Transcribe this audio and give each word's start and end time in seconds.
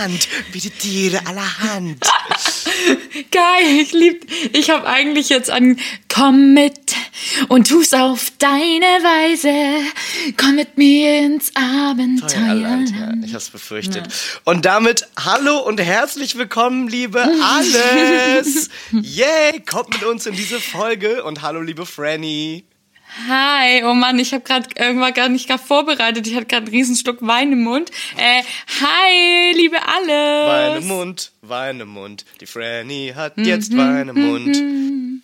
Land, 0.00 0.28
wie 0.52 0.60
die 0.60 0.70
Tiere 0.70 1.20
allerhand. 1.26 2.02
Geil, 3.30 3.80
ich 3.82 3.92
lieb. 3.92 4.26
Ich 4.54 4.70
habe 4.70 4.86
eigentlich 4.86 5.28
jetzt 5.28 5.50
an 5.50 5.78
Komm 6.08 6.54
mit 6.54 6.94
und 7.48 7.68
tu's 7.68 7.92
auf 7.92 8.32
deine 8.38 8.86
Weise. 9.02 9.84
Komm 10.38 10.56
mit 10.56 10.78
mir 10.78 11.18
ins 11.18 11.52
Abenteuerland. 11.54 12.90
Ja, 12.90 13.12
ich 13.22 13.34
hab's 13.34 13.50
befürchtet. 13.50 14.08
Und 14.44 14.64
damit 14.64 15.06
hallo 15.22 15.58
und 15.58 15.78
herzlich 15.78 16.38
willkommen, 16.38 16.88
liebe 16.88 17.20
Alles. 17.42 18.70
Yay, 18.92 19.60
kommt 19.68 19.90
mit 19.90 20.04
uns 20.04 20.24
in 20.24 20.34
diese 20.34 20.60
Folge 20.60 21.24
und 21.24 21.42
hallo, 21.42 21.60
liebe 21.60 21.84
Franny. 21.84 22.64
Hi, 23.28 23.82
oh 23.84 23.94
Mann, 23.94 24.18
ich 24.18 24.32
habe 24.32 24.44
gerade 24.44 24.68
irgendwann 24.76 25.12
gar 25.14 25.28
nicht 25.28 25.48
gar 25.48 25.58
vorbereitet. 25.58 26.26
Ich 26.26 26.34
hatte 26.36 26.46
gerade 26.46 26.66
einen 26.66 26.74
riesen 26.74 26.94
Schluck 26.96 27.18
Wein 27.20 27.52
im 27.52 27.62
Mund. 27.62 27.90
Äh, 28.16 28.42
hi, 28.80 29.52
liebe 29.54 29.76
Alles. 29.86 30.48
Wein 30.48 30.82
im 30.82 30.88
Mund, 30.88 31.32
Wein 31.42 31.80
im 31.80 31.88
Mund. 31.88 32.24
Die 32.40 32.46
Franny 32.46 33.12
hat 33.14 33.36
jetzt 33.36 33.76
Wein 33.76 34.08
im 34.08 34.28
Mund. 34.28 35.22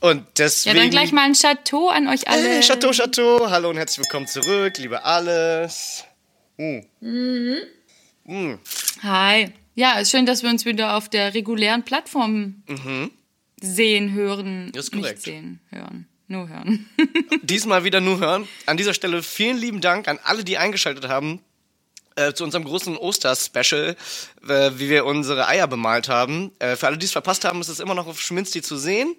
Und 0.00 0.26
deswegen. 0.36 0.76
Ja, 0.76 0.82
dann 0.82 0.90
gleich 0.90 1.12
mal 1.12 1.22
ein 1.22 1.34
Chateau 1.34 1.88
an 1.88 2.08
euch 2.08 2.28
alle. 2.28 2.48
Hey, 2.48 2.60
Chateau, 2.60 2.90
Chateau. 2.90 3.48
Hallo 3.48 3.70
und 3.70 3.76
herzlich 3.76 4.04
willkommen 4.04 4.26
zurück, 4.26 4.76
liebe 4.78 5.04
Alles. 5.04 6.04
Mm. 6.58 6.80
Mm. 8.26 8.58
Hi. 9.02 9.52
Ja, 9.74 9.98
ist 10.00 10.10
schön, 10.10 10.26
dass 10.26 10.42
wir 10.42 10.50
uns 10.50 10.66
wieder 10.66 10.96
auf 10.96 11.08
der 11.08 11.32
regulären 11.34 11.82
Plattform 11.82 12.62
sehen, 13.60 14.12
hören. 14.12 14.70
Das 14.72 14.86
ist 14.86 14.94
Nicht 14.94 15.02
korrekt. 15.02 15.22
sehen, 15.22 15.60
hören. 15.70 16.08
Nur 16.32 16.48
hören. 16.48 16.88
Diesmal 17.42 17.84
wieder 17.84 18.00
nur 18.00 18.18
hören. 18.18 18.48
An 18.64 18.78
dieser 18.78 18.94
Stelle 18.94 19.22
vielen 19.22 19.58
lieben 19.58 19.82
Dank 19.82 20.08
an 20.08 20.18
alle, 20.24 20.44
die 20.44 20.56
eingeschaltet 20.56 21.06
haben. 21.06 21.40
Äh, 22.14 22.32
zu 22.32 22.44
unserem 22.44 22.64
großen 22.64 22.96
Oster-Special, 22.96 23.96
äh, 24.48 24.70
wie 24.74 24.88
wir 24.88 25.04
unsere 25.04 25.46
Eier 25.46 25.66
bemalt 25.66 26.08
haben. 26.08 26.50
Äh, 26.58 26.76
für 26.76 26.86
alle, 26.86 26.96
die 26.96 27.04
es 27.04 27.12
verpasst 27.12 27.44
haben, 27.44 27.60
ist 27.60 27.68
es 27.68 27.80
immer 27.80 27.94
noch 27.94 28.06
auf 28.06 28.18
Schminsti 28.18 28.62
zu 28.62 28.76
sehen. 28.76 29.14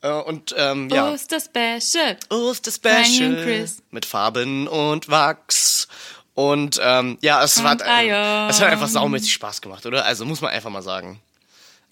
Äh, 0.00 0.10
und 0.10 0.54
ähm, 0.56 0.88
ja, 0.90 1.10
Osterspecial. 1.12 2.16
Oster-Special 2.28 3.66
mit 3.90 4.04
Farben 4.04 4.68
und 4.68 5.08
Wachs. 5.08 5.88
Und 6.34 6.80
ähm, 6.80 7.18
ja, 7.20 7.42
es, 7.42 7.62
war, 7.64 7.72
Und 7.72 7.82
Eier. 7.84 8.46
es 8.48 8.60
hat 8.60 8.68
einfach 8.68 8.86
saumäßig 8.88 9.32
Spaß 9.32 9.60
gemacht, 9.60 9.86
oder? 9.86 10.04
Also 10.04 10.24
muss 10.24 10.40
man 10.40 10.52
einfach 10.52 10.70
mal 10.70 10.82
sagen. 10.82 11.20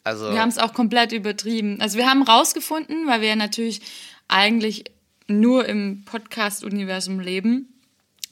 Also 0.06 0.30
Wir 0.30 0.40
haben 0.40 0.50
es 0.50 0.58
auch 0.58 0.72
komplett 0.72 1.10
übertrieben. 1.10 1.80
Also 1.80 1.98
wir 1.98 2.08
haben 2.08 2.22
rausgefunden, 2.22 3.08
weil 3.08 3.22
wir 3.22 3.34
natürlich 3.34 3.80
eigentlich 4.28 4.84
nur 5.28 5.66
im 5.66 6.04
Podcast-Universum 6.04 7.20
leben 7.20 7.72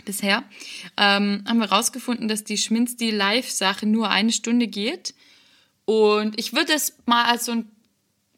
bisher, 0.04 0.44
ähm, 0.96 1.44
haben 1.46 1.58
wir 1.58 1.70
rausgefunden, 1.70 2.28
dass 2.28 2.44
die 2.44 2.58
Schminsti 2.58 3.10
Live-Sache 3.10 3.86
nur 3.86 4.10
eine 4.10 4.32
Stunde 4.32 4.66
geht. 4.66 5.14
Und 5.86 6.38
ich 6.38 6.52
würde 6.52 6.72
es 6.72 6.94
mal 7.06 7.24
als 7.24 7.46
so 7.46 7.52
ein 7.52 7.70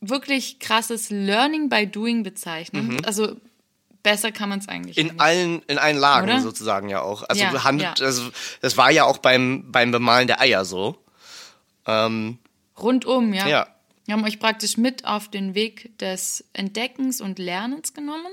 wirklich 0.00 0.58
krasses 0.58 1.10
Learning 1.10 1.68
by 1.68 1.86
Doing 1.86 2.22
bezeichnen. 2.22 3.04
Also 3.04 3.36
besser 4.02 4.30
kann 4.30 4.48
man 4.48 4.60
es 4.60 4.68
eigentlich 4.68 4.98
in 4.98 5.08
nicht. 5.08 5.20
allen 5.20 5.62
in 5.66 5.78
allen 5.78 5.96
Lagen 5.96 6.28
Oder? 6.28 6.40
sozusagen 6.40 6.88
ja 6.88 7.02
auch. 7.02 7.24
Also 7.28 7.42
Ja, 7.42 7.64
handelt, 7.64 7.98
ja. 7.98 8.06
also 8.06 8.30
das 8.60 8.76
war 8.76 8.90
ja 8.90 9.04
auch 9.04 9.18
beim 9.18 9.72
beim 9.72 9.90
Bemalen 9.90 10.28
der 10.28 10.40
Eier 10.40 10.64
so. 10.64 10.96
Ähm, 11.86 12.38
Rundum, 12.78 13.32
ja. 13.32 13.48
Ja. 13.48 13.75
Wir 14.06 14.14
haben 14.14 14.24
euch 14.24 14.38
praktisch 14.38 14.76
mit 14.76 15.04
auf 15.04 15.28
den 15.28 15.54
Weg 15.54 15.98
des 15.98 16.44
Entdeckens 16.52 17.20
und 17.20 17.38
Lernens 17.38 17.92
genommen. 17.92 18.32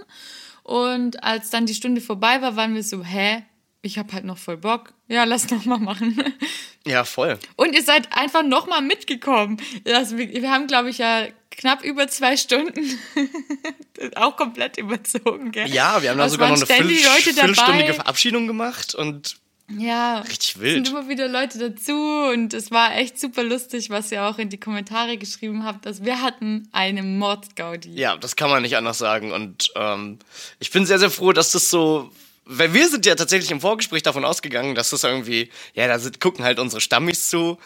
Und 0.62 1.24
als 1.24 1.50
dann 1.50 1.66
die 1.66 1.74
Stunde 1.74 2.00
vorbei 2.00 2.42
war, 2.42 2.56
waren 2.56 2.76
wir 2.76 2.84
so, 2.84 3.04
hä? 3.04 3.44
Ich 3.82 3.98
hab 3.98 4.14
halt 4.14 4.24
noch 4.24 4.38
voll 4.38 4.56
Bock. 4.56 4.94
Ja, 5.10 5.26
lass 5.26 5.50
noch 5.50 5.66
mal 5.66 5.80
machen. 5.80 6.24
ja, 6.88 7.04
voll. 7.04 7.38
Und 7.58 7.74
ihr 7.74 7.84
seid 7.84 8.16
einfach 8.16 8.44
noch 8.44 8.66
mal 8.66 8.82
mitgekommen. 8.82 9.58
Also 9.86 10.18
wir, 10.18 10.52
haben, 10.52 10.68
glaube 10.68 10.90
ich, 10.90 11.00
ja 11.00 11.28
knapp 11.52 11.84
über 11.84 12.08
zwei 12.08 12.38
Stunden 12.38 12.98
auch 14.16 14.38
komplett 14.38 14.78
überzogen. 14.78 15.52
Gell? 15.52 15.68
Ja, 15.70 16.02
wir 16.02 16.12
haben 16.12 16.18
da 16.18 16.26
es 16.28 16.32
sogar 16.32 16.50
noch 16.50 16.56
eine 16.56 16.66
ständig 16.66 17.00
viertel, 17.00 17.14
Leute 17.14 17.36
dabei. 17.36 17.48
viertelstündige 17.48 17.94
Verabschiedung 17.96 18.48
gemacht 18.48 18.96
und 18.96 19.36
Ja. 19.70 20.20
Richtig 20.20 20.56
Es 20.56 20.60
wild. 20.60 20.74
sind 20.86 20.90
immer 20.90 21.08
wieder 21.10 21.28
Leute 21.28 21.58
dazu 21.58 21.94
und 22.32 22.54
es 22.54 22.70
war 22.70 22.96
echt 22.96 23.20
super 23.20 23.44
lustig, 23.44 23.90
was 23.90 24.12
ihr 24.12 24.24
auch 24.24 24.38
in 24.38 24.50
die 24.50 24.60
Kommentare 24.60 25.18
geschrieben 25.18 25.64
habt. 25.64 25.88
Also 25.88 26.04
wir 26.06 26.22
hatten 26.22 26.68
eine 26.72 27.02
Mordsgaudi. 27.02 27.94
ja, 27.96 28.18
das 28.18 28.36
kann 28.36 28.50
man 28.50 28.62
nicht 28.62 28.76
anders 28.78 28.98
sagen. 28.98 29.32
Und 29.32 29.72
ähm, 29.76 30.20
ich 30.60 30.70
bin 30.72 30.86
sehr, 30.86 31.00
sehr 31.00 31.10
froh, 31.10 31.32
dass 31.32 31.52
das 31.52 31.70
so. 31.70 32.12
Weil 32.46 32.74
wir 32.74 32.90
sind 32.90 33.06
ja 33.06 33.16
tatsächlich 33.16 33.52
im 33.52 33.62
Vorgespräch 33.62 34.04
davon 34.04 34.26
ausgegangen, 34.26 34.76
dass 34.76 34.90
das 34.90 35.06
irgendwie, 35.06 35.50
ja, 35.76 35.88
da 35.88 35.98
sind, 35.98 36.20
gucken 36.20 36.44
halt 36.44 36.60
unsere 36.60 36.82
Stammis 36.82 37.30
zu, 37.30 37.58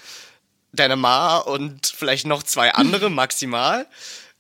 deine 0.71 0.95
Ma 0.95 1.37
und 1.37 1.87
vielleicht 1.87 2.27
noch 2.27 2.43
zwei 2.43 2.73
andere 2.73 3.09
maximal. 3.09 3.87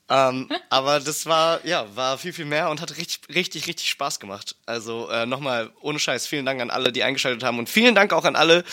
Ähm, 0.09 0.49
aber 0.69 0.99
das 0.99 1.25
war, 1.25 1.65
ja, 1.65 1.85
war 1.95 2.17
viel, 2.17 2.33
viel 2.33 2.45
mehr 2.45 2.69
und 2.69 2.81
hat 2.81 2.97
richtig, 2.97 3.21
richtig, 3.33 3.67
richtig 3.67 3.89
Spaß 3.89 4.19
gemacht. 4.19 4.55
Also 4.65 5.09
äh, 5.09 5.25
nochmal, 5.25 5.71
ohne 5.81 5.99
Scheiß, 5.99 6.27
vielen 6.27 6.45
Dank 6.45 6.61
an 6.61 6.69
alle, 6.69 6.91
die 6.91 7.03
eingeschaltet 7.03 7.43
haben 7.43 7.59
und 7.59 7.69
vielen 7.69 7.95
Dank 7.95 8.13
auch 8.13 8.25
an 8.25 8.35
alle, 8.35 8.63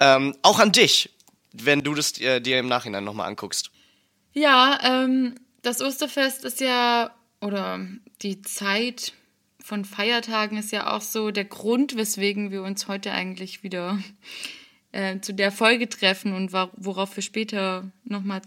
ähm, 0.00 0.36
auch 0.42 0.58
an 0.58 0.72
dich, 0.72 1.10
wenn 1.52 1.82
du 1.82 1.94
das 1.94 2.18
äh, 2.20 2.40
dir 2.40 2.58
im 2.58 2.68
Nachhinein 2.68 3.04
nochmal 3.04 3.28
anguckst. 3.28 3.70
Ja, 4.32 4.78
ähm, 4.82 5.34
das 5.62 5.82
Osterfest 5.82 6.44
ist 6.44 6.60
ja, 6.60 7.14
oder 7.40 7.80
die 8.22 8.40
Zeit 8.42 9.12
von 9.62 9.84
Feiertagen 9.84 10.56
ist 10.56 10.72
ja 10.72 10.96
auch 10.96 11.02
so 11.02 11.30
der 11.30 11.44
Grund, 11.44 11.96
weswegen 11.96 12.50
wir 12.50 12.62
uns 12.62 12.88
heute 12.88 13.12
eigentlich 13.12 13.62
wieder 13.62 13.98
äh, 14.92 15.20
zu 15.20 15.34
der 15.34 15.52
Folge 15.52 15.88
treffen 15.88 16.32
und 16.32 16.52
worauf 16.52 17.16
wir 17.16 17.22
später 17.22 17.90
nochmal 18.04 18.40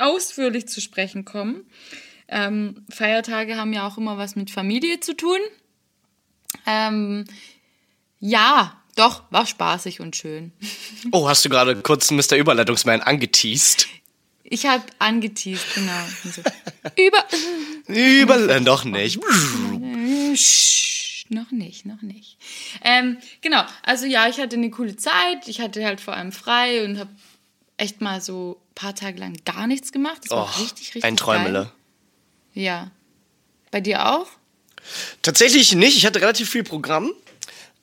ausführlich 0.00 0.68
zu 0.68 0.80
sprechen 0.80 1.24
kommen. 1.24 1.64
Ähm, 2.28 2.84
Feiertage 2.90 3.56
haben 3.56 3.72
ja 3.72 3.86
auch 3.86 3.98
immer 3.98 4.18
was 4.18 4.36
mit 4.36 4.50
Familie 4.50 5.00
zu 5.00 5.16
tun. 5.16 5.38
Ähm, 6.66 7.24
ja, 8.20 8.80
doch, 8.96 9.24
war 9.30 9.46
spaßig 9.46 10.00
und 10.00 10.16
schön. 10.16 10.52
Oh, 11.12 11.26
hast 11.26 11.42
du 11.46 11.48
gerade 11.48 11.80
kurz 11.80 12.10
Mr. 12.10 12.36
Überleitungsman 12.36 13.00
angeteased? 13.00 13.88
Ich 14.44 14.66
habe 14.66 14.84
angeteased, 14.98 15.74
genau. 15.74 16.04
So, 16.24 16.42
über. 17.02 17.24
Über, 17.86 18.54
äh, 18.54 18.60
doch 18.60 18.84
nicht. 18.84 19.18
Sch, 20.34 21.24
noch 21.30 21.50
nicht, 21.52 21.86
noch 21.86 22.02
nicht. 22.02 22.36
Ähm, 22.84 23.16
genau, 23.40 23.62
also 23.82 24.04
ja, 24.04 24.28
ich 24.28 24.38
hatte 24.38 24.56
eine 24.56 24.70
coole 24.70 24.96
Zeit. 24.96 25.48
Ich 25.48 25.62
hatte 25.62 25.84
halt 25.86 26.02
vor 26.02 26.14
allem 26.14 26.32
frei 26.32 26.84
und 26.84 26.98
habe 26.98 27.10
echt 27.78 28.02
mal 28.02 28.20
so 28.20 28.60
paar 28.80 28.94
Tage 28.94 29.18
lang 29.18 29.36
gar 29.44 29.66
nichts 29.66 29.92
gemacht. 29.92 30.18
Das 30.24 30.30
war 30.30 30.50
Oh, 30.56 30.60
richtig, 30.60 30.88
richtig 30.88 31.04
ein 31.04 31.16
Träumele. 31.16 31.70
Geil. 32.54 32.64
Ja. 32.64 32.90
Bei 33.70 33.80
dir 33.80 34.06
auch? 34.12 34.26
Tatsächlich 35.22 35.74
nicht. 35.74 35.96
Ich 35.96 36.06
hatte 36.06 36.20
relativ 36.20 36.48
viel 36.50 36.64
Programm, 36.64 37.12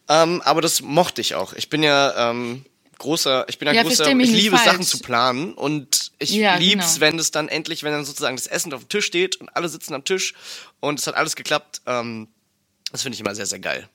ähm, 0.10 0.42
aber 0.44 0.62
das 0.62 0.82
mochte 0.82 1.22
ich 1.22 1.36
auch. 1.36 1.54
Ich 1.54 1.70
bin 1.70 1.84
ja 1.84 2.32
ähm, 2.32 2.66
großer, 2.98 3.46
ich 3.48 3.60
bin 3.60 3.68
ja, 3.68 3.74
Ja, 3.74 3.84
großer, 3.84 4.10
ich 4.10 4.30
liebe 4.32 4.58
falsch. 4.58 4.70
Sachen 4.72 4.84
zu 4.86 5.00
planen 5.00 5.54
und 5.54 6.12
ich 6.20 6.32
Ja, 6.32 6.56
lieb's, 6.58 6.96
genau. 6.96 7.02
wenn 7.02 7.20
es 7.20 7.32
dann 7.32 7.48
endlich, 7.48 7.84
wenn 7.84 7.92
dann 7.94 8.04
sozusagen 8.06 8.36
das 8.36 8.48
Essen 8.48 8.74
auf 8.74 8.82
dem 8.86 8.90
Tisch 8.90 9.06
steht 9.06 9.36
und 9.38 9.50
alle 9.56 9.70
sitzen 9.70 9.94
am 9.94 10.04
Tisch 10.04 10.34
und 10.80 11.00
es 11.00 11.06
hat 11.08 11.16
alles 11.16 11.36
geklappt. 11.36 11.82
Ähm, 11.86 12.28
das 12.92 13.04
finde 13.04 13.14
ich 13.16 13.22
immer 13.22 13.36
sehr, 13.36 13.46
sehr 13.46 13.60
geil. 13.60 13.88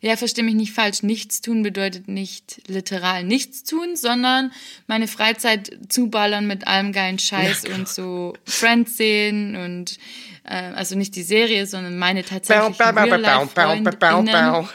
Ja, 0.00 0.16
versteh 0.16 0.42
mich 0.42 0.54
nicht 0.54 0.72
falsch. 0.72 1.02
Nichts 1.02 1.40
tun 1.40 1.62
bedeutet 1.62 2.08
nicht 2.08 2.62
literal 2.66 3.24
nichts 3.24 3.64
tun, 3.64 3.96
sondern 3.96 4.52
meine 4.86 5.08
Freizeit 5.08 5.76
zuballern 5.88 6.46
mit 6.46 6.66
allem 6.66 6.92
geilen 6.92 7.18
Scheiß 7.18 7.66
und 7.66 7.88
so 7.88 8.34
Friends 8.44 8.96
sehen 8.96 9.56
und 9.56 9.98
äh, 10.44 10.54
also 10.54 10.96
nicht 10.96 11.16
die 11.16 11.22
Serie, 11.22 11.66
sondern 11.66 11.98
meine 11.98 12.22
Real-Life-FreundInnen. 12.22 14.68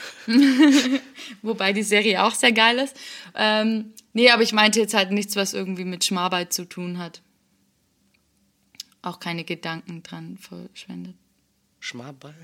Wobei 1.42 1.74
die 1.74 1.84
Serie 1.84 2.24
auch 2.24 2.36
sehr 2.36 2.52
geil 2.52 2.80
ist. 2.80 2.96
Ähm, 3.36 3.94
nee, 4.14 4.30
aber 4.30 4.44
ich 4.44 4.54
meinte 4.54 4.80
jetzt 4.80 4.94
halt 4.94 5.12
nichts, 5.12 5.36
was 5.36 5.54
irgendwie 5.54 5.86
mit 5.86 6.04
Schmarbeit 6.04 6.54
zu 6.54 6.66
tun 6.66 6.98
hat. 6.98 7.22
Auch 9.02 9.20
keine 9.20 9.46
Gedanken 9.46 10.04
dran 10.04 10.38
verschwendet. 10.38 11.16
Schmarball? 11.80 12.36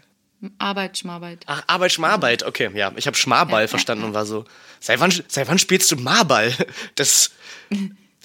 Arbeit, 0.59 0.97
Schmarbeit. 0.97 1.43
Ach, 1.47 1.63
Arbeit, 1.67 1.91
Schmarbeit. 1.93 2.43
Okay, 2.43 2.69
ja. 2.75 2.91
Ich 2.97 3.07
habe 3.07 3.17
Schmarball 3.17 3.67
verstanden 3.67 4.03
und 4.03 4.13
war 4.13 4.25
so, 4.25 4.45
seit 4.79 4.99
wann, 4.99 5.11
seit 5.27 5.47
wann 5.47 5.57
spielst 5.59 5.91
du 5.91 5.95
Marball? 5.97 6.53
Das 6.95 7.31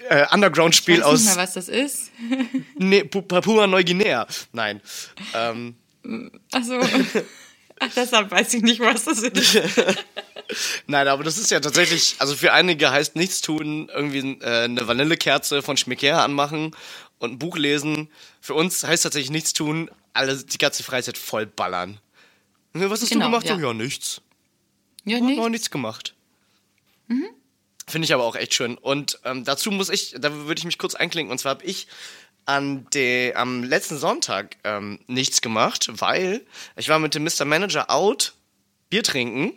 äh, 0.09 0.27
Underground-Spiel 0.33 0.97
Ich 0.97 1.01
weiß 1.05 1.13
nicht 1.13 1.29
aus 1.29 1.37
mehr, 1.37 1.37
was 1.45 1.55
das 1.55 1.69
ist. 1.69 2.11
ne, 2.79 3.03
Pu- 3.05 3.23
Papua 3.23 3.67
Neuguinea. 3.67 4.27
Nein. 4.53 4.81
Ähm, 5.35 5.77
Also, 6.53 6.79
ach, 7.81 7.91
deshalb 7.95 8.31
weiß 8.31 8.55
ich 8.55 8.63
nicht, 8.63 8.81
was 8.81 9.05
das 9.05 9.21
ist. 9.23 9.61
Nein, 10.87 11.07
aber 11.09 11.23
das 11.25 11.39
ist 11.39 11.51
ja 11.51 11.61
tatsächlich, 11.61 12.17
also 12.19 12.35
für 12.35 12.53
einige 12.53 12.91
heißt 12.91 13.15
nichts 13.17 13.41
tun, 13.41 13.89
irgendwie 13.95 14.39
äh, 14.43 14.65
eine 14.65 14.87
Vanillekerze 14.87 15.63
von 15.63 15.77
Schmicker 15.77 16.23
anmachen 16.23 16.75
und 17.19 17.33
ein 17.33 17.39
Buch 17.39 17.57
lesen. 17.57 18.09
Für 18.41 18.55
uns 18.55 18.83
heißt 18.85 19.05
tatsächlich 19.05 19.31
nichts 19.31 19.53
tun, 19.53 19.91
alle 20.13 20.37
die 20.37 20.59
ganze 20.59 20.83
Freizeit 20.83 21.19
voll 21.19 21.47
ballern. 21.47 22.01
Ne, 22.73 22.91
Was 22.91 23.03
hast 23.03 23.11
Genau, 23.11 23.27
du 23.27 23.31
gemacht? 23.33 23.47
ja. 23.47 23.57
Ja, 23.57 23.69
ja 23.69 23.75
nichts. 23.75 24.21
Ja, 25.05 25.17
Hat 25.17 25.25
nicht? 25.25 25.37
noch 25.39 25.49
nichts 25.49 25.71
gemacht. 25.71 26.15
Finde 27.89 28.05
ich 28.05 28.15
aber 28.15 28.23
auch 28.25 28.37
echt 28.37 28.55
schön. 28.55 28.79
Und 28.79 29.19
ähm, 29.25 29.45
dazu 29.45 29.71
muss 29.73 29.89
ich, 29.89 30.15
da 30.17 30.33
würde 30.33 30.59
ich 30.61 30.65
mich 30.65 30.79
kurz 30.79 30.95
einklinken. 30.95 31.33
Und 31.33 31.39
zwar 31.39 31.51
habe 31.51 31.65
ich 31.65 31.89
an 32.45 32.87
de, 32.91 33.35
am 33.35 33.65
letzten 33.65 33.99
Sonntag 33.99 34.57
ähm, 34.63 35.01
nichts 35.09 35.41
gemacht, 35.41 35.89
weil 36.01 36.47
ich 36.77 36.89
war 36.89 37.01
mit 37.01 37.15
dem 37.17 37.25
Mr. 37.25 37.45
Manager 37.45 37.91
out, 37.91 38.35
Bier 38.91 39.03
trinken. 39.03 39.55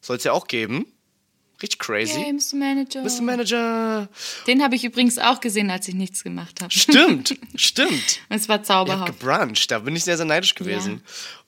Soll 0.00 0.18
es 0.18 0.24
ja 0.24 0.32
auch 0.32 0.46
geben. 0.46 0.86
Richtig 1.66 1.78
crazy. 1.80 2.32
Mr. 2.32 2.56
Manager. 2.56 3.02
Mr. 3.02 3.22
Manager. 3.22 4.08
Den 4.46 4.62
habe 4.62 4.76
ich 4.76 4.84
übrigens 4.84 5.18
auch 5.18 5.40
gesehen, 5.40 5.70
als 5.70 5.88
ich 5.88 5.94
nichts 5.94 6.22
gemacht 6.22 6.60
habe. 6.60 6.72
Stimmt, 6.72 7.36
stimmt. 7.56 8.20
Es 8.28 8.48
war 8.48 8.62
zauberhaft. 8.62 9.18
gebruncht, 9.18 9.70
da 9.70 9.80
bin 9.80 9.96
ich 9.96 10.04
sehr, 10.04 10.16
sehr 10.16 10.26
neidisch 10.26 10.54
gewesen. 10.54 11.02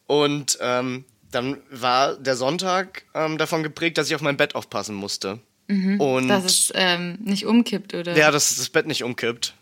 Und 0.06 0.59
ähm, 0.61 1.05
dann 1.31 1.59
war 1.70 2.17
der 2.17 2.37
Sonntag 2.37 3.05
ähm, 3.15 3.38
davon 3.38 3.62
geprägt, 3.62 3.99
dass 3.99 4.09
ich 4.09 4.15
auf 4.15 4.23
mein 4.23 4.37
Bett 4.37 4.55
aufpassen 4.55 4.94
musste. 4.94 5.41
Und 5.69 6.29
Dass 6.29 6.47
es 6.47 6.73
ähm, 6.75 7.19
nicht 7.20 7.44
umkippt, 7.44 7.93
oder? 7.93 8.17
ja, 8.17 8.31
dass 8.31 8.56
das 8.56 8.70
Bett 8.70 8.87
nicht 8.87 9.05
umkippt. 9.05 9.53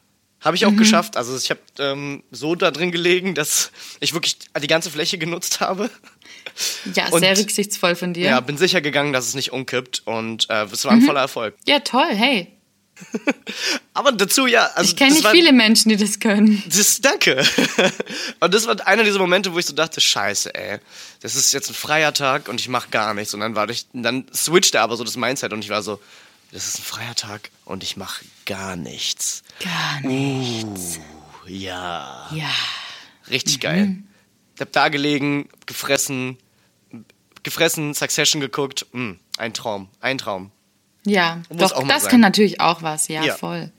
Habe 0.41 0.55
ich 0.55 0.64
auch 0.64 0.76
geschafft. 0.76 1.17
Also 1.17 1.37
ich 1.37 1.50
habe 1.50 1.58
ähm, 1.81 2.23
so 2.31 2.55
da 2.55 2.70
drin 2.70 2.93
gelegen, 2.93 3.35
dass 3.35 3.73
ich 3.99 4.14
wirklich 4.14 4.38
die 4.62 4.67
ganze 4.69 4.91
Fläche 4.93 5.19
genutzt 5.19 5.58
habe. 5.58 5.91
Ja, 6.94 7.08
Und- 7.08 7.20
sehr 7.20 7.37
rücksichtsvoll 7.38 7.96
von 7.96 8.12
dir. 8.14 8.26
Ja, 8.26 8.40
bin 8.40 8.56
sicher 8.58 8.81
gegangen, 8.81 9.12
dass 9.12 9.26
es 9.28 9.34
nicht 9.34 9.52
umkippt 9.52 10.02
und 10.06 10.48
äh, 10.50 10.64
es 10.64 10.84
war 10.84 10.93
ein 10.93 11.02
voller 11.02 11.20
Erfolg. 11.20 11.54
Ja, 11.66 11.81
toll, 11.81 12.08
hey. 12.14 12.52
Aber 13.94 14.10
dazu 14.12 14.46
ja, 14.46 14.66
also 14.75 14.88
Ich 14.90 14.96
kenne 14.96 15.12
nicht 15.12 15.25
war, 15.25 15.32
viele 15.32 15.52
Menschen, 15.52 15.90
die 15.90 15.96
das 15.98 16.19
können. 16.19 16.62
Das, 16.66 17.00
danke. 17.02 17.44
und 18.40 18.54
das 18.54 18.66
war 18.66 18.87
einer 18.87 19.04
dieser 19.04 19.19
Momente, 19.19 19.52
wo 19.52 19.58
ich 19.58 19.66
so 19.66 19.75
dachte, 19.75 20.00
scheiße, 20.00 20.54
ey, 20.54 20.78
das 21.20 21.34
ist 21.34 21.52
jetzt 21.52 21.69
ein 21.70 21.75
freier 21.75 22.14
Tag 22.14 22.48
und 22.48 22.58
ich 22.60 22.69
mache 22.69 22.88
gar 22.90 23.12
nichts. 23.12 23.34
Und 23.34 23.40
dann 23.40 23.54
war 23.54 23.69
ich, 23.69 23.87
dann 23.93 24.25
switchte 24.34 24.81
aber 24.81 24.96
so 24.96 25.04
das 25.04 25.16
Mindset 25.16 25.52
und 25.52 25.62
ich 25.62 25.69
war 25.70 25.82
so, 25.82 26.00
das 26.52 26.66
ist 26.69 26.78
ein 26.78 26.84
freier 26.84 27.14
Tag 27.14 27.50
und 27.66 27.82
ich 27.82 27.98
mache 27.98 28.25
gar 28.46 28.76
nichts. 28.76 29.43
Gar 29.62 30.04
Uh. 30.04 30.08
nicht. 30.08 31.00
Ja, 31.48 32.28
Ja. 32.32 32.48
richtig 33.31 33.60
geil. 33.60 33.96
Ich 34.56 34.61
hab 34.61 34.73
da 34.73 34.88
gelegen, 34.88 35.49
gefressen, 35.67 36.38
gefressen, 37.43 37.94
Succession 37.94 38.41
geguckt. 38.41 38.87
Mm, 38.93 39.12
ein 39.38 39.55
Traum, 39.55 39.88
ein 40.00 40.19
Traum. 40.19 40.50
Ja, 41.05 41.43
Muss 41.50 41.73
doch, 41.73 41.87
das 41.87 42.03
sein. 42.03 42.11
kann 42.12 42.20
natürlich 42.20 42.61
auch 42.61 42.82
was, 42.82 43.06
ja, 43.08 43.23
Ja. 43.23 43.35
voll. 43.37 43.70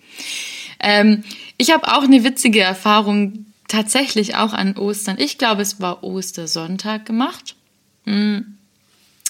Ähm, 0.79 1.23
ich 1.57 1.71
habe 1.71 1.87
auch 1.93 2.03
eine 2.03 2.23
witzige 2.23 2.61
Erfahrung 2.61 3.47
tatsächlich 3.67 4.35
auch 4.35 4.53
an 4.53 4.77
Ostern. 4.77 5.17
Ich 5.19 5.37
glaube, 5.37 5.61
es 5.63 5.81
war 5.81 6.03
Ostersonntag 6.03 7.05
gemacht. 7.05 7.55
Mm. 8.05 8.37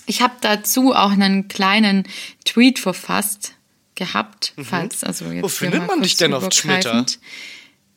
Ich 0.06 0.22
habe 0.22 0.36
dazu 0.42 0.94
auch 0.94 1.12
einen 1.12 1.48
kleinen 1.48 2.04
Tweet 2.46 2.80
verfasst 2.80 3.54
gehabt, 3.96 4.54
falls 4.62 5.04
also 5.04 5.26
jetzt 5.26 5.36
Mhm. 5.38 5.42
Wo 5.44 5.48
findet 5.48 5.88
man 5.88 6.02
dich 6.04 6.18
denn 6.18 6.34
auf 6.34 6.48
Schmitter? 6.54 6.92
übergreifend. 6.92 7.20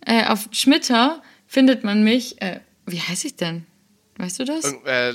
Äh, 0.07 0.25
auf 0.27 0.49
Schmitter 0.53 1.23
findet 1.47 1.85
man 1.85 2.03
mich. 2.03 2.41
Äh, 2.41 2.61
wie 2.87 3.01
heiße 3.01 3.29
ich 3.29 3.37
denn? 3.37 3.67
Weißt 4.21 4.39
du 4.39 4.45
das? 4.45 4.65
Äh, 4.85 5.15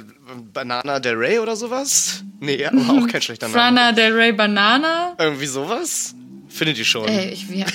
Banana 0.51 1.00
Del 1.00 1.15
Rey 1.15 1.38
oder 1.38 1.56
sowas? 1.56 2.23
Nee, 2.39 2.65
aber 2.65 2.89
auch 2.89 3.07
kein 3.12 3.21
schlechter 3.21 3.47
Name. 3.47 3.59
Frana 3.59 3.91
Del 3.91 4.13
Rey 4.13 4.31
Banana. 4.31 5.15
Irgendwie 5.19 5.45
sowas? 5.45 6.15
Findet 6.47 6.77
ihr 6.77 6.85
schon. 6.85 7.07
Ey, 7.07 7.31
ich, 7.31 7.50
ja, 7.50 7.65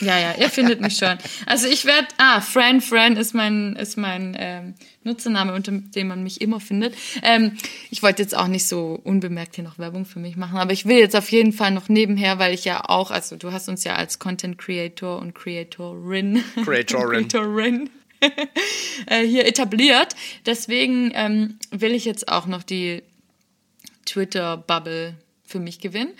ja, 0.00 0.18
ja, 0.18 0.34
ihr 0.38 0.48
findet 0.48 0.80
mich 0.80 0.96
schon. 0.96 1.16
Also 1.46 1.68
ich 1.68 1.84
werde, 1.84 2.08
ah, 2.16 2.40
Fran 2.40 2.80
Fran 2.80 3.16
ist 3.16 3.34
mein, 3.34 3.76
ist 3.76 3.98
mein 3.98 4.34
ähm, 4.38 4.74
Nutzername, 5.04 5.52
unter 5.52 5.72
dem 5.72 6.08
man 6.08 6.22
mich 6.22 6.40
immer 6.40 6.58
findet. 6.58 6.94
Ähm, 7.22 7.52
ich 7.90 8.02
wollte 8.02 8.22
jetzt 8.22 8.36
auch 8.36 8.48
nicht 8.48 8.66
so 8.66 8.98
unbemerkt 9.04 9.56
hier 9.56 9.64
noch 9.64 9.78
Werbung 9.78 10.06
für 10.06 10.18
mich 10.20 10.36
machen, 10.36 10.56
aber 10.58 10.72
ich 10.72 10.86
will 10.86 10.98
jetzt 10.98 11.14
auf 11.14 11.30
jeden 11.30 11.52
Fall 11.52 11.70
noch 11.70 11.88
nebenher, 11.88 12.38
weil 12.38 12.54
ich 12.54 12.64
ja 12.64 12.82
auch, 12.88 13.10
also 13.10 13.36
du 13.36 13.52
hast 13.52 13.68
uns 13.68 13.84
ja 13.84 13.94
als 13.94 14.18
Content 14.18 14.56
Creator 14.58 15.18
und 15.18 15.34
Creatorin, 15.34 16.42
Creatorin. 16.64 17.28
Creatorin 17.28 17.90
hier 19.08 19.46
etabliert. 19.46 20.14
Deswegen 20.46 21.12
ähm, 21.14 21.58
will 21.70 21.92
ich 21.92 22.04
jetzt 22.04 22.28
auch 22.28 22.46
noch 22.46 22.62
die 22.62 23.02
Twitter-Bubble 24.06 25.16
für 25.50 25.60
mich 25.60 25.80
gewinnen. 25.80 26.12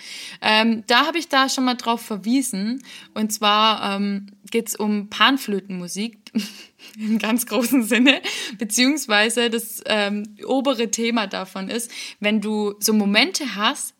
Ähm, 0.42 0.84
da 0.86 1.06
habe 1.06 1.18
ich 1.18 1.28
da 1.28 1.48
schon 1.48 1.64
mal 1.64 1.76
drauf 1.76 2.02
verwiesen. 2.02 2.82
Und 3.14 3.32
zwar 3.32 3.96
ähm, 3.96 4.26
geht 4.50 4.68
es 4.68 4.76
um 4.76 5.08
Panflötenmusik 5.08 6.18
im 6.98 7.18
ganz 7.18 7.46
großen 7.46 7.84
Sinne, 7.84 8.20
beziehungsweise 8.58 9.48
das 9.48 9.82
ähm, 9.86 10.36
obere 10.44 10.90
Thema 10.90 11.26
davon 11.26 11.68
ist, 11.68 11.90
wenn 12.18 12.40
du 12.40 12.74
so 12.80 12.92
Momente 12.92 13.54
hast, 13.54 13.94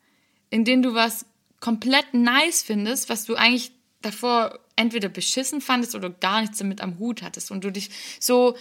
in 0.50 0.64
denen 0.64 0.82
du 0.82 0.94
was 0.94 1.26
komplett 1.60 2.12
nice 2.12 2.62
findest, 2.62 3.08
was 3.08 3.24
du 3.24 3.36
eigentlich 3.36 3.70
davor 4.02 4.58
entweder 4.80 5.08
beschissen 5.08 5.60
fandest 5.60 5.94
oder 5.94 6.10
gar 6.10 6.40
nichts 6.40 6.58
damit 6.58 6.80
am 6.80 6.98
Hut 6.98 7.22
hattest 7.22 7.50
und 7.50 7.62
du 7.62 7.70
dich 7.70 7.90
so 8.18 8.56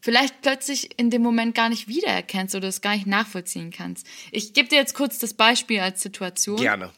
vielleicht 0.00 0.42
plötzlich 0.42 0.98
in 0.98 1.10
dem 1.10 1.22
Moment 1.22 1.54
gar 1.54 1.68
nicht 1.68 1.88
wiedererkennst 1.88 2.54
oder 2.54 2.68
es 2.68 2.80
gar 2.80 2.94
nicht 2.94 3.06
nachvollziehen 3.06 3.70
kannst. 3.70 4.06
Ich 4.32 4.52
gebe 4.52 4.68
dir 4.68 4.76
jetzt 4.76 4.94
kurz 4.94 5.18
das 5.18 5.34
Beispiel 5.34 5.80
als 5.80 6.02
Situation 6.02 6.56
Gerne. 6.56 6.90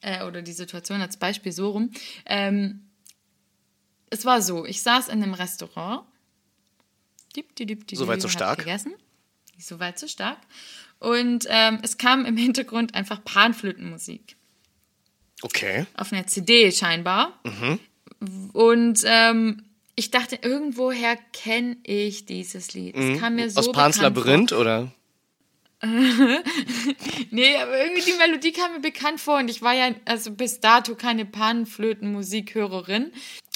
äh, 0.00 0.24
oder 0.24 0.42
die 0.42 0.52
Situation 0.52 1.00
als 1.00 1.16
Beispiel 1.16 1.52
so 1.52 1.70
rum. 1.70 1.90
Ähm, 2.26 2.88
es 4.10 4.24
war 4.24 4.42
so, 4.42 4.66
ich 4.66 4.82
saß 4.82 5.08
in 5.08 5.22
einem 5.22 5.34
Restaurant. 5.34 6.04
Dip, 7.36 7.46
Soweit 7.92 8.20
so 8.20 8.28
stark. 8.28 8.58
Gegessen. 8.58 8.94
So 9.58 9.80
weit 9.80 9.98
so 9.98 10.06
stark. 10.06 10.38
Und 10.98 11.46
ähm, 11.48 11.78
es 11.82 11.96
kam 11.96 12.26
im 12.26 12.36
Hintergrund 12.36 12.94
einfach 12.94 13.24
Panflötenmusik. 13.24 14.36
Okay. 15.42 15.86
Auf 15.96 16.12
einer 16.12 16.26
CD 16.26 16.70
scheinbar. 16.72 17.38
Mhm. 17.44 17.80
Und 18.52 19.02
ähm, 19.04 19.64
ich 19.96 20.10
dachte, 20.10 20.38
irgendwoher 20.40 21.16
kenne 21.32 21.76
ich 21.82 22.24
dieses 22.26 22.72
Lied. 22.74 22.94
Es 22.96 23.20
kam 23.20 23.34
mir 23.34 23.50
so 23.50 23.60
Mhm. 23.60 23.66
Aus 23.68 23.72
Pans. 23.72 24.00
Labyrinth 24.00 24.52
oder? 24.52 24.92
Nee, 27.30 27.56
aber 27.56 27.76
irgendwie 27.82 28.02
die 28.02 28.16
Melodie 28.18 28.52
kam 28.52 28.72
mir 28.74 28.80
bekannt 28.80 29.20
vor 29.20 29.38
und 29.38 29.48
ich 29.50 29.62
war 29.62 29.72
ja 29.74 29.90
also 30.04 30.30
bis 30.30 30.60
dato 30.60 30.94
keine 30.94 31.24
Panflötenmusikhörerin. 31.24 33.10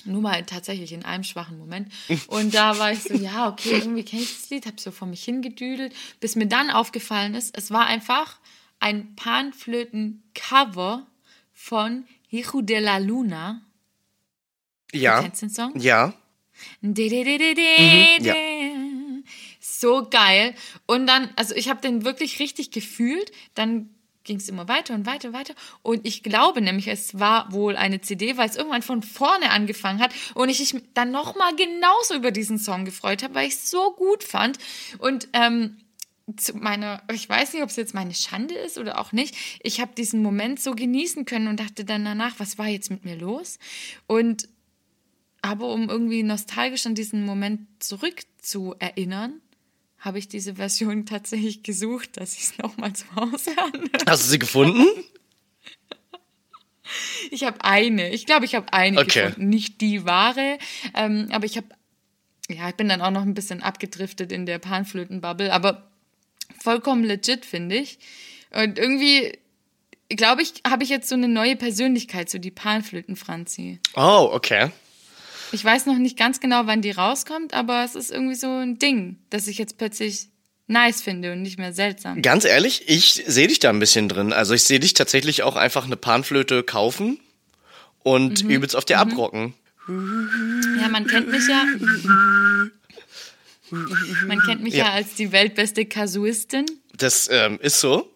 Nur 0.04 0.22
mal 0.22 0.44
tatsächlich 0.44 0.92
in 0.92 1.04
einem 1.04 1.22
schwachen 1.24 1.56
Moment. 1.58 1.92
Und 2.28 2.54
da 2.54 2.78
war 2.78 2.90
ich 2.92 3.02
so, 3.02 3.14
ja, 3.22 3.48
okay, 3.48 3.72
irgendwie 3.78 4.02
kenne 4.04 4.22
ich 4.22 4.34
das 4.40 4.50
Lied, 4.50 4.66
habe 4.66 4.80
so 4.80 4.90
vor 4.90 5.06
mich 5.06 5.22
hingedüdelt, 5.24 5.92
bis 6.20 6.34
mir 6.36 6.46
dann 6.46 6.70
aufgefallen 6.70 7.34
ist, 7.34 7.56
es 7.56 7.70
war 7.70 7.86
einfach 7.86 8.38
ein 8.80 9.14
Panflöten-Cover 9.16 11.06
von 11.66 12.04
Hijo 12.28 12.62
de 12.62 12.78
la 12.78 12.98
Luna. 12.98 13.60
Ja. 14.92 15.20
Kennst 15.20 15.42
du 15.42 15.46
den 15.46 15.52
Song? 15.52 15.72
Ja. 15.80 16.14
Mhm, 18.20 18.24
ja. 18.24 18.34
So 19.60 20.06
geil. 20.08 20.54
Und 20.86 21.08
dann, 21.08 21.28
also 21.34 21.56
ich 21.56 21.68
habe 21.68 21.80
den 21.80 22.04
wirklich 22.04 22.38
richtig 22.38 22.70
gefühlt. 22.70 23.32
Dann 23.54 23.90
ging 24.22 24.36
es 24.36 24.48
immer 24.48 24.68
weiter 24.68 24.94
und 24.94 25.06
weiter 25.06 25.28
und 25.28 25.34
weiter. 25.34 25.54
Und 25.82 26.06
ich 26.06 26.22
glaube 26.22 26.60
nämlich, 26.60 26.86
es 26.86 27.18
war 27.18 27.52
wohl 27.52 27.76
eine 27.76 28.00
CD, 28.00 28.36
weil 28.36 28.48
es 28.48 28.56
irgendwann 28.56 28.82
von 28.82 29.02
vorne 29.02 29.50
angefangen 29.50 30.00
hat 30.00 30.12
und 30.34 30.48
ich 30.48 30.72
mich 30.72 30.84
dann 30.94 31.10
nochmal 31.10 31.56
genauso 31.56 32.14
über 32.14 32.30
diesen 32.30 32.58
Song 32.58 32.84
gefreut 32.84 33.24
habe, 33.24 33.34
weil 33.34 33.48
ich 33.48 33.54
es 33.54 33.70
so 33.70 33.92
gut 33.92 34.22
fand. 34.22 34.58
Und 34.98 35.28
ähm, 35.32 35.78
zu 36.34 36.54
meiner, 36.56 37.02
ich 37.12 37.28
weiß 37.28 37.52
nicht, 37.52 37.62
ob 37.62 37.70
es 37.70 37.76
jetzt 37.76 37.94
meine 37.94 38.14
Schande 38.14 38.54
ist 38.54 38.78
oder 38.78 38.98
auch 38.98 39.12
nicht. 39.12 39.36
Ich 39.62 39.80
habe 39.80 39.94
diesen 39.94 40.22
Moment 40.22 40.58
so 40.60 40.74
genießen 40.74 41.24
können 41.24 41.46
und 41.46 41.60
dachte 41.60 41.84
dann 41.84 42.04
danach, 42.04 42.34
was 42.38 42.58
war 42.58 42.66
jetzt 42.66 42.90
mit 42.90 43.04
mir 43.04 43.16
los? 43.16 43.58
Und 44.06 44.48
aber 45.42 45.68
um 45.68 45.88
irgendwie 45.88 46.24
nostalgisch 46.24 46.86
an 46.86 46.96
diesen 46.96 47.24
Moment 47.24 47.60
zurückzuerinnern, 47.78 49.40
habe 49.98 50.18
ich 50.18 50.26
diese 50.26 50.56
Version 50.56 51.06
tatsächlich 51.06 51.62
gesucht, 51.62 52.16
dass 52.16 52.34
ich 52.34 52.42
es 52.44 52.58
nochmal 52.58 52.92
zu 52.94 53.04
Hause 53.14 53.52
anhöre. 53.58 54.04
Hast 54.06 54.24
du 54.24 54.30
sie 54.30 54.38
gefunden? 54.40 54.84
Ich 57.30 57.44
habe 57.44 57.64
eine. 57.64 58.10
Ich 58.10 58.26
glaube, 58.26 58.44
ich 58.44 58.54
habe 58.54 58.72
eine 58.72 58.98
Okay. 59.00 59.26
gefunden. 59.28 59.48
Nicht 59.48 59.80
die 59.80 60.04
wahre, 60.04 60.58
ähm, 60.94 61.28
aber 61.30 61.44
ich 61.44 61.56
habe, 61.56 61.66
ja, 62.48 62.68
ich 62.68 62.74
bin 62.76 62.88
dann 62.88 63.02
auch 63.02 63.10
noch 63.10 63.22
ein 63.22 63.34
bisschen 63.34 63.62
abgedriftet 63.62 64.32
in 64.32 64.46
der 64.46 64.58
Panflötenbubble, 64.58 65.52
aber 65.52 65.90
vollkommen 66.62 67.04
legit, 67.04 67.44
finde 67.44 67.76
ich. 67.76 67.98
Und 68.50 68.78
irgendwie, 68.78 69.38
glaube 70.08 70.42
ich, 70.42 70.54
habe 70.66 70.82
ich 70.84 70.88
jetzt 70.88 71.08
so 71.08 71.14
eine 71.14 71.28
neue 71.28 71.56
Persönlichkeit, 71.56 72.30
so 72.30 72.38
die 72.38 72.50
Panflöten-Franzi. 72.50 73.80
Oh, 73.96 74.30
okay. 74.32 74.70
Ich 75.52 75.64
weiß 75.64 75.86
noch 75.86 75.98
nicht 75.98 76.16
ganz 76.18 76.40
genau, 76.40 76.66
wann 76.66 76.82
die 76.82 76.90
rauskommt, 76.90 77.54
aber 77.54 77.84
es 77.84 77.94
ist 77.94 78.10
irgendwie 78.10 78.34
so 78.34 78.48
ein 78.48 78.78
Ding, 78.78 79.18
das 79.30 79.46
ich 79.46 79.58
jetzt 79.58 79.78
plötzlich 79.78 80.28
nice 80.66 81.00
finde 81.02 81.32
und 81.32 81.42
nicht 81.42 81.58
mehr 81.58 81.72
seltsam. 81.72 82.20
Ganz 82.22 82.44
ehrlich, 82.44 82.88
ich 82.88 83.22
sehe 83.26 83.46
dich 83.46 83.60
da 83.60 83.70
ein 83.70 83.78
bisschen 83.78 84.08
drin. 84.08 84.32
Also 84.32 84.54
ich 84.54 84.64
sehe 84.64 84.80
dich 84.80 84.94
tatsächlich 84.94 85.44
auch 85.44 85.54
einfach 85.54 85.84
eine 85.86 85.96
Panflöte 85.96 86.64
kaufen 86.64 87.20
und 88.00 88.42
Mhm. 88.42 88.50
übelst 88.50 88.74
auf 88.74 88.84
dir 88.84 88.98
abrocken. 88.98 89.54
Ja, 89.88 90.88
man 90.88 91.06
kennt 91.06 91.28
mich 91.30 91.46
ja. 91.48 91.64
Man 93.70 94.40
kennt 94.46 94.62
mich 94.62 94.74
ja, 94.74 94.86
Ja. 94.86 94.92
als 94.92 95.14
die 95.14 95.32
weltbeste 95.32 95.86
Kasuistin. 95.86 96.66
Das 96.94 97.28
ähm, 97.30 97.58
ist 97.60 97.80
so. 97.80 98.12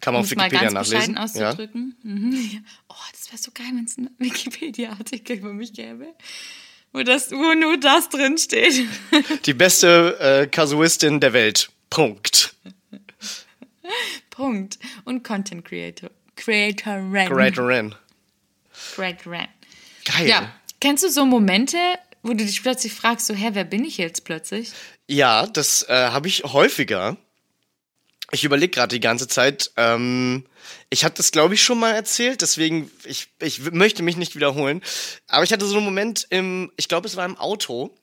Kann 0.00 0.14
man 0.14 0.20
um 0.20 0.24
auf 0.24 0.30
es 0.30 0.36
mal 0.36 0.46
Wikipedia 0.46 0.70
ganz 0.72 0.88
nachlesen. 0.90 1.14
Ja. 1.14 1.22
auszudrücken. 1.50 1.96
Mhm. 2.02 2.32
Ja. 2.52 2.58
Oh, 2.88 2.94
das 3.12 3.30
wäre 3.30 3.38
so 3.42 3.50
geil, 3.52 3.66
wenn 3.74 3.84
es 3.84 3.98
einen 3.98 4.10
Wikipedia-Artikel 4.18 5.36
über 5.36 5.52
mich 5.52 5.72
gäbe. 5.74 6.06
Wo, 6.92 7.02
das, 7.02 7.30
wo 7.30 7.54
nur 7.54 7.78
das 7.78 8.08
drin 8.08 8.38
steht. 8.38 8.84
Die 9.46 9.54
beste 9.54 10.18
äh, 10.18 10.46
Kasuistin 10.46 11.20
der 11.20 11.32
Welt. 11.32 11.70
Punkt. 11.90 12.54
Punkt. 14.30 14.78
Und 15.04 15.22
Content 15.22 15.64
Creator. 15.64 16.10
Creatorin. 16.36 17.28
Creatorin. 17.28 17.94
Creatorin. 18.94 19.46
Geil. 20.04 20.28
Ja. 20.28 20.52
Kennst 20.80 21.04
du 21.04 21.10
so 21.10 21.26
Momente, 21.26 21.76
wo 22.22 22.30
du 22.30 22.44
dich 22.44 22.62
plötzlich 22.62 22.92
fragst, 22.92 23.26
so, 23.26 23.34
hä, 23.34 23.50
wer 23.52 23.64
bin 23.64 23.84
ich 23.84 23.98
jetzt 23.98 24.24
plötzlich? 24.24 24.72
Ja, 25.08 25.46
das 25.46 25.82
äh, 25.88 25.94
habe 25.94 26.28
ich 26.28 26.44
häufiger. 26.44 27.16
Ich 28.32 28.44
überlege 28.44 28.70
gerade 28.70 28.94
die 28.94 29.00
ganze 29.00 29.26
Zeit. 29.26 29.72
Ähm, 29.76 30.46
ich 30.88 31.04
hatte 31.04 31.16
das, 31.16 31.32
glaube 31.32 31.54
ich, 31.54 31.62
schon 31.62 31.80
mal 31.80 31.92
erzählt, 31.92 32.42
deswegen, 32.42 32.90
ich, 33.04 33.28
ich 33.40 33.72
möchte 33.72 34.02
mich 34.02 34.16
nicht 34.16 34.36
wiederholen. 34.36 34.82
Aber 35.26 35.42
ich 35.42 35.52
hatte 35.52 35.66
so 35.66 35.76
einen 35.76 35.84
Moment 35.84 36.26
im, 36.30 36.70
ich 36.76 36.88
glaube, 36.88 37.08
es 37.08 37.16
war 37.16 37.24
im 37.24 37.36
Auto. 37.36 37.94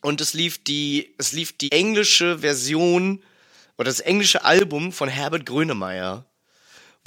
Und 0.00 0.20
es 0.20 0.32
lief 0.32 0.62
die, 0.62 1.14
es 1.18 1.32
lief 1.32 1.56
die 1.56 1.72
englische 1.72 2.38
Version 2.38 3.22
oder 3.76 3.86
das 3.86 4.00
englische 4.00 4.44
Album 4.44 4.92
von 4.92 5.08
Herbert 5.08 5.44
Grönemeyer, 5.46 6.24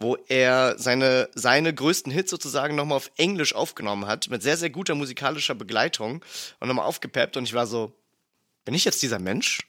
wo 0.01 0.17
er 0.27 0.75
seine, 0.77 1.29
seine 1.35 1.73
größten 1.73 2.11
Hits 2.11 2.31
sozusagen 2.31 2.75
nochmal 2.75 2.97
auf 2.97 3.11
Englisch 3.17 3.53
aufgenommen 3.55 4.07
hat, 4.07 4.29
mit 4.29 4.41
sehr, 4.43 4.57
sehr 4.57 4.69
guter 4.69 4.95
musikalischer 4.95 5.55
Begleitung 5.55 6.23
und 6.59 6.67
nochmal 6.67 6.85
aufgepeppt. 6.85 7.37
Und 7.37 7.43
ich 7.43 7.53
war 7.53 7.67
so, 7.67 7.93
bin 8.65 8.73
ich 8.73 8.85
jetzt 8.85 9.01
dieser 9.01 9.19
Mensch? 9.19 9.59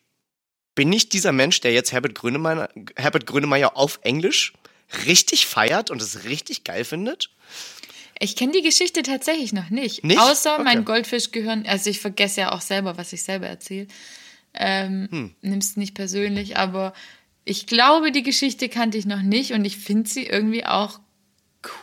Bin 0.74 0.92
ich 0.92 1.08
dieser 1.08 1.32
Mensch, 1.32 1.60
der 1.60 1.72
jetzt 1.72 1.92
Herbert 1.92 2.14
Grönemeyer, 2.14 2.68
Herbert 2.96 3.26
Grönemeyer 3.26 3.76
auf 3.76 4.00
Englisch 4.02 4.54
richtig 5.06 5.46
feiert 5.46 5.90
und 5.90 6.00
es 6.00 6.24
richtig 6.24 6.64
geil 6.64 6.84
findet? 6.84 7.30
Ich 8.18 8.36
kenne 8.36 8.52
die 8.52 8.62
Geschichte 8.62 9.02
tatsächlich 9.02 9.52
noch 9.52 9.70
nicht. 9.70 10.04
Nicht? 10.04 10.20
Außer 10.20 10.58
mein 10.58 10.78
Okay. 10.78 10.84
Goldfischgehirn, 10.86 11.66
also 11.66 11.90
ich 11.90 12.00
vergesse 12.00 12.42
ja 12.42 12.52
auch 12.52 12.60
selber, 12.60 12.96
was 12.96 13.12
ich 13.12 13.22
selber 13.22 13.46
erzähle. 13.48 13.88
Ähm, 14.54 15.08
Hm. 15.10 15.34
Nimm's 15.40 15.76
nicht 15.76 15.94
persönlich, 15.94 16.56
aber 16.56 16.92
ich 17.44 17.66
glaube, 17.66 18.12
die 18.12 18.22
Geschichte 18.22 18.68
kannte 18.68 18.98
ich 18.98 19.06
noch 19.06 19.22
nicht 19.22 19.52
und 19.52 19.64
ich 19.64 19.76
finde 19.76 20.08
sie 20.08 20.26
irgendwie 20.26 20.64
auch 20.64 21.00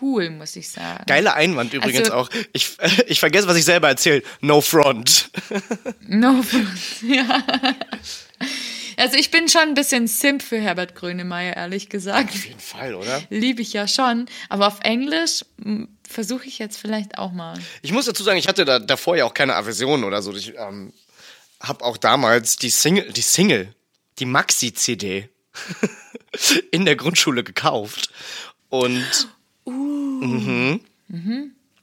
cool, 0.02 0.30
muss 0.30 0.56
ich 0.56 0.70
sagen. 0.70 1.04
Geiler 1.08 1.36
Einwand 1.36 1.74
übrigens 1.74 2.10
Also- 2.10 2.14
auch. 2.14 2.30
Ich, 2.54 2.78
ich 3.08 3.20
vergesse, 3.20 3.48
was 3.48 3.58
ich 3.58 3.66
selber 3.66 3.88
erzähle. 3.90 4.24
No 4.42 4.62
front. 4.62 5.30
No 6.08 6.42
front. 6.44 6.68
Ja. 7.02 7.44
Also 8.98 9.16
ich 9.18 9.32
bin 9.32 9.48
schon 9.48 9.62
ein 9.62 9.74
bisschen 9.76 10.08
Simp 10.08 10.42
für 10.44 10.60
Herbert 10.60 10.94
Grönemeyer, 10.96 11.56
ehrlich 11.56 11.88
gesagt. 11.88 12.32
Auf 12.34 12.46
jeden 12.46 12.60
Fall, 12.60 12.96
oder? 12.96 13.22
Liebe 13.30 13.62
ich 13.62 13.72
ja 13.72 13.88
schon. 13.88 14.26
Aber 14.50 14.68
auf 14.68 14.80
Englisch 14.84 15.46
versuche 16.06 16.46
ich 16.48 16.60
jetzt 16.60 16.78
vielleicht 16.78 17.18
auch 17.18 17.32
mal. 17.32 17.58
Ich 17.82 17.94
muss 17.94 18.06
dazu 18.06 18.24
sagen, 18.24 18.38
ich 18.38 18.50
hatte 18.50 18.66
da 18.66 18.80
davor 18.80 19.16
ja 19.16 19.24
auch 19.24 19.34
keine 19.34 19.56
Aversion 19.56 20.04
oder 20.04 20.22
so. 20.22 20.36
Ich 20.36 20.54
ähm, 20.58 20.92
habe 21.62 21.86
auch 21.86 21.96
damals 21.96 22.58
die 22.58 22.70
Single, 22.70 23.10
die 23.14 23.22
Single, 23.22 23.74
die 24.20 24.26
Maxi-CD 24.26 25.30
in 26.72 26.86
der 26.86 26.96
Grundschule 26.96 27.44
gekauft 27.44 28.10
und 28.70 29.30
mhm. 29.66 30.80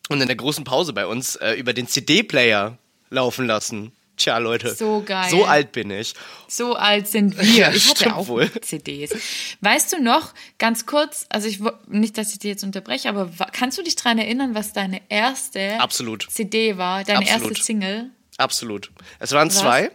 und 0.08 0.20
in 0.20 0.26
der 0.26 0.36
großen 0.36 0.64
Pause 0.64 0.92
bei 0.92 1.06
uns 1.06 1.36
äh, 1.36 1.54
über 1.54 1.72
den 1.72 1.86
CD-Player 1.86 2.78
laufen 3.10 3.46
lassen. 3.46 3.92
Tja, 4.16 4.38
Leute. 4.38 4.74
So 4.74 5.02
geil. 5.04 5.28
So 5.30 5.44
alt 5.44 5.72
bin 5.72 5.90
ich. 5.90 6.14
So 6.48 6.74
alt 6.74 7.06
sind 7.06 7.36
wir. 7.36 7.44
Ja, 7.44 7.70
ich 7.70 7.88
hatte 7.90 8.16
auch 8.16 8.28
wohl. 8.28 8.50
CDs. 8.62 9.14
Weißt 9.60 9.92
du 9.92 10.02
noch, 10.02 10.32
ganz 10.58 10.86
kurz, 10.86 11.26
also 11.28 11.48
ich 11.48 11.60
nicht, 11.86 12.16
dass 12.16 12.32
ich 12.32 12.38
dir 12.38 12.48
jetzt 12.48 12.64
unterbreche, 12.64 13.10
aber 13.10 13.30
kannst 13.52 13.76
du 13.76 13.82
dich 13.82 13.94
daran 13.94 14.18
erinnern, 14.18 14.54
was 14.54 14.72
deine 14.72 15.02
erste 15.10 15.78
Absolut. 15.80 16.26
CD 16.30 16.78
war, 16.78 17.04
deine 17.04 17.20
Absolut. 17.20 17.50
erste 17.50 17.62
Single? 17.62 18.10
Absolut. 18.38 18.90
Es 19.18 19.32
waren 19.32 19.50
zwei. 19.50 19.90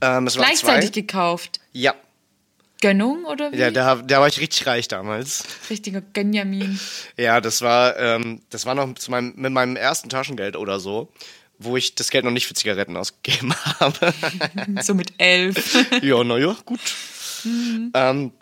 Ähm, 0.00 0.26
es 0.26 0.36
waren 0.36 0.46
Gleichzeitig 0.46 0.92
zwei. 0.92 1.00
gekauft. 1.02 1.60
Ja. 1.72 1.94
Gönnung 2.84 3.24
oder 3.24 3.50
wie? 3.50 3.56
Ja, 3.56 3.70
da, 3.70 3.94
da 3.94 4.20
war 4.20 4.28
ich 4.28 4.38
richtig 4.38 4.66
reich 4.66 4.88
damals. 4.88 5.44
Richtiger 5.70 6.02
Gönjamin. 6.02 6.78
Ja, 7.16 7.40
das 7.40 7.62
war, 7.62 7.96
ähm, 7.98 8.42
das 8.50 8.66
war 8.66 8.74
noch 8.74 8.94
meinem, 9.08 9.32
mit 9.36 9.52
meinem 9.52 9.76
ersten 9.76 10.10
Taschengeld 10.10 10.54
oder 10.54 10.78
so, 10.78 11.10
wo 11.56 11.78
ich 11.78 11.94
das 11.94 12.10
Geld 12.10 12.26
noch 12.26 12.30
nicht 12.30 12.46
für 12.46 12.52
Zigaretten 12.52 12.94
ausgegeben 12.98 13.54
habe. 13.80 14.12
so 14.82 14.92
mit 14.92 15.14
elf. 15.16 15.78
ja, 16.02 16.22
naja, 16.22 16.54
gut. 16.66 16.80
Ähm, 17.94 18.32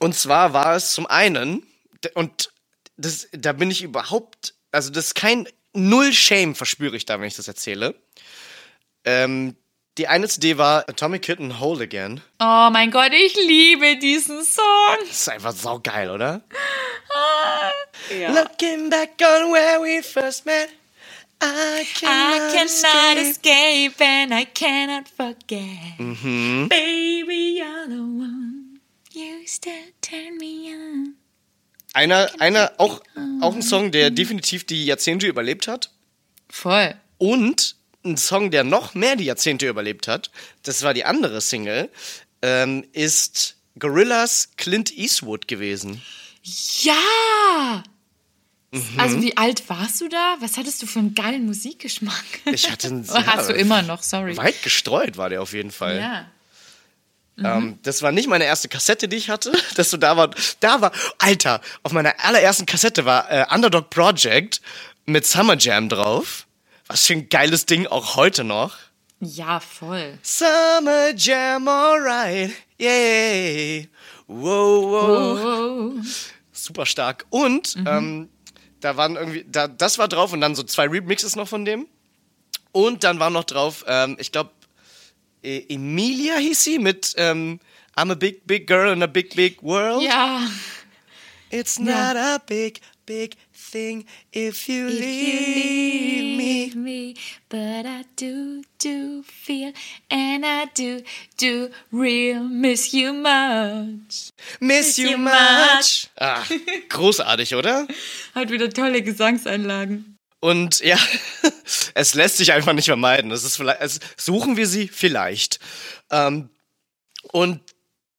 und 0.00 0.14
zwar 0.16 0.52
war 0.52 0.74
es 0.74 0.92
zum 0.92 1.06
einen, 1.06 1.62
und 2.14 2.50
das, 2.96 3.28
da 3.30 3.52
bin 3.52 3.70
ich 3.70 3.84
überhaupt, 3.84 4.54
also 4.72 4.90
das 4.90 5.06
ist 5.06 5.14
kein 5.14 5.46
Null 5.72 6.12
Shame, 6.12 6.56
verspüre 6.56 6.96
ich 6.96 7.06
da, 7.06 7.20
wenn 7.20 7.28
ich 7.28 7.36
das 7.36 7.46
erzähle. 7.46 7.94
Ähm, 9.04 9.54
die 9.98 10.06
eine 10.08 10.28
CD 10.28 10.56
war 10.58 10.88
Atomic 10.88 11.22
Kitten 11.22 11.58
Whole 11.60 11.82
Again. 11.82 12.20
Oh 12.40 12.68
mein 12.70 12.90
Gott, 12.90 13.12
ich 13.12 13.34
liebe 13.34 13.96
diesen 13.98 14.44
Song. 14.44 14.64
Das 15.00 15.10
ist 15.10 15.28
einfach 15.28 15.52
saugeil, 15.52 16.10
oder? 16.10 16.42
Ja. 18.20 18.30
Looking 18.32 18.90
back 18.90 19.20
on 19.20 19.52
where 19.52 19.80
we 19.80 20.02
first 20.02 20.46
met, 20.46 20.68
I 21.42 21.82
I 21.82 21.84
cannot, 21.94 22.52
cannot 22.52 23.18
escape. 23.18 23.20
escape 23.20 24.04
and 24.04 24.32
I 24.32 24.46
cannot 24.46 25.08
forget. 25.08 25.98
Mhm. 25.98 26.68
Baby, 26.68 27.60
you're 27.60 27.88
the 27.88 27.98
one. 27.98 28.80
You 29.12 29.46
still 29.46 29.72
turn 30.00 30.36
me 30.38 30.72
on. 30.72 31.14
Einer, 31.92 32.30
einer, 32.38 32.72
auch, 32.78 33.00
auch 33.40 33.54
ein 33.54 33.62
Song, 33.62 33.90
der 33.90 34.10
definitiv 34.10 34.64
die 34.64 34.84
Jahrzehnte 34.86 35.26
überlebt 35.26 35.66
hat. 35.66 35.90
Voll. 36.48 36.94
Und 37.18 37.76
ein 38.04 38.16
Song, 38.16 38.50
der 38.50 38.64
noch 38.64 38.94
mehr 38.94 39.16
die 39.16 39.24
Jahrzehnte 39.24 39.68
überlebt 39.68 40.08
hat, 40.08 40.30
das 40.62 40.82
war 40.82 40.94
die 40.94 41.04
andere 41.04 41.40
Single, 41.40 41.90
ähm, 42.42 42.84
ist 42.92 43.56
Gorillas 43.78 44.50
Clint 44.56 44.96
Eastwood 44.96 45.48
gewesen. 45.48 46.02
Ja! 46.82 47.82
Mhm. 48.70 48.82
Also 48.98 49.22
wie 49.22 49.36
alt 49.36 49.68
warst 49.68 50.00
du 50.00 50.08
da? 50.08 50.36
Was 50.40 50.56
hattest 50.56 50.82
du 50.82 50.86
für 50.86 50.98
einen 50.98 51.14
geilen 51.14 51.46
Musikgeschmack? 51.46 52.24
Ich 52.44 52.70
hatte 52.70 52.88
einen 52.88 53.04
Oder 53.08 53.26
hast 53.26 53.48
du 53.48 53.54
immer 53.54 53.82
noch, 53.82 54.02
sorry. 54.02 54.36
Weit 54.36 54.62
gestreut 54.62 55.16
war 55.16 55.30
der 55.30 55.42
auf 55.42 55.52
jeden 55.52 55.70
Fall. 55.70 55.98
Ja. 55.98 56.26
Ähm, 57.42 57.78
das 57.82 58.02
war 58.02 58.12
nicht 58.12 58.28
meine 58.28 58.44
erste 58.44 58.68
Kassette, 58.68 59.08
die 59.08 59.16
ich 59.16 59.30
hatte. 59.30 59.52
Dass 59.76 59.90
du 59.90 59.96
da 59.96 60.16
war, 60.16 60.30
da 60.60 60.80
war, 60.80 60.92
Alter, 61.18 61.60
auf 61.82 61.92
meiner 61.92 62.14
allerersten 62.18 62.66
Kassette 62.66 63.04
war 63.04 63.30
äh, 63.30 63.46
Underdog 63.50 63.90
Project 63.90 64.60
mit 65.06 65.24
Summer 65.24 65.56
Jam 65.56 65.88
drauf. 65.88 66.46
Was 66.88 67.06
für 67.06 67.12
ein 67.12 67.28
geiles 67.28 67.66
Ding, 67.66 67.86
auch 67.86 68.16
heute 68.16 68.44
noch. 68.44 68.76
Ja, 69.20 69.60
voll. 69.60 70.18
Summer 70.22 71.14
Jam, 71.14 71.68
alright, 71.68 72.50
yeah. 72.80 73.84
Wow, 74.26 74.84
wow. 74.84 75.40
Oh. 75.44 75.92
Super 76.52 76.86
stark. 76.86 77.26
Und 77.30 77.76
ähm, 77.86 78.28
da 78.80 78.96
waren 78.96 79.16
irgendwie, 79.16 79.44
da, 79.46 79.68
das 79.68 79.98
war 79.98 80.08
drauf 80.08 80.32
und 80.32 80.40
dann 80.40 80.54
so 80.54 80.62
zwei 80.62 80.86
Remixes 80.86 81.36
noch 81.36 81.48
von 81.48 81.64
dem. 81.64 81.86
Und 82.72 83.04
dann 83.04 83.18
war 83.18 83.30
noch 83.30 83.44
drauf, 83.44 83.84
ähm, 83.86 84.16
ich 84.18 84.32
glaube, 84.32 84.50
e 85.42 85.64
Emilia 85.68 86.36
hieß 86.36 86.64
sie 86.64 86.78
mit 86.78 87.14
ähm, 87.16 87.60
I'm 87.96 88.12
a 88.12 88.14
big, 88.14 88.46
big 88.46 88.66
girl 88.66 88.92
in 88.92 89.02
a 89.02 89.06
big, 89.06 89.34
big 89.34 89.62
world. 89.62 90.02
Ja. 90.02 90.46
It's 91.50 91.78
not 91.78 92.16
a 92.16 92.38
big, 92.46 92.80
big 93.06 93.36
thing 93.70 94.04
if 94.32 94.68
you 94.68 94.88
If 94.88 94.94
you 94.94 95.00
leave 95.00 96.38
me. 96.38 96.48
leave 96.68 96.76
me, 96.76 97.14
but 97.48 97.86
I 97.86 98.04
do, 98.16 98.62
do 98.78 99.22
feel, 99.22 99.72
and 100.10 100.44
I 100.44 100.66
do, 100.74 101.02
do 101.36 101.70
real 101.92 102.42
miss 102.42 102.92
you 102.92 103.12
much. 103.12 104.32
Miss 104.60 104.98
you 104.98 105.10
you 105.10 105.18
much. 105.18 105.34
much. 105.34 106.08
Ah, 106.20 106.44
großartig, 106.88 107.54
oder? 107.54 107.86
Hat 108.34 108.50
wieder 108.50 108.70
tolle 108.70 109.02
Gesangseinlagen. 109.02 110.16
Und 110.40 110.80
ja, 110.80 110.98
es 111.94 112.14
lässt 112.14 112.36
sich 112.36 112.52
einfach 112.52 112.72
nicht 112.72 112.86
vermeiden. 112.86 113.30
Das 113.30 113.44
ist 113.44 113.56
vielleicht, 113.56 113.80
es, 113.80 114.00
suchen 114.16 114.56
wir 114.56 114.66
sie 114.66 114.88
vielleicht. 114.88 115.58
Ähm, 116.10 116.48
und 117.32 117.60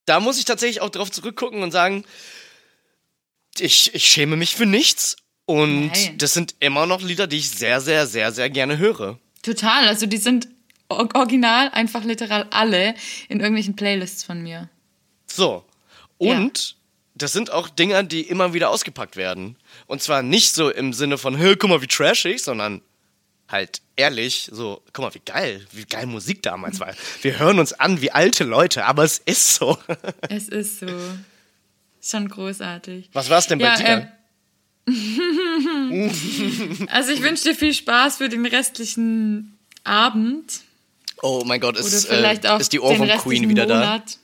da 0.04 0.20
muss 0.20 0.38
ich 0.38 0.44
tatsächlich 0.44 0.80
auch 0.80 0.90
drauf 0.90 1.10
zurückgucken 1.10 1.62
und 1.62 1.70
sagen, 1.70 2.04
ich, 3.58 3.94
ich 3.94 4.06
schäme 4.06 4.36
mich 4.36 4.54
für 4.54 4.66
nichts. 4.66 5.16
Und 5.50 5.86
Nein. 5.88 6.18
das 6.18 6.32
sind 6.34 6.54
immer 6.60 6.86
noch 6.86 7.02
Lieder, 7.02 7.26
die 7.26 7.38
ich 7.38 7.50
sehr, 7.50 7.80
sehr, 7.80 8.06
sehr, 8.06 8.30
sehr 8.32 8.48
gerne 8.50 8.78
höre. 8.78 9.18
Total, 9.42 9.88
also 9.88 10.06
die 10.06 10.18
sind 10.18 10.48
or- 10.88 11.08
original 11.14 11.70
einfach 11.70 12.04
literal 12.04 12.46
alle 12.50 12.94
in 13.28 13.40
irgendwelchen 13.40 13.74
Playlists 13.74 14.22
von 14.24 14.42
mir. 14.42 14.68
So. 15.26 15.64
Und 16.18 16.76
das 17.14 17.32
sind 17.32 17.50
auch 17.50 17.68
Dinger, 17.68 18.02
die 18.02 18.22
immer 18.22 18.52
wieder 18.54 18.70
ausgepackt 18.70 19.16
werden. 19.16 19.56
Und 19.86 20.02
zwar 20.02 20.22
nicht 20.22 20.54
so 20.54 20.70
im 20.70 20.92
Sinne 20.92 21.18
von, 21.18 21.36
hey, 21.36 21.56
guck 21.56 21.70
mal, 21.70 21.82
wie 21.82 21.86
trashig, 21.86 22.42
sondern 22.42 22.82
halt 23.48 23.80
ehrlich, 23.96 24.48
so, 24.52 24.82
guck 24.92 25.04
mal, 25.06 25.14
wie 25.14 25.22
geil, 25.24 25.66
wie 25.72 25.84
geil 25.84 26.06
Musik 26.06 26.42
damals 26.42 26.78
war. 26.78 26.94
Wir 27.22 27.38
hören 27.38 27.58
uns 27.58 27.72
an 27.72 28.00
wie 28.00 28.12
alte 28.12 28.44
Leute, 28.44 28.84
aber 28.84 29.02
es 29.04 29.18
ist 29.18 29.54
so. 29.56 29.76
Es 30.28 30.48
ist 30.48 30.78
so. 30.80 30.86
Schon 32.02 32.28
großartig. 32.28 33.10
Was 33.12 33.28
war's 33.28 33.46
denn 33.48 33.58
bei 33.58 33.64
Ja, 33.66 33.76
dir? 33.76 33.86
ähm, 33.86 34.08
Also 36.88 37.12
ich 37.12 37.22
wünsche 37.22 37.44
dir 37.44 37.54
viel 37.54 37.74
Spaß 37.74 38.16
für 38.16 38.28
den 38.28 38.46
restlichen 38.46 39.56
Abend. 39.84 40.60
oh 41.22 41.42
mein 41.44 41.60
Gott, 41.60 41.76
ist, 41.76 42.08
vielleicht 42.08 42.44
äh, 42.44 42.48
auch 42.48 42.60
ist 42.60 42.72
die 42.72 42.80
Ohrwurm 42.80 43.02
restlichen 43.02 43.22
Queen 43.22 43.48
wieder 43.48 43.66
da? 43.66 43.78
Monat. 43.78 44.18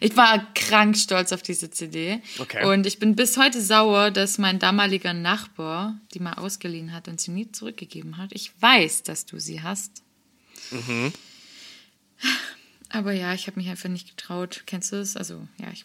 Ich 0.00 0.16
war 0.16 0.52
krank 0.54 0.96
stolz 0.96 1.32
auf 1.32 1.42
diese 1.42 1.70
CD. 1.70 2.20
Okay. 2.38 2.66
Und 2.66 2.86
ich 2.86 2.98
bin 2.98 3.16
bis 3.16 3.36
heute 3.36 3.60
sauer, 3.60 4.10
dass 4.10 4.38
mein 4.38 4.58
damaliger 4.58 5.12
Nachbar 5.12 5.98
die 6.14 6.20
mal 6.20 6.34
ausgeliehen 6.34 6.92
hat 6.92 7.08
und 7.08 7.20
sie 7.20 7.30
nie 7.30 7.50
zurückgegeben 7.50 8.16
hat. 8.16 8.30
Ich 8.32 8.52
weiß, 8.60 9.02
dass 9.02 9.26
du 9.26 9.38
sie 9.38 9.62
hast. 9.62 10.02
Mhm. 10.70 11.12
Aber 12.90 13.12
ja, 13.12 13.34
ich 13.34 13.46
habe 13.46 13.60
mich 13.60 13.68
einfach 13.68 13.88
nicht 13.88 14.08
getraut. 14.08 14.62
Kennst 14.66 14.92
du 14.92 14.96
es? 14.96 15.16
Also, 15.16 15.46
ja, 15.58 15.68
ich. 15.72 15.84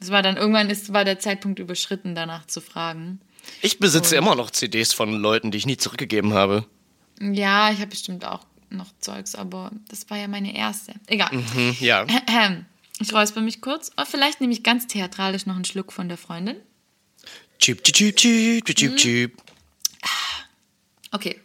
Es 0.00 0.10
war 0.10 0.22
dann 0.22 0.36
irgendwann 0.36 0.70
ist, 0.70 0.92
war 0.92 1.04
der 1.04 1.18
Zeitpunkt 1.18 1.58
überschritten, 1.58 2.14
danach 2.14 2.46
zu 2.46 2.60
fragen. 2.60 3.20
Ich 3.62 3.78
besitze 3.78 4.16
immer 4.16 4.34
noch 4.34 4.50
CDs 4.50 4.92
von 4.92 5.12
Leuten, 5.12 5.50
die 5.50 5.58
ich 5.58 5.66
nie 5.66 5.76
zurückgegeben 5.76 6.34
habe. 6.34 6.66
Ja, 7.20 7.70
ich 7.72 7.78
habe 7.78 7.88
bestimmt 7.88 8.24
auch 8.24 8.44
noch 8.70 8.88
Zeugs, 9.00 9.34
aber 9.34 9.72
das 9.88 10.08
war 10.10 10.18
ja 10.18 10.28
meine 10.28 10.54
erste. 10.54 10.94
Egal. 11.06 11.30
Hm, 11.30 11.76
ja. 11.80 12.06
Ich 13.00 13.14
räusper 13.14 13.40
mich 13.40 13.60
kurz. 13.60 13.92
Oh, 13.96 14.04
vielleicht 14.04 14.40
nehme 14.40 14.52
ich 14.52 14.64
ganz 14.64 14.88
theatralisch 14.88 15.46
noch 15.46 15.54
einen 15.54 15.64
Schluck 15.64 15.92
von 15.92 16.08
der 16.08 16.18
Freundin. 16.18 16.56
Chip, 17.60 17.84
chip, 17.84 17.94
chip, 17.94 18.16
chip, 18.16 18.64
chip, 18.64 18.76
chip, 18.76 18.96
chip. 18.96 19.42
Okay. 21.12 21.40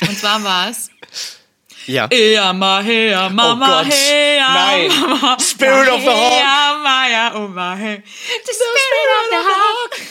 Und 0.00 0.18
zwar 0.18 0.42
war 0.42 0.70
es. 0.70 0.90
Ja. 1.86 2.08
Ea 2.10 2.52
ma 2.52 2.80
hea 2.82 3.28
mama 3.30 3.80
Oh 3.80 3.84
hea 3.84 4.38
Nein. 4.40 4.88
mama 5.00 5.36
Spirit 5.40 5.88
of 5.90 6.00
the 6.00 6.08
Hawk. 6.10 6.32
Hea 6.32 6.82
maya 6.82 7.32
oh 7.34 7.48
ma 7.48 7.76
he. 7.76 7.96
The 7.96 8.54
spirit 8.54 9.10
of 9.20 9.30
the 9.30 9.42
hawk. 9.50 10.06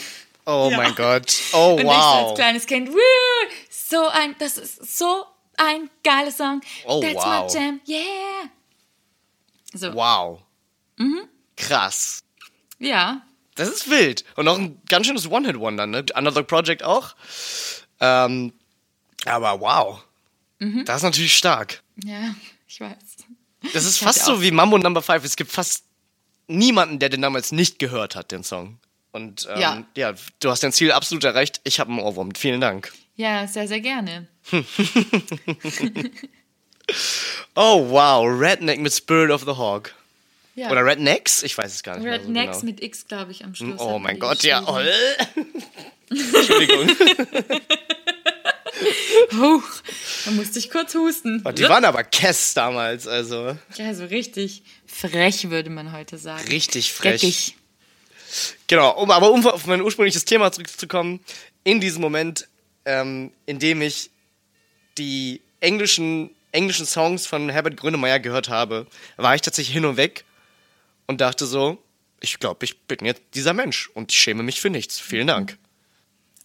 Oh 0.46 0.70
mein 0.70 0.94
Gott. 0.94 1.32
Oh 1.52 1.72
Und 1.74 1.80
ich 1.80 1.84
so 1.86 1.90
als 1.90 2.26
wow. 2.28 2.34
kleines 2.34 2.66
Kind, 2.66 2.92
"Woo, 2.92 2.98
so 3.70 4.08
ein, 4.08 4.34
das 4.38 4.58
ist 4.58 4.98
so 4.98 5.24
ein 5.56 5.88
geiler 6.02 6.30
Song. 6.30 6.60
Oh, 6.84 7.00
That's 7.00 7.14
wow. 7.24 7.46
my 7.52 7.58
jam, 7.58 7.80
yeah. 7.88 8.48
So, 9.72 9.92
Wow. 9.94 10.40
Mhm. 10.96 11.28
Krass. 11.56 12.22
ja, 12.78 13.22
Das 13.56 13.68
ist 13.68 13.88
wild. 13.90 14.24
Und 14.36 14.46
auch 14.48 14.58
ein 14.58 14.80
ganz 14.88 15.06
schönes 15.06 15.30
One-Hit-Wonder, 15.30 15.86
ne? 15.86 16.04
Another 16.14 16.42
Project 16.42 16.82
auch. 16.82 17.14
Ähm, 18.00 18.52
aber 19.26 19.60
wow. 19.60 20.04
Mhm. 20.58 20.84
Das 20.84 20.98
ist 20.98 21.02
natürlich 21.02 21.36
stark. 21.36 21.82
ja, 22.04 22.34
ich 22.66 22.80
weiß. 22.80 22.94
Das 23.72 23.84
ist 23.84 23.96
Ich 23.96 24.02
fast 24.02 24.24
so 24.24 24.42
wie 24.42 24.50
Mambo 24.50 24.78
Number 24.78 25.02
5. 25.02 25.24
Es 25.24 25.36
gibt 25.36 25.50
fast 25.50 25.84
niemanden, 26.46 26.98
der 26.98 27.08
den 27.08 27.22
damals 27.22 27.50
nicht 27.52 27.78
gehört 27.78 28.14
hat, 28.14 28.30
den 28.30 28.44
Song. 28.44 28.78
Und 29.12 29.48
ähm, 29.54 29.60
ja. 29.60 29.86
Ja. 29.96 30.14
du 30.40 30.50
hast 30.50 30.62
dein 30.62 30.72
Ziel 30.72 30.92
absolut 30.92 31.24
erreicht. 31.24 31.60
Ich 31.64 31.80
habe 31.80 31.90
einen 31.90 32.00
Ohrwurm. 32.00 32.34
Vielen 32.34 32.60
Dank. 32.60 32.92
Ja, 33.16 33.46
sehr, 33.46 33.68
sehr 33.68 33.80
gerne. 33.80 34.26
Oh 37.54 37.88
wow, 37.88 38.26
Redneck 38.26 38.80
mit 38.80 38.92
Spirit 38.92 39.30
of 39.30 39.42
the 39.42 39.52
Hawk. 39.56 39.94
Ja. 40.54 40.70
Oder 40.70 40.84
Rednecks? 40.84 41.42
Ich 41.42 41.56
weiß 41.56 41.72
es 41.74 41.82
gar 41.82 41.96
nicht 41.96 42.06
Rednecks 42.06 42.32
mehr 42.32 42.54
so 42.54 42.60
genau. 42.60 42.72
mit 42.72 42.82
X, 42.82 43.06
glaube 43.06 43.32
ich, 43.32 43.44
am 43.44 43.54
Schluss. 43.54 43.80
Oh 43.80 43.98
mein 43.98 44.18
Gott, 44.18 44.42
ja. 44.42 44.62
Oh. 44.66 44.78
Entschuldigung. 46.10 46.90
Huch, 49.32 49.62
da 50.24 50.30
musste 50.32 50.58
ich 50.58 50.70
kurz 50.70 50.94
husten. 50.94 51.42
Oh, 51.44 51.52
die 51.52 51.64
waren 51.64 51.84
aber 51.84 52.02
Kess 52.04 52.54
damals, 52.54 53.06
also 53.06 53.56
Ja, 53.76 53.94
so 53.94 54.04
richtig 54.04 54.62
frech, 54.86 55.50
würde 55.50 55.70
man 55.70 55.92
heute 55.92 56.18
sagen. 56.18 56.46
richtig 56.48 56.92
frech. 56.92 57.20
Geckig. 57.20 57.56
Genau, 58.66 58.90
um, 59.00 59.10
aber 59.10 59.30
um 59.30 59.46
auf 59.46 59.66
mein 59.66 59.80
ursprüngliches 59.80 60.24
Thema 60.24 60.50
zurückzukommen, 60.50 61.20
in 61.62 61.80
diesem 61.80 62.00
Moment, 62.02 62.48
ähm, 62.84 63.30
in 63.46 63.58
dem 63.58 63.80
ich 63.80 64.10
die 64.98 65.40
englischen, 65.60 66.30
englischen 66.52 66.86
Songs 66.86 67.26
von 67.26 67.48
Herbert 67.48 67.76
Grönemeyer 67.76 68.18
gehört 68.20 68.48
habe, 68.48 68.86
war 69.16 69.34
ich 69.34 69.40
tatsächlich 69.40 69.74
hin 69.74 69.84
und 69.84 69.96
weg 69.96 70.24
und 71.06 71.20
dachte 71.20 71.46
so, 71.46 71.78
ich 72.20 72.38
glaube, 72.38 72.64
ich 72.64 72.78
bin 72.82 72.98
jetzt 73.04 73.22
dieser 73.34 73.52
Mensch 73.52 73.88
und 73.94 74.10
ich 74.12 74.18
schäme 74.18 74.42
mich 74.42 74.60
für 74.60 74.70
nichts. 74.70 74.98
Vielen 74.98 75.26
Dank. 75.26 75.58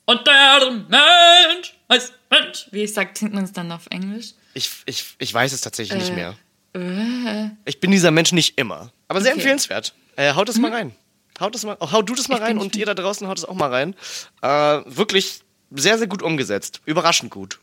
Und 0.09 0.25
der 0.27 0.71
Mensch 0.89 1.75
heißt 1.91 2.13
Mensch. 2.29 2.67
Wie 2.71 2.87
sagt 2.87 3.17
singt 3.17 3.33
man 3.33 3.43
es 3.43 3.53
dann 3.53 3.71
auf 3.71 3.85
Englisch? 3.91 4.33
Ich, 4.53 4.69
ich, 4.85 5.05
ich 5.19 5.33
weiß 5.33 5.53
es 5.53 5.61
tatsächlich 5.61 5.97
nicht 5.99 6.15
mehr. 6.15 6.35
Äh, 6.73 7.49
Ich 7.65 7.79
bin 7.79 7.91
dieser 7.91 8.11
Mensch 8.11 8.31
nicht 8.31 8.57
immer. 8.57 8.91
Aber 9.07 9.21
sehr 9.21 9.31
Okay. 9.31 9.39
empfehlenswert. 9.41 9.93
Äh, 10.15 10.33
haut 10.33 10.49
das 10.49 10.57
mal 10.57 10.71
rein. 10.71 10.95
Haut 11.39 11.53
das 11.55 11.63
mal, 11.63 11.77
oh, 11.79 11.91
hau 11.91 12.01
du 12.01 12.15
das 12.15 12.27
mal 12.27 12.35
Ich 12.37 12.41
rein 12.41 12.57
und 12.57 12.75
ihr 12.75 12.85
da 12.85 12.93
draußen 12.95 13.27
haut 13.27 13.37
es 13.37 13.45
auch 13.45 13.53
mal 13.53 13.69
rein. 13.69 13.95
Äh, 14.41 14.81
wirklich 14.85 15.41
sehr, 15.71 15.97
sehr 15.97 16.07
gut 16.07 16.21
umgesetzt. 16.23 16.81
Überraschend 16.85 17.31
gut. 17.31 17.59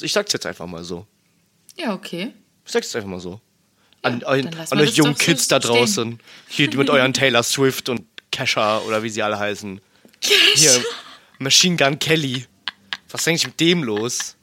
Ich 0.00 0.12
sag's 0.12 0.32
jetzt 0.32 0.46
einfach 0.46 0.66
mal 0.66 0.84
so. 0.84 1.06
ja, 1.76 1.92
okay. 1.94 2.32
Ich 2.64 2.72
sag's 2.72 2.86
jetzt 2.86 2.96
einfach 2.96 3.10
mal 3.10 3.20
so. 3.20 3.40
An, 4.02 4.20
Ja, 4.20 4.28
an, 4.28 4.46
an 4.48 4.78
wir 4.78 4.84
euch 4.84 4.94
jungen 4.96 5.12
doch 5.12 5.18
so 5.20 5.24
Kids 5.26 5.46
da 5.48 5.58
stehen. 5.60 5.70
draußen. 5.70 6.20
Hier 6.48 6.74
mit 6.76 6.88
euren 6.90 7.12
Taylor 7.12 7.42
Swift 7.42 7.88
und 7.90 8.06
Kesha 8.32 8.78
oder 8.80 9.02
wie 9.02 9.10
sie 9.10 9.22
alle 9.22 9.38
heißen. 9.38 9.80
Hier, 10.54 10.82
Machine 11.42 11.76
Gun 11.76 11.98
Kelly. 11.98 12.46
Was 13.10 13.22
ist 13.22 13.28
eigentlich 13.28 13.46
mit 13.46 13.60
dem 13.60 13.82
los? 13.84 14.36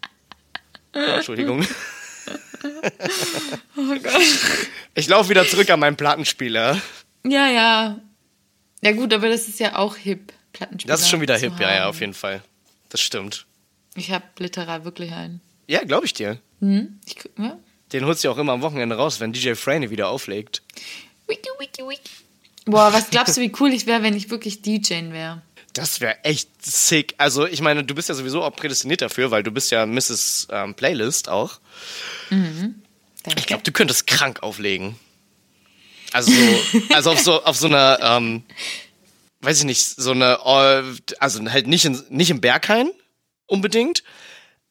Oh, 0.94 1.00
Entschuldigung. 1.00 1.66
Oh 3.78 3.96
Gott. 4.04 4.22
Ich 4.94 5.08
laufe 5.08 5.30
wieder 5.30 5.48
zurück 5.48 5.70
an 5.70 5.80
meinen 5.80 5.96
Plattenspieler. 5.96 6.80
Ja, 7.26 7.48
ja. 7.48 8.00
Ja 8.82 8.92
gut, 8.92 9.14
aber 9.14 9.30
das 9.30 9.48
ist 9.48 9.60
ja 9.60 9.78
auch 9.78 9.96
hip, 9.96 10.34
Plattenspieler. 10.52 10.94
Das 10.94 11.02
ist 11.02 11.10
schon 11.10 11.22
wieder 11.22 11.38
hip, 11.38 11.54
ja, 11.60 11.70
ja, 11.74 11.80
haben. 11.82 11.90
auf 11.90 12.00
jeden 12.02 12.14
Fall. 12.14 12.42
Das 12.90 13.00
stimmt. 13.02 13.46
Ich 13.96 14.12
habe 14.12 14.26
literal 14.40 14.84
wirklich 14.86 15.12
einen. 15.14 15.42
Ja, 15.68 15.84
glaube 15.84 16.06
ich 16.06 16.14
dir. 16.14 16.40
Hm? 16.60 17.00
Ich, 17.06 17.16
ja? 17.38 17.58
Den 17.94 18.06
holst 18.06 18.24
du 18.24 18.28
ja 18.28 18.34
auch 18.34 18.38
immer 18.38 18.54
am 18.54 18.62
Wochenende 18.62 18.96
raus, 18.96 19.20
wenn 19.20 19.34
DJ 19.34 19.54
Franey 19.54 19.90
wieder 19.90 20.10
auflegt. 20.10 20.62
Wiki, 21.28 21.50
wiki, 21.60 21.84
wiki. 21.84 22.02
Boah, 22.66 22.94
was 22.94 23.10
glaubst 23.10 23.38
du, 23.38 23.42
wie 23.42 23.52
cool 23.60 23.74
ich 23.74 23.86
wäre, 23.86 24.04
wenn 24.04 24.16
ich 24.16 24.30
wirklich 24.30 24.62
DJing 24.62 25.12
wäre? 25.12 25.42
Das 25.80 26.02
wäre 26.02 26.24
echt 26.24 26.50
sick. 26.66 27.16
Also, 27.18 27.46
ich 27.48 27.62
meine, 27.62 27.84
du 27.84 27.96
bist 27.96 28.10
ja 28.10 28.16
sowieso 28.16 28.44
auch 28.44 28.56
prädestiniert 28.56 29.02
dafür, 29.02 29.32
weil 29.32 29.44
du 29.44 29.52
bist 29.52 29.72
ja 29.72 29.86
Mrs. 29.86 30.48
Ähm, 30.52 30.76
Playlist 30.76 31.30
auch. 31.30 31.60
Danke. 32.30 32.76
Ich 33.38 33.46
glaube, 33.48 33.64
du 33.64 33.72
könntest 33.72 34.08
krank 34.08 34.44
auflegen. 34.44 34.96
Also, 36.14 36.32
so, 36.32 36.82
also 36.94 37.12
auf 37.12 37.20
so, 37.20 37.44
auf 37.44 37.56
so 37.58 37.68
einer, 37.68 38.00
ähm, 38.02 38.44
weiß 39.42 39.60
ich 39.60 39.66
nicht, 39.66 39.82
so 39.84 40.12
eine, 40.12 40.40
äh, 40.46 40.84
also 41.20 41.44
halt 41.52 41.68
nicht, 41.68 41.86
in, 41.86 42.02
nicht 42.10 42.30
im 42.32 42.42
Berghain 42.42 42.90
unbedingt, 43.46 44.04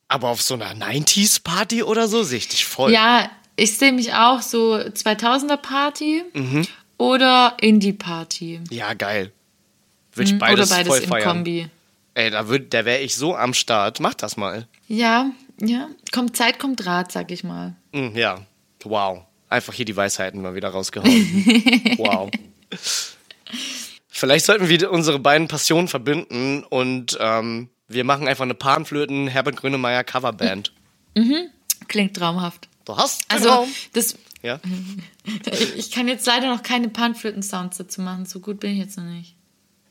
aber 0.09 0.29
auf 0.29 0.43
so 0.43 0.55
einer 0.55 0.73
90s-Party 0.75 1.83
oder 1.83 2.09
so 2.09 2.23
sehe 2.23 2.39
ich 2.39 2.49
dich 2.49 2.65
voll. 2.67 2.93
Ja, 2.93 3.31
ich 3.57 3.77
sehe 3.79 3.93
mich 3.93 4.15
auch 4.15 4.41
so 4.43 4.75
2000er 4.75 5.57
Party 5.59 6.23
Mhm. 6.33 6.67
oder 6.97 7.57
Indie 7.61 7.93
Party. 7.93 8.61
Ja, 8.71 8.95
geil. 8.95 9.33
Würde 10.19 10.31
ich 10.33 10.39
beides, 10.39 10.69
oder 10.71 10.77
beides 10.77 10.89
voll 10.93 11.03
im 11.03 11.09
feiern. 11.09 11.29
Kombi. 11.29 11.69
Ey, 12.15 12.31
da, 12.31 12.41
würd- 12.43 12.69
da 12.71 12.85
wäre 12.85 13.01
ich 13.01 13.15
so 13.17 13.37
am 13.37 13.55
Start. 13.55 14.01
Mach 14.01 14.15
das 14.15 14.37
mal. 14.37 14.67
Ja, 14.89 15.31
ja. 15.61 15.89
Kommt 16.13 16.37
Zeit, 16.37 16.59
kommt 16.59 16.85
Rat, 16.85 17.13
sag 17.13 17.31
ich 17.31 17.45
mal. 17.45 17.75
Mm, 17.93 18.17
ja, 18.17 18.41
wow. 18.85 19.23
Einfach 19.49 19.73
hier 19.73 19.85
die 19.85 19.97
Weisheiten 19.97 20.43
mal 20.43 20.55
wieder 20.55 20.69
rausgehauen. 20.71 21.11
wow. 21.99 22.31
Vielleicht 24.09 24.45
sollten 24.47 24.69
wir 24.69 24.91
unsere 24.91 25.19
beiden 25.19 25.49
Passionen 25.49 25.89
verbinden 25.89 26.65
und 26.65 27.17
ähm, 27.21 27.69
wir 27.87 28.05
machen 28.05 28.27
einfach 28.29 28.45
eine 28.45 28.55
Panflöten 28.55 29.29
Herbert 29.29 29.57
Grönemeyer 29.57 30.05
Coverband. 30.05 30.73
Klingt 31.87 32.17
traumhaft. 32.17 32.69
Du 32.85 32.97
hast 32.97 33.25
Also, 33.29 33.45
genau. 33.49 33.69
das, 33.93 34.17
Ja. 34.43 34.61
ich, 35.53 35.77
ich 35.77 35.91
kann 35.91 36.09
jetzt 36.09 36.27
leider 36.27 36.49
noch 36.55 36.63
keine 36.63 36.89
Panflöten-Sounds 36.89 37.77
dazu 37.79 38.01
machen. 38.03 38.27
So 38.27 38.41
gut 38.41 38.61
bin 38.61 38.73
ich 38.73 38.79
jetzt 38.79 38.97
noch 38.99 39.05
nicht. 39.05 39.35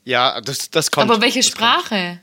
Ja, 0.08 0.40
das, 0.40 0.70
das 0.70 0.90
kommt. 0.90 1.12
Aber 1.12 1.22
welche 1.22 1.44
Sprache? 1.44 2.20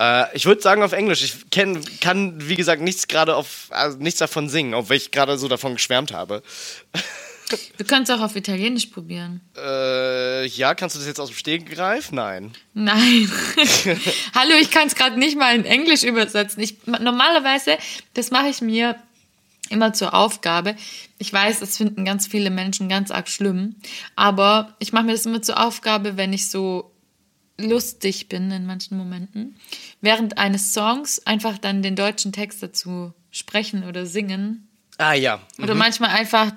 Äh, 0.00 0.36
ich 0.36 0.46
würde 0.46 0.60
sagen 0.60 0.82
auf 0.82 0.92
Englisch. 0.92 1.22
Ich 1.22 1.48
kenn, 1.50 1.84
kann, 2.00 2.48
wie 2.48 2.56
gesagt, 2.56 2.82
nichts 2.82 3.06
gerade 3.06 3.36
auf, 3.36 3.68
also 3.70 3.98
nichts 3.98 4.18
davon 4.18 4.48
singen, 4.48 4.74
obwohl 4.74 4.96
ich 4.96 5.12
gerade 5.12 5.38
so 5.38 5.46
davon 5.46 5.74
geschwärmt 5.74 6.12
habe. 6.12 6.42
Du 7.78 7.84
kannst 7.86 8.12
auch 8.12 8.20
auf 8.20 8.36
Italienisch 8.36 8.88
probieren. 8.88 9.40
Äh, 9.56 10.46
ja, 10.48 10.74
kannst 10.74 10.96
du 10.96 10.98
das 10.98 11.08
jetzt 11.08 11.18
aus 11.18 11.30
dem 11.30 11.34
Stegreif? 11.34 12.12
Nein. 12.12 12.52
Nein. 12.74 13.32
Hallo, 14.34 14.52
ich 14.60 14.70
kann 14.70 14.86
es 14.86 14.94
gerade 14.94 15.18
nicht 15.18 15.38
mal 15.38 15.56
in 15.56 15.64
Englisch 15.64 16.02
übersetzen. 16.02 16.62
Ich, 16.62 16.86
normalerweise, 16.86 17.78
das 18.12 18.30
mache 18.30 18.48
ich 18.48 18.60
mir 18.60 18.96
immer 19.70 19.92
zur 19.92 20.14
Aufgabe. 20.14 20.74
Ich 21.18 21.32
weiß, 21.32 21.60
das 21.60 21.76
finden 21.76 22.04
ganz 22.04 22.26
viele 22.26 22.50
Menschen 22.50 22.88
ganz 22.88 23.10
arg 23.10 23.28
schlimm, 23.28 23.76
aber 24.16 24.76
ich 24.78 24.92
mache 24.92 25.04
mir 25.04 25.12
das 25.12 25.26
immer 25.26 25.42
zur 25.42 25.64
Aufgabe, 25.64 26.16
wenn 26.16 26.32
ich 26.32 26.50
so 26.50 26.92
lustig 27.60 28.28
bin 28.28 28.50
in 28.50 28.66
manchen 28.66 28.96
Momenten, 28.96 29.56
während 30.00 30.38
eines 30.38 30.72
Songs 30.72 31.26
einfach 31.26 31.58
dann 31.58 31.82
den 31.82 31.96
deutschen 31.96 32.32
Text 32.32 32.62
dazu 32.62 33.12
sprechen 33.30 33.84
oder 33.84 34.06
singen 34.06 34.68
Ah 34.96 35.12
ja. 35.12 35.40
oder 35.60 35.74
manchmal 35.74 36.10
einfach 36.10 36.52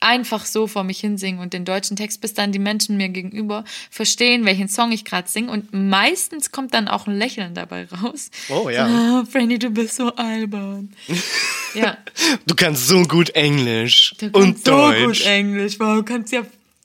einfach 0.00 0.46
so 0.46 0.66
vor 0.66 0.84
mich 0.84 1.00
hinsingen 1.00 1.40
und 1.40 1.52
den 1.52 1.64
deutschen 1.64 1.96
Text, 1.96 2.20
bis 2.20 2.34
dann 2.34 2.52
die 2.52 2.58
Menschen 2.58 2.96
mir 2.96 3.08
gegenüber 3.08 3.64
verstehen, 3.90 4.44
welchen 4.44 4.68
Song 4.68 4.92
ich 4.92 5.04
gerade 5.04 5.28
singe. 5.28 5.50
Und 5.50 5.72
meistens 5.72 6.52
kommt 6.52 6.74
dann 6.74 6.88
auch 6.88 7.06
ein 7.06 7.16
Lächeln 7.16 7.54
dabei 7.54 7.86
raus. 7.86 8.30
Oh, 8.48 8.68
ja. 8.68 8.86
Ah, 8.86 9.24
Franny, 9.30 9.58
du 9.58 9.70
bist 9.70 9.96
so 9.96 10.14
albern. 10.14 10.92
ja. 11.74 11.98
Du 12.46 12.54
kannst 12.54 12.86
so 12.86 13.02
gut 13.02 13.30
Englisch 13.30 14.14
Du 14.18 14.26
und 14.32 14.64
so 14.64 14.72
Deutsch. 14.72 15.20
gut 15.20 15.26
Englisch, 15.26 15.78
wow, 15.80 15.96
du 15.96 16.02
kannst 16.04 16.32
ja 16.32 16.42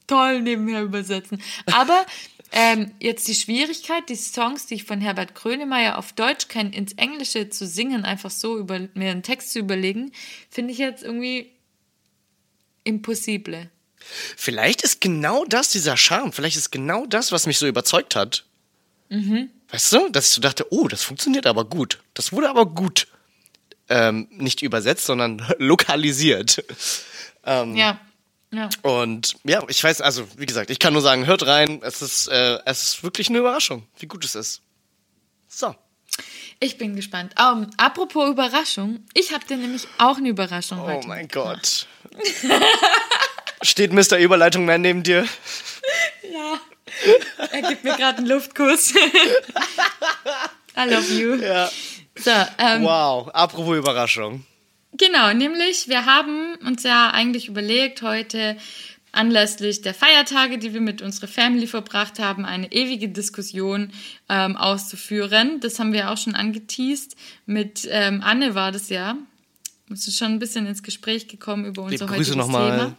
toll 0.07 0.41
nebenher 0.41 0.83
übersetzen. 0.83 1.41
Aber 1.67 2.05
ähm, 2.51 2.91
jetzt 2.99 3.27
die 3.27 3.33
Schwierigkeit, 3.33 4.09
die 4.09 4.15
Songs, 4.15 4.67
die 4.67 4.75
ich 4.75 4.83
von 4.83 5.01
Herbert 5.01 5.33
Grönemeyer 5.33 5.97
auf 5.97 6.13
Deutsch 6.13 6.47
kenne, 6.47 6.75
ins 6.75 6.93
Englische 6.93 7.49
zu 7.49 7.65
singen, 7.65 8.05
einfach 8.05 8.29
so 8.29 8.57
über, 8.59 8.79
mir 8.93 9.11
einen 9.11 9.23
Text 9.23 9.51
zu 9.53 9.59
überlegen, 9.59 10.11
finde 10.49 10.71
ich 10.71 10.77
jetzt 10.77 11.03
irgendwie 11.03 11.49
impossible. 12.83 13.69
Vielleicht 14.35 14.81
ist 14.81 14.99
genau 15.01 15.45
das 15.45 15.69
dieser 15.69 15.95
Charme. 15.97 16.33
Vielleicht 16.33 16.57
ist 16.57 16.71
genau 16.71 17.05
das, 17.05 17.31
was 17.31 17.45
mich 17.47 17.57
so 17.57 17.67
überzeugt 17.67 18.15
hat. 18.15 18.43
Mhm. 19.09 19.49
Weißt 19.69 19.93
du, 19.93 20.09
dass 20.09 20.27
ich 20.27 20.33
so 20.33 20.41
dachte, 20.41 20.65
oh, 20.71 20.87
das 20.87 21.03
funktioniert 21.03 21.45
aber 21.47 21.65
gut. 21.65 21.99
Das 22.13 22.31
wurde 22.31 22.49
aber 22.49 22.65
gut. 22.65 23.07
Ähm, 23.89 24.27
nicht 24.31 24.61
übersetzt, 24.61 25.05
sondern 25.05 25.41
lokalisiert. 25.57 26.63
Ähm, 27.45 27.75
Ja, 27.75 27.99
ja. 28.51 28.69
Und 28.81 29.35
ja, 29.45 29.63
ich 29.67 29.83
weiß, 29.83 30.01
also 30.01 30.27
wie 30.37 30.45
gesagt, 30.45 30.69
ich 30.69 30.79
kann 30.79 30.93
nur 30.93 31.01
sagen, 31.01 31.25
hört 31.25 31.45
rein. 31.47 31.81
Es 31.83 32.01
ist, 32.01 32.27
äh, 32.27 32.59
es 32.65 32.83
ist 32.83 33.03
wirklich 33.03 33.29
eine 33.29 33.39
Überraschung, 33.39 33.87
wie 33.99 34.05
gut 34.05 34.23
es 34.25 34.35
ist. 34.35 34.61
So. 35.47 35.75
Ich 36.59 36.77
bin 36.77 36.95
gespannt. 36.95 37.33
Um, 37.39 37.69
apropos 37.77 38.29
Überraschung, 38.29 38.99
ich 39.15 39.33
habe 39.33 39.43
dir 39.45 39.57
nämlich 39.57 39.87
auch 39.97 40.17
eine 40.17 40.29
Überraschung 40.29 40.79
Oh 40.79 40.85
heute. 40.87 41.07
mein 41.07 41.27
Gott. 41.27 41.87
Steht 43.61 43.93
Mr. 43.93 44.17
Überleitung 44.17 44.65
Man 44.65 44.81
neben 44.81 45.03
dir? 45.03 45.25
Ja. 46.31 46.59
Er 47.51 47.61
gibt 47.61 47.83
mir 47.83 47.95
gerade 47.95 48.19
einen 48.19 48.27
Luftkuss. 48.27 48.93
I 50.77 50.89
love 50.89 51.13
you. 51.13 51.35
Ja. 51.35 51.69
So, 52.15 52.31
ähm, 52.57 52.83
Wow. 52.83 53.29
Apropos 53.33 53.77
Überraschung. 53.77 54.45
Genau, 54.95 55.33
nämlich 55.33 55.87
wir 55.87 56.05
haben 56.05 56.55
uns 56.65 56.83
ja 56.83 57.09
eigentlich 57.09 57.47
überlegt, 57.47 58.03
heute 58.03 58.57
anlässlich 59.11 59.81
der 59.81 59.93
Feiertage, 59.93 60.57
die 60.57 60.73
wir 60.73 60.81
mit 60.81 61.01
unserer 61.01 61.27
Family 61.27 61.67
verbracht 61.67 62.19
haben, 62.19 62.45
eine 62.45 62.71
ewige 62.71 63.09
Diskussion 63.09 63.91
ähm, 64.29 64.55
auszuführen. 64.57 65.59
Das 65.61 65.79
haben 65.79 65.93
wir 65.93 66.11
auch 66.11 66.17
schon 66.17 66.35
angeteased. 66.35 67.15
Mit 67.45 67.87
ähm, 67.89 68.21
Anne 68.23 68.55
war 68.55 68.71
das 68.71 68.89
ja. 68.89 69.15
Wir 69.87 69.97
sind 69.97 70.13
schon 70.13 70.31
ein 70.33 70.39
bisschen 70.39 70.65
ins 70.65 70.83
Gespräch 70.83 71.27
gekommen 71.27 71.65
über 71.65 71.83
unser 71.83 72.05
Liebe 72.05 72.05
Grüße 72.05 72.31
heutiges 72.31 72.35
nochmal. 72.35 72.71
Thema. 72.79 72.97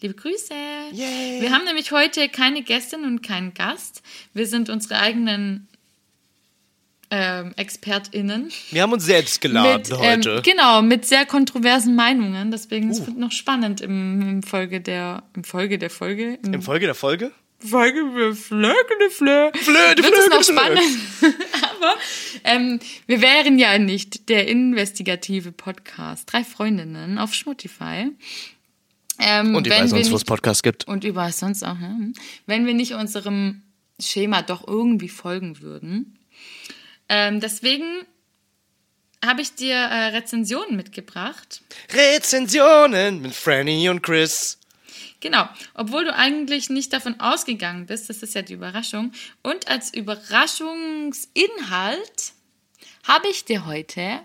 Liebe 0.00 0.14
Grüße. 0.14 0.54
Yay. 0.92 1.40
Wir 1.40 1.50
haben 1.52 1.64
nämlich 1.64 1.92
heute 1.92 2.28
keine 2.28 2.62
Gästin 2.62 3.04
und 3.04 3.22
keinen 3.22 3.54
Gast. 3.54 4.02
Wir 4.34 4.46
sind 4.46 4.68
unsere 4.68 4.98
eigenen 4.98 5.68
ähm, 7.10 7.52
ExpertInnen. 7.56 8.50
Wir 8.70 8.82
haben 8.82 8.92
uns 8.92 9.04
selbst 9.04 9.40
geladen 9.40 9.82
Mit, 9.82 9.98
heute. 9.98 10.30
Ähm, 10.36 10.42
genau, 10.42 10.82
mit 10.82 11.04
sehr 11.04 11.26
kontroversen 11.26 11.94
Meinungen. 11.94 12.50
Deswegen 12.50 12.90
es 12.90 13.00
Uh. 13.00 13.06
wird 13.08 13.18
noch 13.18 13.32
spannend 13.32 13.80
im, 13.80 14.20
im 14.22 14.42
Folge 14.42 14.80
der 14.80 15.22
im 15.34 15.44
Folge 15.44 15.78
der 15.78 15.90
Folge. 15.90 16.38
Im 16.42 16.54
In 16.54 16.62
Folge 16.62 16.86
der 16.86 16.94
Folge? 16.94 17.32
Folge 17.68 18.04
der 18.14 18.34
Flö. 18.34 19.50
Flö, 19.54 19.94
die 19.96 20.02
wird 20.02 20.14
es 20.14 20.24
Flöge, 20.24 20.30
noch 20.30 20.42
spannend. 20.42 20.80
Aber 21.80 21.94
ähm, 22.44 22.80
wir 23.06 23.20
wären 23.20 23.58
ja 23.58 23.78
nicht 23.78 24.28
der 24.28 24.48
investigative 24.48 25.52
Podcast 25.52 26.32
Drei 26.32 26.44
Freundinnen 26.44 27.18
auf 27.18 27.34
Spotify. 27.34 28.10
Ähm, 29.18 29.54
Und 29.54 29.66
überall 29.66 29.88
sonst, 29.88 30.10
wo 30.10 30.16
es 30.16 30.24
Podcasts 30.24 30.62
gibt. 30.62 30.88
und 30.88 31.04
überall 31.04 31.32
sonst 31.32 31.62
auch, 31.62 31.78
ne? 31.78 32.12
Wenn 32.46 32.66
wir 32.66 32.74
nicht 32.74 32.94
unserem 32.94 33.62
Schema 34.00 34.42
doch 34.42 34.66
irgendwie 34.66 35.08
folgen 35.08 35.60
würden. 35.60 36.18
Ähm, 37.08 37.40
deswegen 37.40 37.84
habe 39.24 39.42
ich 39.42 39.54
dir 39.54 39.74
äh, 39.76 40.06
Rezensionen 40.08 40.76
mitgebracht. 40.76 41.62
Rezensionen 41.92 43.20
mit 43.22 43.34
Franny 43.34 43.88
und 43.88 44.02
Chris. 44.02 44.58
Genau, 45.22 45.48
obwohl 45.74 46.04
du 46.04 46.12
eigentlich 46.14 46.68
nicht 46.68 46.92
davon 46.92 47.18
ausgegangen 47.20 47.86
bist, 47.86 48.10
das 48.10 48.22
ist 48.24 48.34
ja 48.34 48.42
die 48.42 48.54
Überraschung. 48.54 49.12
Und 49.42 49.68
als 49.68 49.94
Überraschungsinhalt 49.94 52.32
habe 53.04 53.28
ich 53.28 53.44
dir 53.44 53.64
heute, 53.64 54.20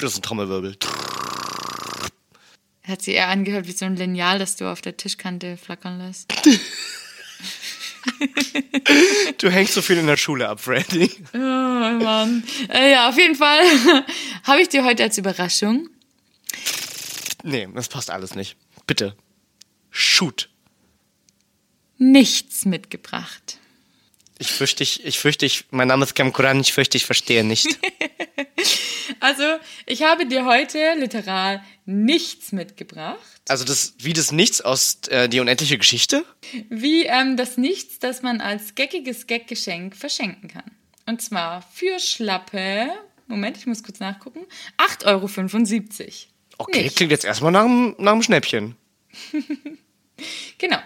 Das 0.00 0.10
ist 0.12 0.18
ein 0.18 0.22
Trommelwirbel. 0.22 0.76
hat 2.82 3.02
sie 3.02 3.12
eher 3.12 3.28
angehört 3.28 3.68
wie 3.68 3.72
so 3.72 3.84
ein 3.84 3.94
Lineal, 3.96 4.40
das 4.40 4.56
du 4.56 4.66
auf 4.70 4.80
der 4.82 4.96
Tischkante 4.96 5.56
flackern 5.56 5.98
lässt. 5.98 6.32
Du 9.38 9.50
hängst 9.50 9.74
so 9.74 9.82
viel 9.82 9.96
in 9.96 10.06
der 10.06 10.16
Schule 10.16 10.48
ab, 10.48 10.60
Franny. 10.60 11.10
Oh 11.32 11.38
Mann. 11.38 12.44
Äh, 12.68 12.92
ja, 12.92 13.08
auf 13.08 13.16
jeden 13.16 13.34
Fall 13.34 13.60
habe 14.44 14.60
ich 14.60 14.68
dir 14.68 14.84
heute 14.84 15.02
als 15.04 15.18
Überraschung 15.18 15.88
Nee, 17.42 17.68
das 17.74 17.88
passt 17.88 18.10
alles 18.10 18.34
nicht. 18.34 18.56
Bitte. 18.86 19.16
Shoot. 19.90 20.48
nichts 21.98 22.64
mitgebracht. 22.64 23.58
Ich 24.38 24.48
fürchte, 24.48 24.82
ich, 24.82 25.04
ich 25.04 25.18
fürchte, 25.18 25.46
ich, 25.46 25.66
mein 25.70 25.88
Name 25.88 26.04
ist 26.04 26.14
Cam 26.14 26.32
Kuran, 26.32 26.60
ich 26.60 26.72
fürchte, 26.72 26.96
ich 26.96 27.06
verstehe 27.06 27.44
nicht. 27.44 27.78
Also, 29.20 29.44
ich 29.86 30.02
habe 30.02 30.26
dir 30.26 30.44
heute 30.44 30.94
literal 30.98 31.62
nichts 31.86 32.52
mitgebracht. 32.52 33.18
Also 33.48 33.64
das, 33.64 33.94
wie 33.98 34.12
das 34.12 34.32
Nichts 34.32 34.60
aus 34.60 34.98
äh, 35.08 35.28
Die 35.28 35.40
unendliche 35.40 35.78
Geschichte? 35.78 36.24
Wie 36.68 37.04
ähm, 37.04 37.36
das 37.36 37.56
Nichts, 37.56 37.98
das 37.98 38.22
man 38.22 38.40
als 38.40 38.74
geckiges 38.74 39.26
Gaggeschenk 39.26 39.96
verschenken 39.96 40.48
kann. 40.48 40.70
Und 41.06 41.22
zwar 41.22 41.62
für 41.72 41.98
schlappe, 42.00 42.90
Moment, 43.26 43.56
ich 43.56 43.66
muss 43.66 43.82
kurz 43.82 44.00
nachgucken, 44.00 44.40
8,75 44.76 46.00
Euro. 46.00 46.10
Okay, 46.58 46.82
Nicht. 46.84 46.96
klingt 46.96 47.12
jetzt 47.12 47.24
erstmal 47.24 47.52
nach 47.52 47.64
einem, 47.64 47.94
nach 47.98 48.12
einem 48.12 48.22
Schnäppchen. 48.22 48.76
Genau. 50.58 50.78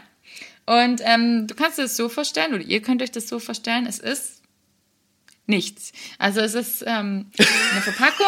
Und 0.64 1.00
ähm, 1.04 1.46
du 1.46 1.54
kannst 1.54 1.78
dir 1.78 1.82
das 1.82 1.96
so 1.96 2.08
vorstellen, 2.08 2.54
oder 2.54 2.62
ihr 2.62 2.82
könnt 2.82 3.02
euch 3.02 3.10
das 3.10 3.28
so 3.28 3.38
vorstellen, 3.38 3.86
es 3.86 3.98
ist 3.98 4.42
nichts. 5.46 5.92
Also 6.18 6.40
es 6.40 6.54
ist 6.54 6.82
ähm, 6.86 7.30
eine 7.72 7.80
Verpackung. 7.80 8.26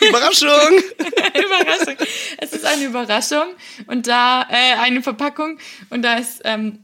Überraschung! 0.08 0.48
Überraschung. 0.98 1.96
Es 2.38 2.52
ist 2.52 2.64
eine 2.64 2.84
Überraschung 2.84 3.54
und 3.86 4.06
da 4.06 4.46
äh, 4.50 4.74
eine 4.78 5.02
Verpackung 5.02 5.58
und 5.88 6.02
da 6.02 6.14
ist, 6.14 6.42
ähm, 6.44 6.80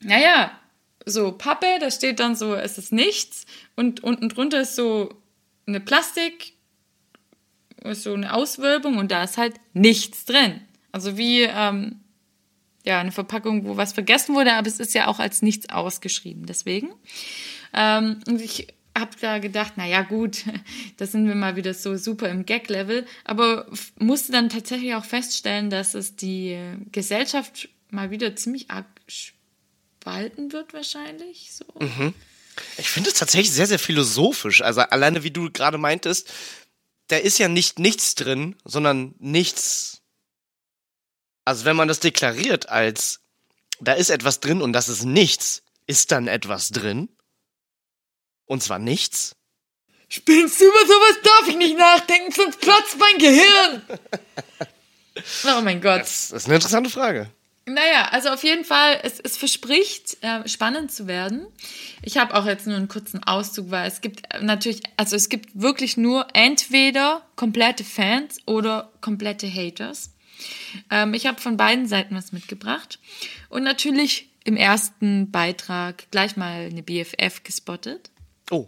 naja, 0.00 0.58
so 1.06 1.32
Pappe, 1.32 1.78
da 1.80 1.90
steht 1.90 2.20
dann 2.20 2.36
so, 2.36 2.54
es 2.54 2.76
ist 2.78 2.92
nichts 2.92 3.46
und 3.76 4.04
unten 4.04 4.28
drunter 4.28 4.60
ist 4.60 4.76
so 4.76 5.14
eine 5.66 5.80
Plastik, 5.80 6.51
ist 7.90 8.02
so 8.04 8.14
eine 8.14 8.34
Auswölbung 8.34 8.98
und 8.98 9.10
da 9.10 9.24
ist 9.24 9.38
halt 9.38 9.54
nichts 9.72 10.24
drin. 10.24 10.60
Also 10.92 11.16
wie, 11.16 11.42
ähm, 11.42 12.00
ja, 12.84 13.00
eine 13.00 13.12
Verpackung, 13.12 13.64
wo 13.64 13.76
was 13.76 13.92
vergessen 13.92 14.34
wurde, 14.34 14.54
aber 14.54 14.66
es 14.66 14.80
ist 14.80 14.94
ja 14.94 15.06
auch 15.06 15.18
als 15.18 15.42
nichts 15.42 15.68
ausgeschrieben. 15.68 16.46
Deswegen. 16.46 16.90
Ähm, 17.72 18.20
und 18.26 18.40
ich 18.40 18.68
habe 18.96 19.12
da 19.20 19.38
gedacht, 19.38 19.74
na 19.76 19.86
ja, 19.86 20.02
gut, 20.02 20.44
da 20.96 21.06
sind 21.06 21.26
wir 21.26 21.34
mal 21.34 21.56
wieder 21.56 21.74
so 21.74 21.96
super 21.96 22.28
im 22.28 22.44
Gag-Level, 22.44 23.06
aber 23.24 23.66
musste 23.98 24.32
dann 24.32 24.48
tatsächlich 24.48 24.94
auch 24.94 25.04
feststellen, 25.04 25.70
dass 25.70 25.94
es 25.94 26.16
die 26.16 26.58
Gesellschaft 26.90 27.68
mal 27.90 28.10
wieder 28.10 28.34
ziemlich 28.36 28.70
arg 28.70 28.86
spalten 29.06 30.52
wird, 30.52 30.74
wahrscheinlich. 30.74 31.52
So. 31.52 31.64
Ich 32.76 32.90
finde 32.90 33.10
es 33.10 33.16
tatsächlich 33.16 33.52
sehr, 33.52 33.66
sehr 33.66 33.78
philosophisch. 33.78 34.62
Also 34.62 34.80
alleine 34.80 35.22
wie 35.24 35.30
du 35.30 35.50
gerade 35.50 35.78
meintest, 35.78 36.32
da 37.12 37.18
ist 37.18 37.36
ja 37.36 37.46
nicht 37.46 37.78
nichts 37.78 38.14
drin, 38.14 38.56
sondern 38.64 39.14
nichts. 39.18 40.00
Also 41.44 41.66
wenn 41.66 41.76
man 41.76 41.86
das 41.86 42.00
deklariert 42.00 42.70
als 42.70 43.20
da 43.80 43.92
ist 43.92 44.08
etwas 44.08 44.40
drin 44.40 44.62
und 44.62 44.72
das 44.72 44.88
ist 44.88 45.04
nichts, 45.04 45.62
ist 45.86 46.10
dann 46.10 46.26
etwas 46.26 46.70
drin? 46.70 47.10
Und 48.46 48.62
zwar 48.62 48.78
nichts? 48.78 49.36
Spinnst 50.08 50.58
du 50.58 50.64
über 50.64 50.86
sowas 50.86 51.16
darf 51.22 51.48
ich 51.48 51.56
nicht 51.56 51.76
nachdenken, 51.76 52.32
sonst 52.32 52.60
platzt 52.60 52.96
mein 52.98 53.18
Gehirn. 53.18 53.82
Oh 55.44 55.60
mein 55.60 55.82
Gott. 55.82 56.00
Das 56.00 56.30
ist 56.30 56.46
eine 56.46 56.54
interessante 56.54 56.88
Frage. 56.88 57.30
Naja, 57.64 58.08
also 58.10 58.30
auf 58.30 58.42
jeden 58.42 58.64
Fall, 58.64 58.98
es, 59.04 59.20
es 59.20 59.36
verspricht, 59.36 60.18
äh, 60.22 60.48
spannend 60.48 60.90
zu 60.90 61.06
werden. 61.06 61.46
Ich 62.02 62.18
habe 62.18 62.34
auch 62.34 62.44
jetzt 62.44 62.66
nur 62.66 62.76
einen 62.76 62.88
kurzen 62.88 63.22
Auszug, 63.22 63.70
weil 63.70 63.86
es 63.86 64.00
gibt 64.00 64.34
äh, 64.34 64.42
natürlich, 64.42 64.82
also 64.96 65.14
es 65.14 65.28
gibt 65.28 65.50
wirklich 65.54 65.96
nur 65.96 66.26
entweder 66.34 67.24
komplette 67.36 67.84
Fans 67.84 68.38
oder 68.46 68.90
komplette 69.00 69.48
Haters. 69.48 70.12
Ähm, 70.90 71.14
ich 71.14 71.26
habe 71.26 71.40
von 71.40 71.56
beiden 71.56 71.86
Seiten 71.86 72.16
was 72.16 72.32
mitgebracht. 72.32 72.98
Und 73.48 73.62
natürlich 73.62 74.28
im 74.42 74.56
ersten 74.56 75.30
Beitrag 75.30 76.10
gleich 76.10 76.36
mal 76.36 76.68
eine 76.68 76.82
BFF 76.82 77.44
gespottet. 77.44 78.10
Oh, 78.50 78.66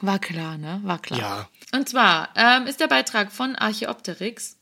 War 0.00 0.20
klar, 0.20 0.56
ne? 0.56 0.80
War 0.84 1.00
klar. 1.00 1.18
Ja. 1.18 1.48
Und 1.76 1.88
zwar 1.88 2.28
ähm, 2.36 2.68
ist 2.68 2.78
der 2.78 2.86
Beitrag 2.86 3.32
von 3.32 3.56
Archeopteryx. 3.56 4.56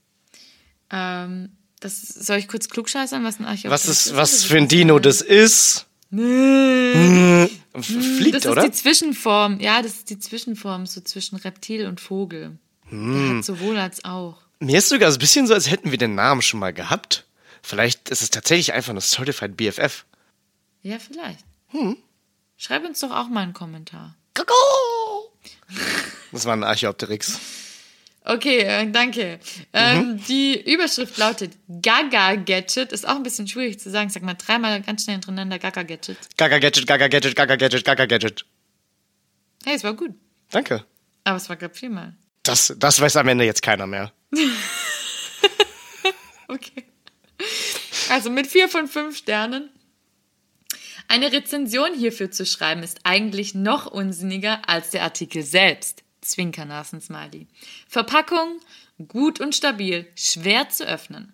Ähm, 0.90 1.50
Das 1.82 2.00
soll 2.00 2.38
ich 2.38 2.48
kurz 2.48 2.68
klugscheißern, 2.68 3.24
was 3.24 3.38
ein 3.40 3.44
Archäopteryx 3.44 3.70
Was 3.72 3.88
ist, 3.88 4.06
ist? 4.06 4.16
was 4.16 4.40
Oder 4.40 4.48
für 4.48 4.56
ein 4.58 4.68
Dino 4.68 4.98
das 4.98 5.20
ist? 5.20 5.86
Nee. 6.10 7.48
Fliegt, 7.80 8.34
Das 8.34 8.46
oder? 8.46 8.64
ist 8.64 8.68
die 8.68 8.78
Zwischenform. 8.82 9.58
Ja, 9.60 9.82
das 9.82 9.92
ist 9.94 10.10
die 10.10 10.18
Zwischenform, 10.18 10.86
so 10.86 11.00
zwischen 11.00 11.36
Reptil 11.36 11.86
und 11.86 12.00
Vogel. 12.00 12.58
Hm. 12.88 13.38
Hat 13.38 13.44
sowohl 13.44 13.78
als 13.78 14.04
auch. 14.04 14.38
Mir 14.60 14.78
ist 14.78 14.90
sogar 14.90 15.10
so 15.10 15.16
ein 15.16 15.20
bisschen 15.20 15.46
so, 15.46 15.54
als 15.54 15.70
hätten 15.70 15.90
wir 15.90 15.98
den 15.98 16.14
Namen 16.14 16.42
schon 16.42 16.60
mal 16.60 16.72
gehabt. 16.72 17.24
Vielleicht 17.62 18.10
ist 18.10 18.22
es 18.22 18.30
tatsächlich 18.30 18.72
einfach 18.74 18.90
eine 18.90 19.00
Certified 19.00 19.56
BFF. 19.56 20.04
Ja, 20.82 20.98
vielleicht. 20.98 21.44
Hm. 21.68 21.96
Schreib 22.56 22.84
uns 22.84 23.00
doch 23.00 23.10
auch 23.10 23.28
mal 23.28 23.40
einen 23.40 23.54
Kommentar. 23.54 24.14
Das 26.30 26.44
war 26.44 26.52
ein 26.52 26.62
Archäopteryx. 26.64 27.38
Okay, 28.24 28.58
äh, 28.60 28.90
danke. 28.90 29.40
Ähm, 29.72 30.20
die 30.28 30.72
Überschrift 30.72 31.16
lautet 31.18 31.52
Gaga 31.82 32.36
Gadget. 32.36 32.92
Ist 32.92 33.06
auch 33.06 33.16
ein 33.16 33.22
bisschen 33.24 33.48
schwierig 33.48 33.80
zu 33.80 33.90
sagen. 33.90 34.10
Sag 34.10 34.22
mal 34.22 34.34
dreimal 34.34 34.80
ganz 34.82 35.04
schnell 35.04 35.14
hintereinander 35.14 35.58
Gaga 35.58 35.82
Gadget. 35.82 36.18
Gaga 36.36 36.58
Gadget, 36.58 36.86
Gaga 36.86 37.08
Gadget, 37.08 37.34
Gaga 37.34 37.56
Gadget, 37.56 37.84
Gaga 37.84 38.06
Gadget. 38.06 38.46
Hey, 39.64 39.74
es 39.74 39.82
war 39.82 39.94
gut. 39.94 40.14
Danke. 40.50 40.84
Aber 41.24 41.36
es 41.36 41.48
war 41.48 41.56
gerade 41.56 41.74
viermal. 41.74 42.14
Das, 42.44 42.74
das 42.78 43.00
weiß 43.00 43.16
am 43.16 43.28
Ende 43.28 43.44
jetzt 43.44 43.62
keiner 43.62 43.86
mehr. 43.86 44.12
Okay. 46.52 46.84
Also 48.10 48.30
mit 48.30 48.46
vier 48.46 48.68
von 48.68 48.86
fünf 48.86 49.16
Sternen. 49.16 49.70
Eine 51.08 51.32
Rezension 51.32 51.94
hierfür 51.94 52.30
zu 52.30 52.44
schreiben 52.44 52.82
ist 52.82 53.00
eigentlich 53.04 53.54
noch 53.54 53.86
unsinniger 53.86 54.68
als 54.68 54.90
der 54.90 55.02
Artikel 55.02 55.42
selbst. 55.42 56.01
Zwinkernasen-Smiley. 56.22 57.46
Verpackung 57.88 58.60
gut 59.08 59.40
und 59.40 59.54
stabil, 59.54 60.08
schwer 60.14 60.68
zu 60.68 60.84
öffnen. 60.86 61.32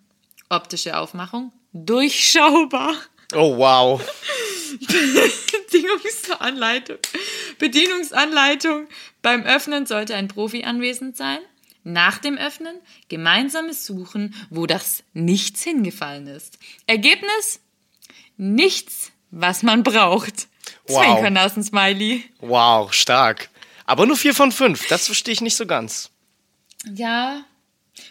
Optische 0.48 0.98
Aufmachung 0.98 1.52
durchschaubar. 1.72 2.94
Oh, 3.34 3.56
wow. 3.58 4.00
Bedienungsanleitung. 5.70 6.98
Bedienungsanleitung. 7.58 8.86
Beim 9.22 9.42
Öffnen 9.44 9.86
sollte 9.86 10.14
ein 10.14 10.28
Profi 10.28 10.64
anwesend 10.64 11.16
sein. 11.16 11.38
Nach 11.84 12.18
dem 12.18 12.36
Öffnen 12.36 12.76
gemeinsames 13.08 13.86
Suchen, 13.86 14.34
wo 14.50 14.66
das 14.66 15.04
Nichts 15.12 15.62
hingefallen 15.62 16.26
ist. 16.26 16.58
Ergebnis? 16.86 17.60
Nichts, 18.36 19.12
was 19.30 19.62
man 19.62 19.82
braucht. 19.82 20.48
Wow. 20.86 21.02
Zwinkernasen-Smiley. 21.02 22.24
Wow, 22.40 22.92
stark. 22.92 23.48
Aber 23.88 24.04
nur 24.04 24.18
vier 24.18 24.34
von 24.34 24.52
fünf. 24.52 24.86
Das 24.88 25.06
verstehe 25.06 25.32
ich 25.32 25.40
nicht 25.40 25.56
so 25.56 25.64
ganz. 25.64 26.10
Ja, 26.92 27.42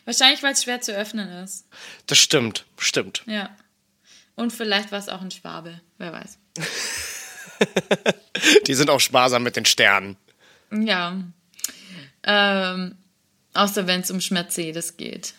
wahrscheinlich, 0.05 0.41
weil 0.41 0.53
es 0.53 0.63
schwer 0.63 0.81
zu 0.81 0.91
öffnen 0.91 1.29
ist. 1.43 1.67
Das 2.07 2.17
stimmt, 2.17 2.65
stimmt. 2.79 3.21
Ja. 3.27 3.55
Und 4.35 4.51
vielleicht 4.51 4.91
war 4.91 4.97
es 4.97 5.07
auch 5.07 5.21
ein 5.21 5.29
Schwabe. 5.29 5.79
Wer 5.99 6.13
weiß. 6.13 6.39
Die 8.65 8.73
sind 8.73 8.89
auch 8.89 8.99
sparsam 8.99 9.43
mit 9.43 9.55
den 9.55 9.65
Sternen. 9.65 10.17
Ja. 10.71 11.15
Ähm, 12.23 12.97
außer 13.53 13.85
wenn 13.85 14.01
es 14.01 14.09
um 14.09 14.19
Mercedes 14.31 14.97
geht. 14.97 15.35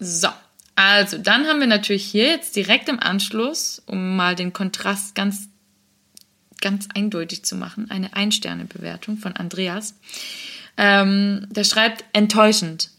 So. 0.00 0.30
Also, 0.74 1.18
dann 1.18 1.46
haben 1.46 1.60
wir 1.60 1.68
natürlich 1.68 2.04
hier 2.04 2.26
jetzt 2.26 2.56
direkt 2.56 2.88
im 2.88 2.98
Anschluss, 2.98 3.80
um 3.86 4.16
mal 4.16 4.34
den 4.34 4.52
Kontrast 4.52 5.14
ganz, 5.14 5.48
ganz 6.64 6.88
eindeutig 6.94 7.44
zu 7.44 7.54
machen, 7.54 7.90
eine 7.90 8.14
Ein-Sterne-Bewertung 8.14 9.18
von 9.18 9.36
Andreas. 9.36 9.94
Ähm, 10.76 11.46
der 11.50 11.62
schreibt 11.62 12.04
enttäuschend. 12.12 12.90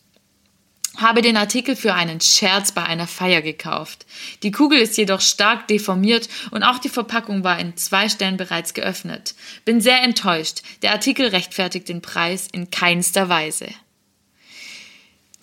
Habe 0.97 1.21
den 1.21 1.36
Artikel 1.36 1.75
für 1.75 1.93
einen 1.93 2.21
Scherz 2.21 2.71
bei 2.71 2.84
einer 2.84 3.08
Feier 3.08 3.41
gekauft. 3.41 4.06
Die 4.43 4.51
Kugel 4.51 4.80
ist 4.80 4.97
jedoch 4.97 5.19
stark 5.19 5.67
deformiert 5.67 6.30
und 6.51 6.63
auch 6.63 6.80
die 6.80 6.89
Verpackung 6.89 7.43
war 7.43 7.60
in 7.60 7.75
zwei 7.75 8.08
Stellen 8.08 8.38
bereits 8.38 8.73
geöffnet. 8.73 9.36
Bin 9.65 9.82
sehr 9.82 10.01
enttäuscht. 10.04 10.62
Der 10.84 10.91
Artikel 10.91 11.28
rechtfertigt 11.28 11.89
den 11.89 12.01
Preis 12.01 12.47
in 12.51 12.71
keinster 12.71 13.28
Weise. 13.28 13.67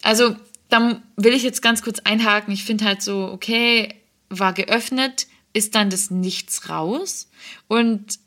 Also, 0.01 0.37
da 0.71 1.03
will 1.17 1.35
ich 1.35 1.43
jetzt 1.43 1.61
ganz 1.61 1.83
kurz 1.83 1.99
einhaken. 1.99 2.55
Ich 2.55 2.65
finde 2.65 2.85
halt 2.87 3.03
so, 3.03 3.29
okay, 3.31 3.95
war 4.31 4.55
geöffnet, 4.55 5.27
ist 5.53 5.75
dann 5.75 5.91
das 5.91 6.11
Nichts 6.11 6.69
raus. 6.69 7.29
Und 7.69 8.19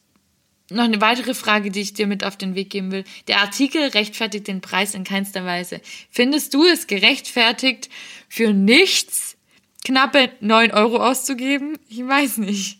noch 0.69 0.83
eine 0.83 1.01
weitere 1.01 1.33
Frage, 1.33 1.69
die 1.69 1.81
ich 1.81 1.93
dir 1.93 2.07
mit 2.07 2.23
auf 2.23 2.37
den 2.37 2.55
Weg 2.55 2.71
geben 2.71 2.91
will. 2.91 3.03
Der 3.27 3.39
Artikel 3.41 3.87
rechtfertigt 3.89 4.47
den 4.47 4.61
Preis 4.61 4.95
in 4.95 5.03
keinster 5.03 5.45
Weise. 5.45 5.79
Findest 6.09 6.53
du 6.53 6.65
es 6.65 6.87
gerechtfertigt, 6.87 7.89
für 8.29 8.51
nichts 8.51 9.37
knappe 9.83 10.31
9 10.39 10.71
Euro 10.71 10.97
auszugeben? 10.97 11.77
Ich 11.87 11.99
weiß 11.99 12.37
nicht. 12.37 12.79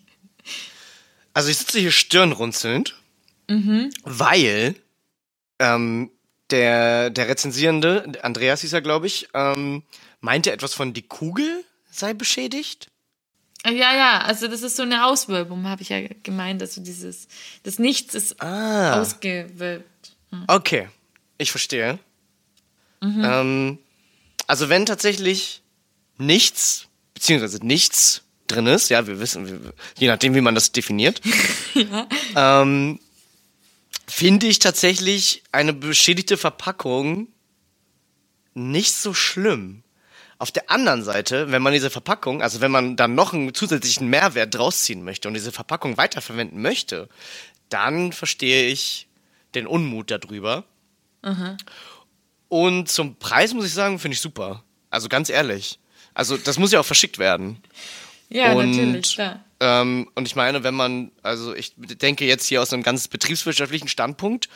Also 1.33 1.49
ich 1.49 1.57
sitze 1.57 1.79
hier 1.79 1.91
stirnrunzelnd, 1.91 2.95
weil 4.03 4.75
ähm, 5.59 6.09
der, 6.49 7.09
der 7.11 7.27
Rezensierende, 7.27 8.11
Andreas 8.23 8.61
hieß 8.61 8.73
er, 8.73 8.81
glaube 8.81 9.07
ich, 9.07 9.27
ähm, 9.33 9.83
meinte 10.21 10.51
etwas 10.51 10.73
von 10.73 10.93
die 10.93 11.03
Kugel 11.03 11.63
sei 11.91 12.13
beschädigt. 12.13 12.87
Ja, 13.65 13.95
ja, 13.95 14.21
also 14.21 14.47
das 14.47 14.61
ist 14.61 14.75
so 14.75 14.83
eine 14.83 15.05
Auswölbung, 15.05 15.67
habe 15.67 15.81
ich 15.81 15.89
ja 15.89 15.99
gemeint. 16.23 16.61
Also 16.61 16.81
dieses, 16.81 17.27
das 17.63 17.79
Nichts 17.79 18.13
ist 18.15 18.41
Ah. 18.41 18.99
ausgewölbt. 19.01 20.15
Okay, 20.47 20.89
ich 21.37 21.51
verstehe. 21.51 21.97
Ähm, 23.01 23.79
also 24.47 24.69
wenn 24.69 24.85
tatsächlich 24.85 25.61
nichts, 26.17 26.87
beziehungsweise 27.13 27.65
nichts 27.65 28.21
drin 28.47 28.67
ist, 28.67 28.89
ja, 28.89 29.07
wir 29.07 29.19
wissen, 29.19 29.71
je 29.97 30.07
nachdem, 30.07 30.35
wie 30.35 30.41
man 30.41 30.55
das 30.55 30.71
definiert, 30.71 31.21
ähm, 32.35 32.99
finde 34.07 34.47
ich 34.47 34.59
tatsächlich 34.59 35.43
eine 35.51 35.73
beschädigte 35.73 36.37
Verpackung 36.37 37.27
nicht 38.53 38.93
so 38.93 39.13
schlimm. 39.13 39.83
Auf 40.37 40.51
der 40.51 40.69
anderen 40.69 41.03
Seite, 41.03 41.51
wenn 41.51 41.61
man 41.61 41.73
diese 41.73 41.89
Verpackung, 41.89 42.41
also 42.41 42.59
wenn 42.59 42.71
man 42.71 42.95
dann 42.97 43.15
noch 43.15 43.33
einen 43.33 43.53
zusätzlichen 43.53 44.09
Mehrwert 44.09 44.53
draus 44.53 44.83
ziehen 44.83 45.03
möchte 45.03 45.27
und 45.27 45.33
diese 45.33 45.51
Verpackung 45.51 45.97
weiterverwenden 45.97 46.61
möchte, 46.61 47.07
dann 47.69 48.11
verstehe 48.11 48.67
ich 48.67 49.07
den 49.55 49.65
Unmut 49.65 50.11
darüber. 50.11 50.65
Und 52.49 52.89
zum 52.89 53.15
Preis 53.15 53.53
muss 53.53 53.65
ich 53.65 53.73
sagen, 53.73 53.99
finde 53.99 54.15
ich 54.15 54.21
super. 54.21 54.63
Also 54.89 55.09
ganz 55.09 55.29
ehrlich. 55.29 55.79
Also 56.13 56.37
das 56.37 56.59
muss 56.59 56.71
ja 56.71 56.79
auch 56.79 56.85
verschickt 56.85 57.17
werden. 57.17 57.57
Ja, 58.29 58.53
und, 58.53 58.71
natürlich, 58.71 59.15
klar. 59.15 59.43
Ähm, 59.59 60.09
und 60.15 60.27
ich 60.27 60.35
meine, 60.35 60.63
wenn 60.63 60.73
man, 60.73 61.11
also 61.21 61.55
ich 61.55 61.73
denke 61.77 62.25
jetzt 62.25 62.45
hier 62.47 62.61
aus 62.61 62.73
einem 62.73 62.83
ganz 62.83 63.07
betriebswirtschaftlichen 63.07 63.87
Standpunkt, 63.87 64.49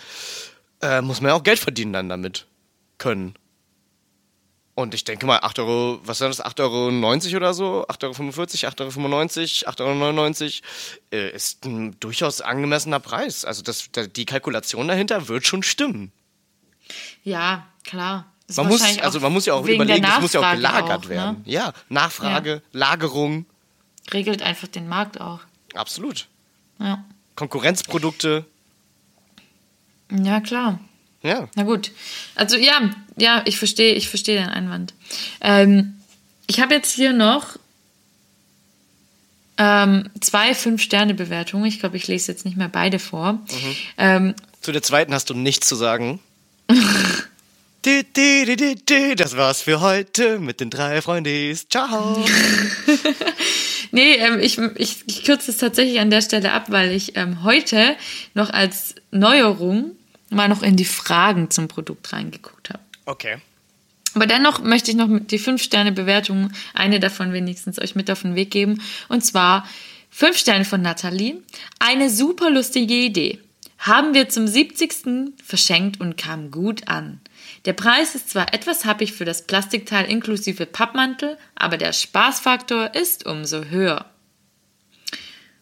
äh, 0.81 1.01
muss 1.01 1.21
man 1.21 1.29
ja 1.29 1.35
auch 1.35 1.43
Geld 1.43 1.59
verdienen 1.59 1.93
dann 1.93 2.09
damit 2.09 2.47
können. 2.97 3.35
Und 4.79 4.93
ich 4.93 5.03
denke 5.03 5.25
mal, 5.25 5.39
8 5.41 5.59
Euro, 5.59 5.99
was 6.05 6.19
sind 6.19 6.29
das, 6.29 6.41
8,90 6.41 6.61
Euro 7.27 7.35
oder 7.35 7.53
so? 7.53 7.85
8,45 7.89 8.63
Euro, 8.63 8.91
8,95 8.91 9.65
Euro, 9.65 9.73
8,99 9.73 10.61
Euro 11.11 11.21
äh, 11.21 11.31
ist 11.35 11.65
ein 11.65 11.99
durchaus 11.99 12.39
angemessener 12.39 13.01
Preis. 13.01 13.43
Also 13.43 13.61
das, 13.61 13.89
da- 13.91 14.07
die 14.07 14.23
Kalkulation 14.23 14.87
dahinter 14.87 15.27
wird 15.27 15.45
schon 15.45 15.63
stimmen. 15.63 16.13
Ja, 17.25 17.67
klar. 17.83 18.25
Man 18.55 18.67
muss, 18.67 18.81
also 18.99 19.19
man 19.19 19.33
muss 19.33 19.45
ja 19.47 19.53
auch 19.53 19.65
überlegen, 19.67 20.01
das 20.01 20.21
muss 20.21 20.31
ja 20.31 20.39
auch 20.39 20.53
gelagert 20.53 21.05
auch, 21.05 21.09
werden. 21.09 21.43
Ne? 21.45 21.51
Ja, 21.51 21.73
Nachfrage, 21.89 22.61
Lagerung, 22.71 23.45
Regelt 24.13 24.41
einfach 24.41 24.69
den 24.69 24.87
Markt 24.87 25.19
auch. 25.19 25.41
absolut. 25.75 26.27
Ja, 26.79 27.03
Konkurrenzprodukte, 27.35 28.45
ja 30.09 30.39
klar. 30.39 30.79
Ja. 31.21 31.49
Na 31.55 31.63
gut. 31.63 31.91
Also 32.35 32.57
ja, 32.57 32.91
ja, 33.17 33.41
ich 33.45 33.57
verstehe, 33.57 33.93
ich 33.93 34.09
verstehe 34.09 34.39
den 34.39 34.49
Einwand. 34.49 34.93
Ähm, 35.41 35.95
ich 36.47 36.59
habe 36.59 36.73
jetzt 36.73 36.93
hier 36.93 37.13
noch 37.13 37.57
ähm, 39.57 40.09
zwei 40.21 40.55
Fünf-Sterne-Bewertungen. 40.55 41.65
Ich 41.65 41.79
glaube, 41.79 41.97
ich 41.97 42.07
lese 42.07 42.31
jetzt 42.31 42.45
nicht 42.45 42.57
mehr 42.57 42.69
beide 42.69 42.97
vor. 42.99 43.33
Mhm. 43.33 43.75
Ähm, 43.97 44.35
Zu 44.61 44.71
der 44.71 44.81
zweiten 44.81 45.13
hast 45.13 45.29
du 45.29 45.33
nichts 45.33 45.67
zu 45.67 45.75
sagen. 45.75 46.19
Das 49.15 49.37
war's 49.37 49.61
für 49.61 49.79
heute 49.79 50.37
mit 50.37 50.59
den 50.59 50.69
drei 50.69 51.01
Freundis. 51.01 51.65
Ciao. 51.69 52.23
Nee, 53.91 54.15
ähm, 54.17 54.39
ich, 54.39 54.57
ich, 54.75 54.97
ich 55.07 55.23
kürze 55.23 55.51
es 55.51 55.57
tatsächlich 55.57 55.99
an 55.99 56.09
der 56.09 56.21
Stelle 56.21 56.51
ab, 56.51 56.65
weil 56.69 56.91
ich 56.91 57.15
ähm, 57.15 57.43
heute 57.43 57.95
noch 58.33 58.51
als 58.51 58.95
Neuerung 59.11 59.91
mal 60.29 60.47
noch 60.47 60.63
in 60.63 60.75
die 60.75 60.85
Fragen 60.85 61.49
zum 61.49 61.67
Produkt 61.67 62.11
reingeguckt 62.13 62.69
habe. 62.69 62.83
Okay. 63.05 63.37
Aber 64.15 64.25
dennoch 64.25 64.61
möchte 64.61 64.91
ich 64.91 64.97
noch 64.97 65.07
die 65.09 65.39
5-Sterne-Bewertung, 65.39 66.51
eine 66.73 66.99
davon 66.99 67.31
wenigstens, 67.31 67.79
euch 67.79 67.95
mit 67.95 68.09
auf 68.09 68.23
den 68.23 68.35
Weg 68.35 68.51
geben. 68.51 68.81
Und 69.07 69.23
zwar 69.23 69.67
5 70.09 70.37
Sterne 70.37 70.65
von 70.65 70.81
Nathalie. 70.81 71.41
Eine 71.79 72.09
super 72.09 72.49
lustige 72.49 72.95
Idee. 72.95 73.39
Haben 73.77 74.13
wir 74.13 74.27
zum 74.27 74.47
70. 74.47 75.35
verschenkt 75.43 76.01
und 76.01 76.17
kam 76.17 76.51
gut 76.51 76.87
an. 76.87 77.21
Der 77.65 77.73
Preis 77.73 78.15
ist 78.15 78.29
zwar 78.29 78.53
etwas 78.53 78.85
happig 78.85 79.13
für 79.13 79.25
das 79.25 79.45
Plastikteil 79.45 80.05
inklusive 80.05 80.65
Pappmantel, 80.65 81.37
aber 81.55 81.77
der 81.77 81.93
Spaßfaktor 81.93 82.93
ist 82.95 83.25
umso 83.25 83.65
höher. 83.65 84.05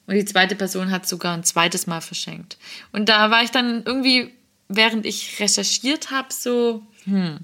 Und 0.08 0.16
die 0.16 0.26
zweite 0.26 0.56
Person 0.56 0.90
hat 0.90 1.08
sogar 1.08 1.34
ein 1.36 1.44
zweites 1.44 1.86
Mal 1.86 2.02
verschenkt. 2.02 2.58
Und 2.94 3.10
da 3.10 3.30
war 3.30 3.44
ich 3.44 3.52
dann 3.52 3.84
irgendwie, 3.86 4.34
während 4.68 5.06
ich 5.06 5.40
recherchiert 5.40 6.12
habe, 6.12 6.34
so, 6.34 6.86
hm. 7.04 7.40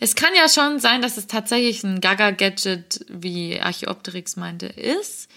Es 0.00 0.14
kann 0.16 0.34
ja 0.34 0.48
schon 0.48 0.80
sein, 0.80 1.00
dass 1.02 1.16
es 1.16 1.28
tatsächlich 1.28 1.82
ein 1.84 2.00
Gaga-Gadget, 2.00 3.06
wie 3.08 3.60
Archeopteryx 3.60 4.36
meinte, 4.36 4.66
ist. 4.66 5.28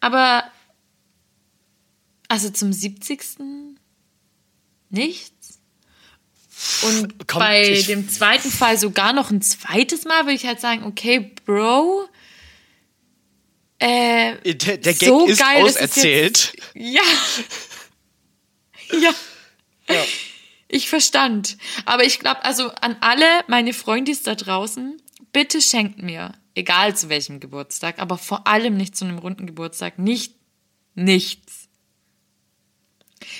Aber 0.00 0.44
also 2.28 2.48
zum 2.50 2.72
70. 2.72 3.20
nichts. 4.88 5.60
Und 6.82 7.26
Kommt, 7.26 7.44
bei 7.44 7.82
dem 7.82 8.08
zweiten 8.08 8.50
Fall 8.50 8.78
sogar 8.78 9.12
noch 9.12 9.30
ein 9.30 9.42
zweites 9.42 10.04
Mal 10.04 10.22
würde 10.24 10.34
ich 10.34 10.46
halt 10.46 10.60
sagen, 10.60 10.84
okay, 10.84 11.32
Bro, 11.44 12.08
äh, 13.78 14.36
Der, 14.54 14.78
der 14.78 14.94
Gag 14.94 15.08
So 15.08 15.26
ist 15.26 15.38
geil 15.38 15.66
ist 15.66 15.76
es 15.76 15.82
auserzählt. 15.82 16.56
ja. 16.74 17.02
Ja. 19.88 20.02
Ich 20.68 20.88
verstand. 20.88 21.56
Aber 21.84 22.04
ich 22.04 22.18
glaube, 22.18 22.44
also 22.44 22.70
an 22.80 22.96
alle 23.00 23.26
meine 23.46 23.72
Freundis 23.72 24.22
da 24.22 24.34
draußen, 24.34 25.00
bitte 25.32 25.60
schenkt 25.60 26.02
mir, 26.02 26.32
egal 26.54 26.96
zu 26.96 27.08
welchem 27.08 27.38
Geburtstag, 27.40 27.98
aber 27.98 28.18
vor 28.18 28.46
allem 28.46 28.76
nicht 28.76 28.96
zu 28.96 29.04
einem 29.04 29.18
runden 29.18 29.46
Geburtstag, 29.46 29.98
nicht 29.98 30.34
nichts. 30.94 31.68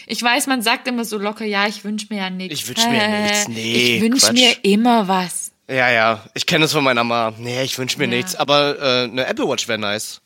Ich 0.07 0.23
weiß, 0.23 0.47
man 0.47 0.63
sagt 0.63 0.89
immer 0.89 1.05
so 1.05 1.19
locker, 1.19 1.45
ja, 1.45 1.67
ich 1.67 1.85
wünsche 1.85 2.07
mir 2.11 2.19
ja 2.19 2.31
nichts. 2.31 2.61
Ich 2.61 2.69
wünsch 2.69 2.87
mir 2.87 2.97
ja 2.97 3.21
nichts. 3.23 3.49
Nee, 3.49 3.97
ich 3.97 4.03
wünsche 4.03 4.33
mir 4.33 4.57
immer 4.63 5.09
was. 5.09 5.53
Ja, 5.69 5.91
ja, 5.91 6.25
ich 6.35 6.47
kenne 6.47 6.67
es 6.67 6.73
von 6.73 6.85
meiner 6.85 7.05
Mama. 7.05 7.35
Nee, 7.39 7.63
ich 7.63 7.79
wünsche 7.79 7.99
mir 7.99 8.05
Ja. 8.05 8.11
nichts. 8.17 8.35
Aber 8.37 8.79
äh, 8.81 9.05
eine 9.05 9.27
Apple 9.27 9.49
Watch 9.49 9.67
wäre 9.69 9.79
nice. 9.79 10.21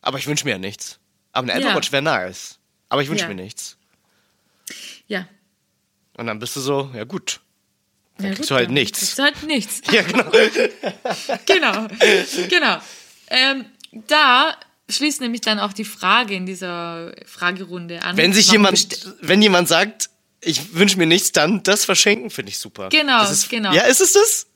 Aber 0.00 0.18
ich 0.18 0.26
wünsche 0.26 0.44
mir 0.44 0.52
ja 0.52 0.58
nichts. 0.58 0.98
Aber 1.32 1.44
eine 1.44 1.52
Apple 1.54 1.68
Ja. 1.70 1.76
Watch 1.76 1.90
wäre 1.92 2.02
nice. 2.02 2.58
Aber 2.88 3.02
ich 3.02 3.08
wünsche 3.08 3.26
mir 3.26 3.34
nichts. 3.34 3.76
Ja. 5.06 5.26
Und 6.16 6.26
dann 6.26 6.38
bist 6.38 6.56
du 6.56 6.60
so, 6.60 6.90
ja 6.94 7.04
gut. 7.04 7.40
Dann 8.16 8.26
Ja, 8.28 8.34
kriegst 8.34 8.42
gut, 8.42 8.50
du 8.50 8.54
halt 8.56 8.66
dann 8.68 8.74
nichts. 8.74 8.98
Kriegst 8.98 9.18
du 9.18 9.22
halt 9.22 9.42
nichts. 9.44 9.80
Ja, 9.92 10.02
genau. 10.02 10.30
genau, 11.46 11.88
genau. 12.48 12.78
Ähm, 13.28 13.64
da 14.06 14.56
schließt 14.88 15.20
nämlich 15.20 15.40
dann 15.40 15.58
auch 15.58 15.72
die 15.72 15.84
Frage 15.84 16.34
in 16.34 16.46
dieser 16.46 17.12
Fragerunde 17.26 18.02
an. 18.02 18.16
Wenn 18.16 18.32
sich 18.32 18.50
jemand, 18.52 19.14
wenn 19.20 19.42
jemand 19.42 19.68
sagt, 19.68 20.10
ich 20.40 20.74
wünsche 20.74 20.98
mir 20.98 21.06
nichts, 21.06 21.32
dann 21.32 21.62
das 21.62 21.84
verschenken, 21.84 22.30
finde 22.30 22.50
ich 22.50 22.58
super. 22.58 22.90
Genau, 22.90 23.20
das 23.20 23.32
ist, 23.32 23.48
genau. 23.48 23.72
Ja, 23.72 23.82
ist 23.82 24.00
es 24.00 24.12
das? 24.12 24.46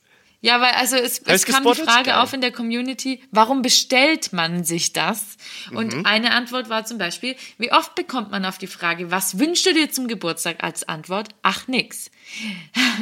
Ja, 0.41 0.61
weil 0.61 0.71
also 0.75 0.95
es, 0.97 1.19
es 1.25 1.45
kam 1.47 1.65
die? 1.65 1.75
Frage 1.83 2.11
Geil. 2.11 2.15
auf 2.21 2.33
in 2.33 2.41
der 2.41 2.53
Community, 2.53 3.21
warum 3.33 3.61
bestellt 3.61 4.33
man 4.33 4.63
sich 4.63 4.93
das? 4.93 5.37
Und 5.73 5.93
Mhm. 5.93 6.07
eine 6.07 6.31
Antwort 6.33 6.69
war 6.69 6.85
zum 6.85 6.97
Beispiel, 6.99 7.35
wie 7.59 7.73
oft 7.73 7.97
bekommt 7.97 8.31
man 8.31 8.45
auf 8.45 8.57
die 8.57 8.69
Frage, 8.69 9.11
was 9.11 9.39
wünschst 9.41 9.67
du 9.67 9.75
dir 9.75 9.91
zum 9.91 10.07
Geburtstag 10.07 10.63
als 10.63 10.89
Antwort? 10.89 11.31
Ach 11.43 11.67
nix. 11.67 12.11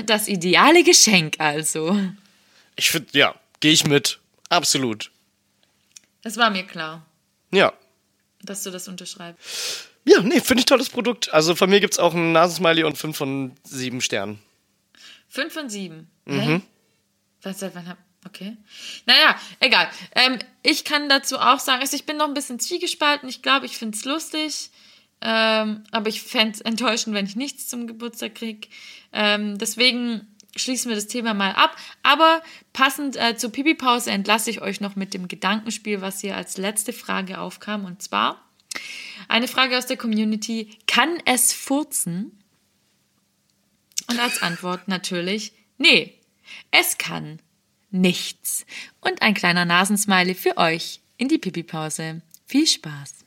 Das 0.06 0.28
ideale 0.28 0.82
Geschenk 0.82 1.34
also. 1.38 1.98
Ich 2.76 2.90
finde, 2.90 3.08
ja, 3.12 3.34
gehe 3.60 3.72
ich 3.72 3.84
mit. 3.86 4.18
Absolut. 4.48 5.10
Das 6.22 6.36
war 6.38 6.48
mir 6.50 6.64
klar, 6.64 7.04
Ja. 7.52 7.72
dass 8.42 8.62
du 8.62 8.70
das 8.70 8.88
unterschreibst. 8.88 9.88
Ja, 10.06 10.20
nee, 10.22 10.40
finde 10.40 10.60
ich 10.60 10.66
tolles 10.66 10.88
Produkt. 10.88 11.32
Also 11.34 11.54
von 11.54 11.68
mir 11.68 11.80
gibt 11.80 11.92
es 11.94 11.98
auch 11.98 12.14
ein 12.14 12.32
Nasensmiley 12.32 12.84
und 12.84 12.96
5 12.96 13.16
von 13.16 13.52
7 13.64 14.00
Sternen. 14.00 14.38
Fünf 15.28 15.52
von 15.52 15.68
sieben. 15.68 16.08
Mhm. 16.24 16.40
Hä? 16.40 16.60
Was 17.42 17.62
wann 17.62 17.88
hab. 17.88 17.98
Okay. 18.26 18.56
Naja, 19.06 19.36
egal. 19.60 19.88
Ähm, 20.14 20.38
ich 20.62 20.84
kann 20.84 21.08
dazu 21.08 21.38
auch 21.38 21.60
sagen, 21.60 21.80
also 21.80 21.94
ich 21.94 22.06
bin 22.06 22.16
noch 22.16 22.26
ein 22.26 22.34
bisschen 22.34 22.58
zwiegespalten. 22.58 23.28
Ich 23.28 23.40
glaube, 23.40 23.66
ich 23.66 23.78
finde 23.78 23.96
es 23.96 24.04
lustig. 24.04 24.70
Ähm, 25.20 25.84
aber 25.92 26.08
ich 26.08 26.22
fände 26.22 26.54
es 26.54 26.60
enttäuschend, 26.60 27.14
wenn 27.14 27.26
ich 27.26 27.36
nichts 27.36 27.68
zum 27.68 27.86
Geburtstag 27.86 28.34
kriege. 28.34 28.68
Ähm, 29.12 29.58
deswegen 29.58 30.26
schließen 30.56 30.88
wir 30.88 30.96
das 30.96 31.06
Thema 31.06 31.34
mal 31.34 31.52
ab. 31.52 31.76
Aber 32.02 32.42
passend 32.72 33.16
äh, 33.16 33.36
zur 33.36 33.52
Pipi-Pause 33.52 34.10
entlasse 34.10 34.50
ich 34.50 34.60
euch 34.60 34.80
noch 34.80 34.96
mit 34.96 35.14
dem 35.14 35.28
Gedankenspiel, 35.28 36.00
was 36.00 36.20
hier 36.20 36.36
als 36.36 36.56
letzte 36.56 36.92
Frage 36.92 37.40
aufkam. 37.40 37.84
Und 37.84 38.02
zwar 38.02 38.44
eine 39.28 39.48
Frage 39.48 39.78
aus 39.78 39.86
der 39.86 39.96
Community. 39.96 40.76
Kann 40.86 41.18
es 41.24 41.52
furzen? 41.52 42.42
Und 44.08 44.20
als 44.20 44.42
Antwort 44.42 44.88
natürlich, 44.88 45.52
nee, 45.78 46.15
es 46.70 46.98
kann 46.98 47.40
nichts. 47.90 48.66
Und 49.00 49.22
ein 49.22 49.34
kleiner 49.34 49.64
Nasensmiley 49.64 50.34
für 50.34 50.56
euch 50.56 51.00
in 51.16 51.28
die 51.28 51.38
Pipi-Pause. 51.38 52.22
Viel 52.46 52.66
Spaß. 52.66 53.24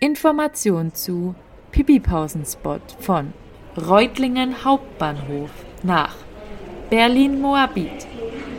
Information 0.00 0.94
zu 0.94 1.34
Pipi-Pausenspot 1.72 2.96
von 3.00 3.32
Reutlingen 3.76 4.64
Hauptbahnhof 4.64 5.50
nach 5.82 6.16
Berlin-Moabit. 6.88 8.06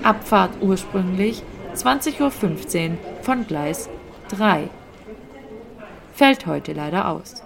Abfahrt 0.04 0.62
ursprünglich 0.62 1.44
20.15 1.76 2.92
Uhr 2.92 2.98
von 3.24 3.48
Gleis 3.48 3.90
3. 4.30 4.70
Fällt 6.14 6.46
heute 6.46 6.74
leider 6.74 7.08
aus. 7.10 7.44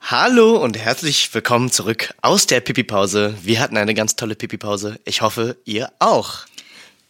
Hallo 0.00 0.56
und 0.56 0.76
herzlich 0.78 1.32
willkommen 1.34 1.70
zurück 1.70 2.14
aus 2.20 2.46
der 2.46 2.60
Pipi-Pause. 2.60 3.36
Wir 3.42 3.60
hatten 3.60 3.76
eine 3.76 3.94
ganz 3.94 4.16
tolle 4.16 4.34
Pipi-Pause. 4.34 4.98
Ich 5.04 5.20
hoffe, 5.22 5.56
ihr 5.64 5.92
auch. 6.00 6.46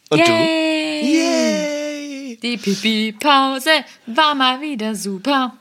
Und 0.09 0.19
Yay! 0.19 1.01
du? 1.01 1.07
Yay! 1.07 2.37
Die 2.43 2.57
Pipi-Pause 2.57 3.71
war 4.07 4.35
mal 4.35 4.61
wieder 4.61 4.93
super. 4.93 5.57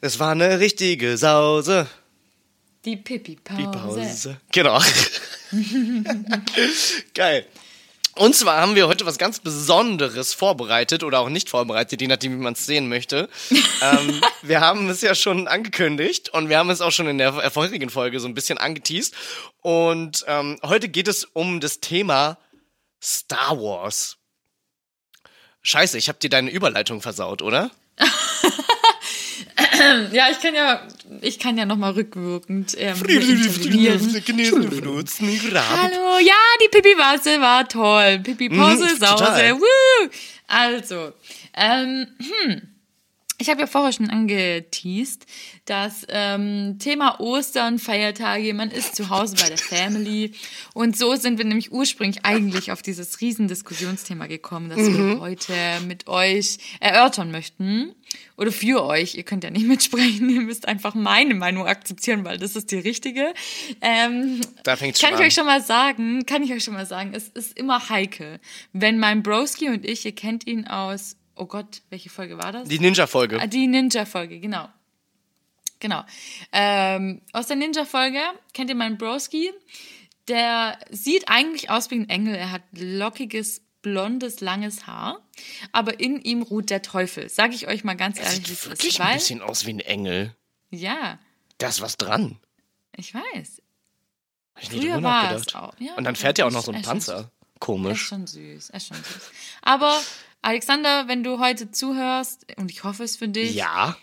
Es 0.00 0.20
war 0.20 0.32
eine 0.32 0.60
richtige 0.60 1.16
Sause. 1.16 1.88
Die 2.84 2.96
Pipi-Pause. 2.96 3.70
Pause. 3.72 4.36
Genau. 4.52 4.78
Geil. 7.14 7.46
Und 8.16 8.36
zwar 8.36 8.60
haben 8.60 8.76
wir 8.76 8.86
heute 8.86 9.06
was 9.06 9.18
ganz 9.18 9.40
Besonderes 9.40 10.34
vorbereitet 10.34 11.02
oder 11.02 11.18
auch 11.20 11.28
nicht 11.28 11.50
vorbereitet, 11.50 12.00
je 12.00 12.06
nachdem, 12.06 12.32
wie 12.32 12.42
man 12.42 12.52
es 12.52 12.64
sehen 12.64 12.88
möchte. 12.88 13.28
ähm, 13.82 14.20
wir 14.42 14.60
haben 14.60 14.88
es 14.88 15.00
ja 15.00 15.14
schon 15.14 15.48
angekündigt 15.48 16.28
und 16.28 16.48
wir 16.48 16.58
haben 16.58 16.70
es 16.70 16.80
auch 16.80 16.92
schon 16.92 17.08
in 17.08 17.18
der 17.18 17.50
vorherigen 17.50 17.90
Folge 17.90 18.20
so 18.20 18.28
ein 18.28 18.34
bisschen 18.34 18.58
angeteased. 18.58 19.14
Und 19.62 20.24
ähm, 20.28 20.58
heute 20.62 20.88
geht 20.88 21.08
es 21.08 21.24
um 21.24 21.60
das 21.60 21.80
Thema 21.80 22.38
Star 23.02 23.58
Wars. 23.58 24.16
Scheiße, 25.62 25.98
ich 25.98 26.08
habe 26.08 26.18
dir 26.18 26.30
deine 26.30 26.50
Überleitung 26.50 27.00
versaut, 27.00 27.42
oder? 27.42 27.70
Ja, 30.12 30.28
ich 30.30 30.40
kann 30.40 30.54
ja, 30.54 30.80
ich 31.20 31.38
kann 31.38 31.58
ja 31.58 31.66
nochmal 31.66 31.92
rückwirkend 31.92 32.76
ähm. 32.78 32.96
Hallo, 35.70 36.18
ja, 36.20 36.34
die 36.62 36.68
Pipi-Pause 36.68 37.40
war 37.40 37.68
toll. 37.68 38.20
Pipi-Pause, 38.22 38.84
Mhm, 38.84 38.98
Sause, 38.98 39.24
total. 39.24 39.60
woo! 39.60 40.08
Also, 40.46 41.12
ähm, 41.56 42.06
hm. 42.18 42.62
Ich 43.44 43.50
habe 43.50 43.60
ja 43.60 43.66
vorher 43.66 43.92
schon 43.92 44.08
angeteased, 44.08 45.26
dass 45.66 46.06
ähm, 46.08 46.78
Thema 46.78 47.20
Ostern, 47.20 47.78
Feiertage, 47.78 48.54
man 48.54 48.70
ist 48.70 48.96
zu 48.96 49.10
Hause 49.10 49.36
bei 49.36 49.48
der 49.50 49.58
Family. 49.58 50.32
Und 50.72 50.96
so 50.96 51.14
sind 51.16 51.36
wir 51.36 51.44
nämlich 51.44 51.70
ursprünglich 51.70 52.24
eigentlich 52.24 52.72
auf 52.72 52.80
dieses 52.80 53.20
Riesendiskussionsthema 53.20 54.28
gekommen, 54.28 54.70
das 54.70 54.78
wir 54.78 55.20
heute 55.20 55.52
mit 55.86 56.06
euch 56.06 56.56
erörtern 56.80 57.30
möchten. 57.30 57.94
Oder 58.38 58.50
für 58.50 58.82
euch. 58.82 59.14
Ihr 59.14 59.24
könnt 59.24 59.44
ja 59.44 59.50
nicht 59.50 59.66
mitsprechen, 59.66 60.30
ihr 60.34 60.40
müsst 60.40 60.66
einfach 60.66 60.94
meine 60.94 61.34
Meinung 61.34 61.66
akzeptieren, 61.66 62.24
weil 62.24 62.38
das 62.38 62.56
ist 62.56 62.70
die 62.70 62.78
richtige. 62.78 63.34
Ähm, 63.82 64.40
Da 64.62 64.76
fängt's 64.76 65.00
kann 65.02 65.10
schon 65.10 65.16
ich 65.18 65.20
an. 65.20 65.26
euch 65.26 65.34
schon 65.34 65.44
mal 65.46 65.60
sagen, 65.62 66.24
kann 66.24 66.42
ich 66.42 66.50
euch 66.50 66.64
schon 66.64 66.74
mal 66.74 66.86
sagen, 66.86 67.12
es 67.14 67.28
ist 67.28 67.58
immer 67.58 67.90
heikel. 67.90 68.40
Wenn 68.72 68.98
mein 68.98 69.22
Broski 69.22 69.68
und 69.68 69.84
ich, 69.84 70.06
ihr 70.06 70.14
kennt 70.14 70.46
ihn 70.46 70.66
aus, 70.66 71.16
oh 71.36 71.46
Gott, 71.46 71.82
welche 71.90 72.10
Folge 72.10 72.38
war 72.38 72.52
das? 72.52 72.68
Die 72.68 72.78
Ninja-Folge. 72.78 73.40
Ah, 73.40 73.46
Die 73.46 73.66
Ninja-Folge, 73.66 74.40
genau. 74.40 74.68
Genau. 75.80 76.04
Ähm, 76.52 77.20
aus 77.32 77.46
der 77.46 77.56
Ninja-Folge 77.56 78.20
kennt 78.52 78.70
ihr 78.70 78.76
meinen 78.76 78.96
Broski. 78.98 79.50
Der 80.28 80.78
sieht 80.90 81.28
eigentlich 81.28 81.68
aus 81.70 81.90
wie 81.90 81.96
ein 81.96 82.08
Engel. 82.08 82.34
Er 82.34 82.50
hat 82.52 82.62
lockiges, 82.72 83.60
blondes, 83.82 84.40
langes 84.40 84.86
Haar. 84.86 85.20
Aber 85.72 86.00
in 86.00 86.20
ihm 86.22 86.42
ruht 86.42 86.70
der 86.70 86.80
Teufel. 86.80 87.28
Sag 87.28 87.52
ich 87.52 87.66
euch 87.68 87.84
mal 87.84 87.94
ganz 87.94 88.18
ehrlich, 88.18 88.48
wie 88.48 88.52
es 88.52 88.62
Sieht 88.62 88.70
wirklich 88.70 88.94
ist. 88.94 89.00
ein 89.00 89.14
bisschen 89.14 89.42
aus 89.42 89.66
wie 89.66 89.74
ein 89.74 89.80
Engel. 89.80 90.34
ja, 90.70 91.18
Da 91.58 91.68
ist 91.68 91.82
was 91.82 91.98
dran. 91.98 92.38
ich 92.96 93.12
weiß. 93.14 93.60
Hab 94.54 94.62
ich 94.62 94.70
Früher 94.70 95.02
war 95.02 95.32
es 95.32 95.54
auch. 95.54 95.74
Ja, 95.78 95.94
Und 95.96 96.04
dann 96.04 96.16
fährt 96.16 96.38
ja 96.38 96.46
auch 96.46 96.50
noch 96.52 96.62
so 96.64 96.70
er 96.72 96.78
ein 96.78 96.82
Panzer. 96.82 97.14
Er 97.14 97.20
ist 97.20 97.60
Komisch. 97.60 98.02
schon 98.06 98.26
süß, 98.26 98.70
er 98.70 98.76
ist 98.76 98.86
schon 98.88 98.96
süß. 98.96 99.30
Aber 99.62 100.00
Alexander, 100.44 101.08
wenn 101.08 101.22
du 101.24 101.38
heute 101.38 101.70
zuhörst, 101.70 102.46
und 102.56 102.70
ich 102.70 102.84
hoffe 102.84 103.02
es 103.04 103.16
für 103.16 103.28
dich, 103.28 103.54
Ja. 103.54 103.96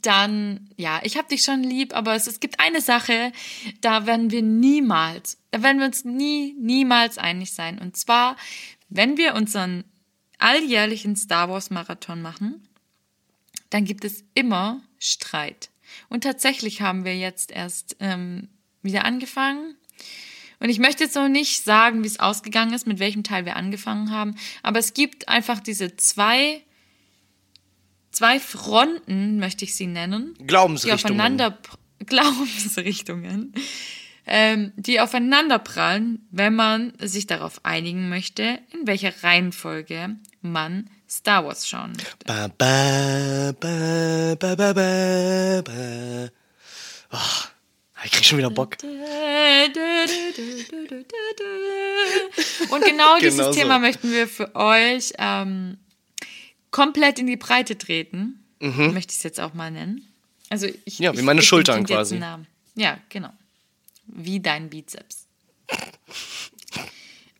dann, 0.00 0.70
ja, 0.76 1.00
ich 1.02 1.16
habe 1.16 1.28
dich 1.28 1.42
schon 1.42 1.62
lieb, 1.62 1.94
aber 1.94 2.14
es, 2.14 2.26
es 2.26 2.40
gibt 2.40 2.60
eine 2.60 2.80
Sache, 2.80 3.32
da 3.80 4.06
werden 4.06 4.30
wir 4.30 4.42
niemals, 4.42 5.38
da 5.50 5.62
werden 5.62 5.78
wir 5.78 5.86
uns 5.86 6.04
nie, 6.04 6.54
niemals 6.58 7.18
einig 7.18 7.52
sein. 7.52 7.78
Und 7.78 7.96
zwar, 7.96 8.36
wenn 8.88 9.16
wir 9.16 9.34
unseren 9.34 9.84
alljährlichen 10.38 11.16
Star 11.16 11.48
Wars 11.50 11.70
Marathon 11.70 12.22
machen, 12.22 12.66
dann 13.70 13.84
gibt 13.84 14.04
es 14.04 14.24
immer 14.34 14.80
Streit. 14.98 15.70
Und 16.08 16.24
tatsächlich 16.24 16.80
haben 16.80 17.04
wir 17.04 17.16
jetzt 17.16 17.50
erst 17.50 17.96
ähm, 18.00 18.48
wieder 18.82 19.04
angefangen. 19.04 19.76
Und 20.62 20.68
ich 20.68 20.78
möchte 20.78 21.02
jetzt 21.02 21.16
noch 21.16 21.28
nicht 21.28 21.64
sagen, 21.64 22.04
wie 22.04 22.06
es 22.06 22.20
ausgegangen 22.20 22.72
ist, 22.72 22.86
mit 22.86 23.00
welchem 23.00 23.24
Teil 23.24 23.44
wir 23.44 23.56
angefangen 23.56 24.12
haben, 24.12 24.36
aber 24.62 24.78
es 24.78 24.94
gibt 24.94 25.28
einfach 25.28 25.58
diese 25.58 25.96
zwei 25.96 26.62
zwei 28.12 28.38
Fronten, 28.38 29.40
möchte 29.40 29.64
ich 29.64 29.74
sie 29.74 29.88
nennen. 29.88 30.34
Glaubensrichtungen. 30.46 30.98
Die 30.98 31.04
aufeinander, 31.04 31.58
Glaubensrichtungen, 32.06 33.54
ähm, 34.24 34.72
die 34.76 35.00
aufeinander 35.00 35.58
prallen, 35.58 36.28
wenn 36.30 36.54
man 36.54 36.92
sich 37.00 37.26
darauf 37.26 37.64
einigen 37.64 38.08
möchte, 38.08 38.60
in 38.72 38.86
welcher 38.86 39.12
Reihenfolge 39.24 40.16
man 40.42 40.88
Star 41.10 41.44
Wars 41.44 41.68
schauen 41.68 41.92
möchte. 41.92 42.24
Ba, 42.24 42.48
ba, 42.56 43.52
ba, 43.58 44.36
ba, 44.38 44.54
ba, 44.54 44.72
ba, 44.72 45.62
ba. 45.62 46.30
Oh, 47.10 47.51
ich 48.04 48.10
krieg 48.12 48.24
schon 48.24 48.38
wieder 48.38 48.50
Bock. 48.50 48.76
Und 52.70 52.84
genau 52.84 53.18
dieses 53.18 53.38
Genau 53.38 53.52
so. 53.52 53.58
Thema 53.58 53.78
möchten 53.78 54.10
wir 54.10 54.26
für 54.28 54.54
euch 54.54 55.12
ähm, 55.18 55.78
komplett 56.70 57.18
in 57.18 57.26
die 57.26 57.36
Breite 57.36 57.76
treten. 57.78 58.38
Möchte 58.60 59.10
ich 59.12 59.18
es 59.18 59.22
jetzt 59.24 59.40
auch 59.40 59.54
mal 59.54 59.70
nennen. 59.70 60.06
Also 60.50 60.66
ich, 60.84 60.98
Mhm. 60.98 61.04
Ja, 61.04 61.12
wie 61.14 61.18
ich 61.18 61.24
meine 61.24 61.40
dem 61.40 61.44
Schultern 61.44 61.84
quasi. 61.84 62.20
Ja, 62.74 62.98
genau. 63.08 63.30
Wie 64.06 64.40
dein 64.40 64.70
Bizeps. 64.70 65.26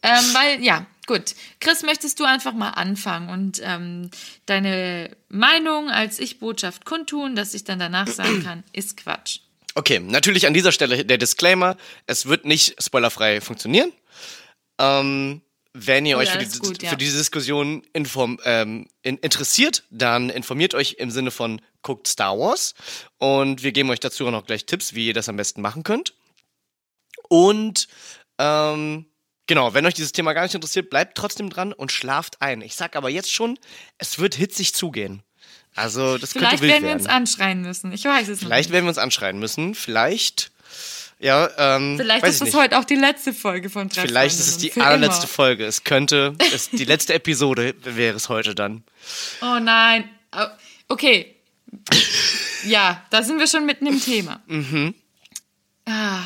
ähm, 0.02 0.24
weil, 0.34 0.62
ja, 0.62 0.86
gut. 1.06 1.34
Chris, 1.60 1.82
möchtest 1.82 2.18
du 2.20 2.24
einfach 2.24 2.54
mal 2.54 2.70
anfangen 2.70 3.28
und 3.28 3.60
ähm, 3.62 4.10
deine 4.46 5.16
Meinung 5.28 5.90
als 5.90 6.18
Ich-Botschaft 6.18 6.84
kundtun, 6.84 7.36
dass 7.36 7.54
ich 7.54 7.64
dann 7.64 7.78
danach 7.78 8.08
sagen 8.08 8.42
kann, 8.44 8.64
ist 8.72 8.96
Quatsch. 8.96 9.40
Okay, 9.74 10.00
natürlich 10.00 10.46
an 10.46 10.54
dieser 10.54 10.72
Stelle 10.72 11.04
der 11.04 11.18
Disclaimer: 11.18 11.76
Es 12.06 12.26
wird 12.26 12.44
nicht 12.44 12.82
spoilerfrei 12.82 13.40
funktionieren. 13.40 13.92
Ähm, 14.78 15.42
wenn 15.74 16.04
ihr 16.04 16.16
Oh 16.16 16.20
euch 16.20 16.28
ja, 16.28 16.38
für, 16.38 16.46
die, 16.46 16.58
gut, 16.58 16.82
ja. 16.82 16.90
für 16.90 16.96
diese 16.96 17.16
Diskussion 17.16 17.82
inform, 17.94 18.38
ähm, 18.44 18.88
in, 19.00 19.16
interessiert, 19.18 19.84
dann 19.90 20.28
informiert 20.28 20.74
euch 20.74 20.96
im 20.98 21.10
Sinne 21.10 21.30
von 21.30 21.62
guckt 21.80 22.06
Star 22.08 22.38
Wars 22.38 22.74
und 23.18 23.62
wir 23.62 23.72
geben 23.72 23.90
euch 23.90 24.00
dazu 24.00 24.26
auch 24.26 24.30
noch 24.30 24.44
gleich 24.44 24.66
Tipps, 24.66 24.94
wie 24.94 25.08
ihr 25.08 25.14
das 25.14 25.28
am 25.28 25.36
besten 25.36 25.62
machen 25.62 25.82
könnt. 25.82 26.14
Und 27.28 27.88
ähm, 28.38 29.06
genau, 29.46 29.72
wenn 29.72 29.86
euch 29.86 29.94
dieses 29.94 30.12
Thema 30.12 30.34
gar 30.34 30.42
nicht 30.42 30.54
interessiert, 30.54 30.90
bleibt 30.90 31.16
trotzdem 31.16 31.48
dran 31.48 31.72
und 31.72 31.90
schlaft 31.90 32.42
ein. 32.42 32.60
Ich 32.60 32.74
sag 32.74 32.94
aber 32.94 33.08
jetzt 33.08 33.32
schon, 33.32 33.58
es 33.96 34.18
wird 34.18 34.34
hitzig 34.34 34.74
zugehen. 34.74 35.22
Also 35.74 36.18
das 36.18 36.32
Vielleicht 36.32 36.50
könnte 36.60 36.62
wild 36.64 36.72
werden 36.72 36.84
wir 36.86 36.92
uns 36.94 37.06
anschreien 37.06 37.62
müssen. 37.62 37.92
Ich 37.92 38.04
weiß 38.04 38.28
es 38.28 38.40
Vielleicht 38.40 38.68
nicht. 38.68 38.72
werden 38.74 38.84
wir 38.84 38.90
uns 38.90 38.98
anschreien 38.98 39.38
müssen. 39.38 39.74
Vielleicht, 39.74 40.50
ja, 41.18 41.48
ähm, 41.56 41.96
Vielleicht 41.98 42.26
ist 42.26 42.40
das 42.40 42.48
nicht. 42.48 42.56
heute 42.56 42.78
auch 42.78 42.84
die 42.84 42.96
letzte 42.96 43.32
Folge 43.32 43.70
von 43.70 43.88
Drei 43.88 44.02
Vielleicht 44.02 44.38
ist 44.38 44.48
es 44.48 44.58
die 44.58 44.72
allerletzte 44.80 45.24
immer. 45.24 45.28
Folge. 45.32 45.64
Es 45.64 45.84
könnte, 45.84 46.34
es, 46.52 46.68
die 46.70 46.84
letzte 46.84 47.14
Episode 47.14 47.74
wäre 47.84 48.16
es 48.16 48.28
heute 48.28 48.54
dann. 48.54 48.82
Oh 49.40 49.58
nein. 49.60 50.08
Oh, 50.36 50.44
Okay. 50.88 51.34
Ja, 52.66 53.02
da 53.10 53.22
sind 53.22 53.38
wir 53.38 53.46
schon 53.46 53.64
mitten 53.64 53.86
im 53.86 53.98
Thema. 54.00 54.42
Mhm. 54.46 54.94
Ah, 55.84 56.22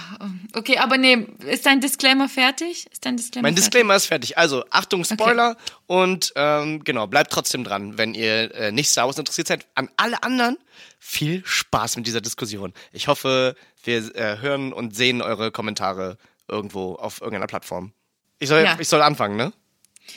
okay, 0.54 0.76
aber 0.78 0.98
nee, 0.98 1.26
ist 1.46 1.64
dein 1.64 1.80
Disclaimer 1.80 2.28
fertig? 2.28 2.86
Ist 2.92 3.06
dein 3.06 3.16
Disclaimer 3.16 3.44
Mein 3.48 3.54
fertig? 3.54 3.64
Disclaimer 3.64 3.96
ist 3.96 4.04
fertig. 4.06 4.36
Also, 4.36 4.64
Achtung, 4.70 5.02
Spoiler. 5.04 5.56
Und 5.86 6.32
ähm, 6.36 6.84
genau, 6.84 7.06
bleibt 7.06 7.32
trotzdem 7.32 7.64
dran, 7.64 7.96
wenn 7.96 8.12
ihr 8.14 8.54
äh, 8.54 8.70
nicht 8.72 8.90
Star 8.90 9.06
Wars 9.06 9.18
interessiert 9.18 9.46
seid. 9.48 9.66
An 9.74 9.88
alle 9.96 10.22
anderen, 10.22 10.58
viel 10.98 11.42
Spaß 11.46 11.96
mit 11.96 12.06
dieser 12.06 12.20
Diskussion. 12.20 12.74
Ich 12.92 13.08
hoffe, 13.08 13.56
wir 13.82 14.14
äh, 14.14 14.38
hören 14.40 14.74
und 14.74 14.94
sehen 14.94 15.22
eure 15.22 15.50
Kommentare 15.50 16.18
irgendwo 16.48 16.94
auf 16.96 17.20
irgendeiner 17.22 17.46
Plattform. 17.46 17.92
Ich 18.38 18.48
soll, 18.50 18.62
Ja. 18.62 18.76
ich 18.78 18.88
soll 18.88 19.00
anfangen, 19.00 19.36
ne? 19.36 19.52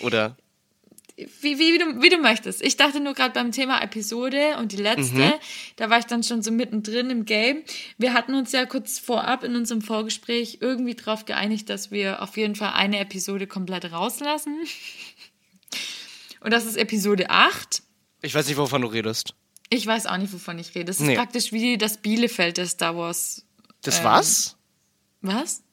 Oder? 0.01 0.35
Wie, 1.41 1.59
wie, 1.59 1.73
wie, 1.73 1.77
du, 1.77 2.01
wie 2.01 2.09
du 2.09 2.17
möchtest. 2.17 2.61
Ich 2.61 2.77
dachte 2.77 2.99
nur 3.01 3.13
gerade 3.13 3.33
beim 3.33 3.51
Thema 3.51 3.81
Episode 3.81 4.55
und 4.57 4.71
die 4.71 4.77
letzte, 4.77 5.15
Mhm. 5.15 5.33
da 5.75 5.89
war 5.89 5.99
ich 5.99 6.05
dann 6.05 6.23
schon 6.23 6.41
so 6.41 6.49
mittendrin 6.51 7.09
im 7.09 7.25
Game. 7.25 7.63
Wir 7.97 8.13
hatten 8.13 8.33
uns 8.35 8.51
ja 8.53 8.65
kurz 8.65 8.99
vorab 8.99 9.43
in 9.43 9.55
unserem 9.55 9.81
Vorgespräch 9.81 10.59
irgendwie 10.61 10.95
drauf 10.95 11.25
geeinigt, 11.25 11.69
dass 11.69 11.91
wir 11.91 12.21
auf 12.21 12.37
jeden 12.37 12.55
Fall 12.55 12.71
eine 12.73 12.99
Episode 12.99 13.47
komplett 13.47 13.91
rauslassen. 13.91 14.57
Und 16.41 16.51
das 16.51 16.65
ist 16.65 16.77
Episode 16.77 17.29
8. 17.29 17.83
Ich 18.21 18.33
weiß 18.33 18.47
nicht, 18.47 18.57
wovon 18.57 18.81
du 18.81 18.87
redest. 18.87 19.33
Ich 19.69 19.85
weiß 19.85 20.05
auch 20.05 20.17
nicht, 20.17 20.31
wovon 20.33 20.57
ich 20.57 20.73
rede. 20.73 20.85
Das 20.85 20.99
ist 21.01 21.05
Nee. 21.05 21.15
praktisch 21.15 21.51
wie 21.51 21.77
das 21.77 21.97
Bielefeld 21.97 22.57
der 22.57 22.65
Star 22.67 22.95
Wars. 22.95 23.45
Das 23.81 23.99
Ähm, 23.99 24.03
war's? 24.05 24.55
Was? 25.21 25.63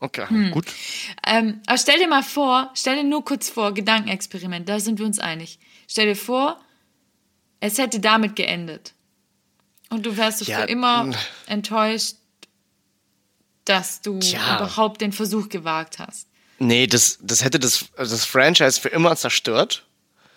Okay, 0.00 0.26
Hm. 0.28 0.50
gut. 0.52 0.66
Ähm, 1.26 1.60
aber 1.66 1.76
stell 1.76 1.98
dir 1.98 2.08
mal 2.08 2.22
vor, 2.22 2.70
stell 2.74 2.96
dir 2.96 3.04
nur 3.04 3.22
kurz 3.24 3.50
vor, 3.50 3.74
Gedankenexperiment, 3.74 4.68
da 4.68 4.80
sind 4.80 4.98
wir 4.98 5.04
uns 5.06 5.18
einig. 5.18 5.58
Stell 5.88 6.06
dir 6.06 6.16
vor, 6.16 6.58
es 7.60 7.76
hätte 7.78 8.00
damit 8.00 8.34
geendet. 8.34 8.94
Und 9.90 10.06
du 10.06 10.16
wärst 10.16 10.46
Ja, 10.46 10.60
für 10.60 10.64
immer 10.64 11.04
mm. 11.04 11.14
enttäuscht, 11.46 12.14
dass 13.66 14.00
du 14.00 14.18
Tja. 14.20 14.56
überhaupt 14.56 15.00
den 15.02 15.12
Versuch 15.12 15.48
gewagt 15.50 15.98
hast. 15.98 16.28
Nee, 16.58 16.86
das, 16.86 17.18
das 17.20 17.44
hätte 17.44 17.58
das, 17.58 17.86
das 17.96 18.24
Franchise 18.24 18.80
für 18.80 18.88
immer 18.88 19.14
zerstört. 19.16 19.84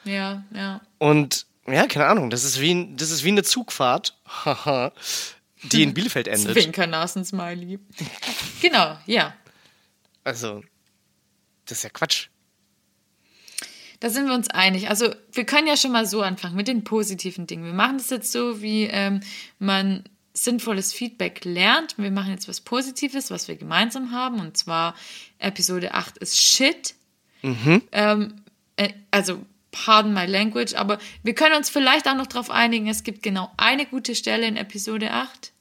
Ja, 0.04 0.44
ja. 0.54 0.82
Und 0.98 1.46
ja, 1.68 1.88
keine 1.88 2.08
Ahnung, 2.08 2.30
das 2.30 2.44
ist 2.44 2.60
wie, 2.60 2.94
das 2.96 3.12
ist 3.12 3.24
wie 3.24 3.30
eine 3.30 3.44
Zugfahrt, 3.44 4.18
die 5.64 5.84
in 5.84 5.94
Bielefeld 5.94 6.28
endet. 6.28 6.54
Zwinkernasen-Smiley. 6.54 7.80
genau, 8.62 8.98
ja. 9.06 9.34
Also, 10.24 10.64
das 11.66 11.80
ist 11.80 11.84
ja 11.84 11.90
Quatsch. 11.90 12.28
Da 14.00 14.10
sind 14.10 14.28
wir 14.28 14.34
uns 14.34 14.50
einig. 14.50 14.90
Also 14.90 15.16
wir 15.32 15.46
können 15.46 15.66
ja 15.66 15.78
schon 15.78 15.94
mal 15.94 16.06
so 16.06 16.22
anfangen 16.22 16.58
mit 16.58 16.68
den 16.68 16.84
positiven 16.84 17.48
Dingen. 17.48 17.64
Wir 17.64 17.74
machen 17.74 18.00
das 18.00 18.10
jetzt 18.10 18.34
so, 18.34 18.62
wie 18.62 18.84
ähm, 18.84 19.22
man 19.60 20.04
sinnvolles 20.34 20.92
Feedback 20.92 21.46
lernt. 21.46 21.98
Wir 21.98 22.12
machen 22.12 22.32
jetzt 22.32 22.50
was 22.50 22.60
Positives, 22.60 23.32
was 23.32 23.48
wir 23.48 23.56
gemeinsam 23.56 24.12
haben. 24.12 24.42
Und 24.42 24.58
zwar 24.58 24.94
Episode 25.40 25.94
8 25.94 26.18
ist 26.18 26.38
Shit. 26.38 26.96
Ähm, 27.94 28.42
äh, 28.76 28.90
also 29.10 29.46
pardon 29.72 30.14
my 30.14 30.26
language, 30.26 30.76
aber 30.76 31.00
wir 31.24 31.34
können 31.34 31.56
uns 31.56 31.70
vielleicht 31.70 32.06
auch 32.08 32.16
noch 32.16 32.28
darauf 32.28 32.50
einigen, 32.50 32.88
es 32.88 33.04
gibt 33.04 33.24
genau 33.24 33.52
eine 33.56 33.86
gute 33.86 34.16
Stelle 34.16 34.48
in 34.48 34.58
Episode 34.58 35.12
8. 35.12 35.53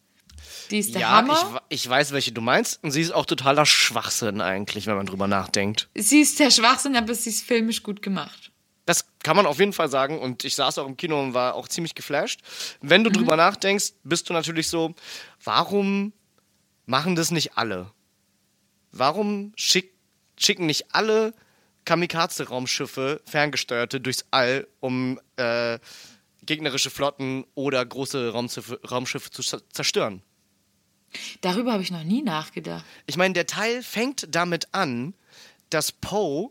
Die 0.70 0.78
ist 0.78 0.94
der 0.94 1.00
Ja, 1.02 1.10
Hammer. 1.10 1.60
ich, 1.68 1.82
ich 1.82 1.88
weiß, 1.88 2.12
welche 2.12 2.32
du 2.32 2.40
meinst. 2.40 2.82
Und 2.82 2.90
sie 2.92 3.00
ist 3.00 3.12
auch 3.12 3.26
totaler 3.26 3.66
Schwachsinn 3.66 4.40
eigentlich, 4.40 4.86
wenn 4.86 4.96
man 4.96 5.06
drüber 5.06 5.26
nachdenkt. 5.26 5.88
Sie 5.94 6.20
ist 6.20 6.38
der 6.40 6.50
Schwachsinn, 6.50 6.96
aber 6.96 7.14
sie 7.14 7.30
ist 7.30 7.42
filmisch 7.44 7.82
gut 7.82 8.02
gemacht. 8.02 8.50
Das 8.86 9.06
kann 9.20 9.36
man 9.36 9.46
auf 9.46 9.58
jeden 9.60 9.72
Fall 9.72 9.88
sagen. 9.88 10.18
Und 10.18 10.44
ich 10.44 10.54
saß 10.56 10.78
auch 10.78 10.86
im 10.86 10.96
Kino 10.96 11.20
und 11.22 11.34
war 11.34 11.54
auch 11.54 11.68
ziemlich 11.68 11.94
geflasht. 11.94 12.40
Wenn 12.80 13.04
du 13.04 13.10
drüber 13.10 13.36
nachdenkst, 13.36 13.92
bist 14.02 14.28
du 14.28 14.32
natürlich 14.32 14.68
so, 14.68 14.94
warum 15.44 16.12
machen 16.86 17.14
das 17.14 17.30
nicht 17.30 17.56
alle? 17.56 17.90
Warum 18.90 19.52
schick, 19.56 19.94
schicken 20.38 20.66
nicht 20.66 20.94
alle 20.94 21.32
Kamikaze-Raumschiffe, 21.84 23.20
ferngesteuerte, 23.24 24.00
durchs 24.00 24.24
All, 24.30 24.66
um 24.80 25.18
äh, 25.36 25.78
gegnerische 26.44 26.90
Flotten 26.90 27.44
oder 27.54 27.84
große 27.84 28.30
Raumschiffe, 28.30 28.80
Raumschiffe 28.88 29.30
zu 29.30 29.42
zer- 29.42 29.62
zerstören? 29.72 30.22
Darüber 31.40 31.72
habe 31.72 31.82
ich 31.82 31.90
noch 31.90 32.04
nie 32.04 32.22
nachgedacht. 32.22 32.84
Ich 33.06 33.16
meine, 33.16 33.34
der 33.34 33.46
Teil 33.46 33.82
fängt 33.82 34.26
damit 34.34 34.68
an, 34.72 35.14
dass 35.70 35.92
Poe 35.92 36.50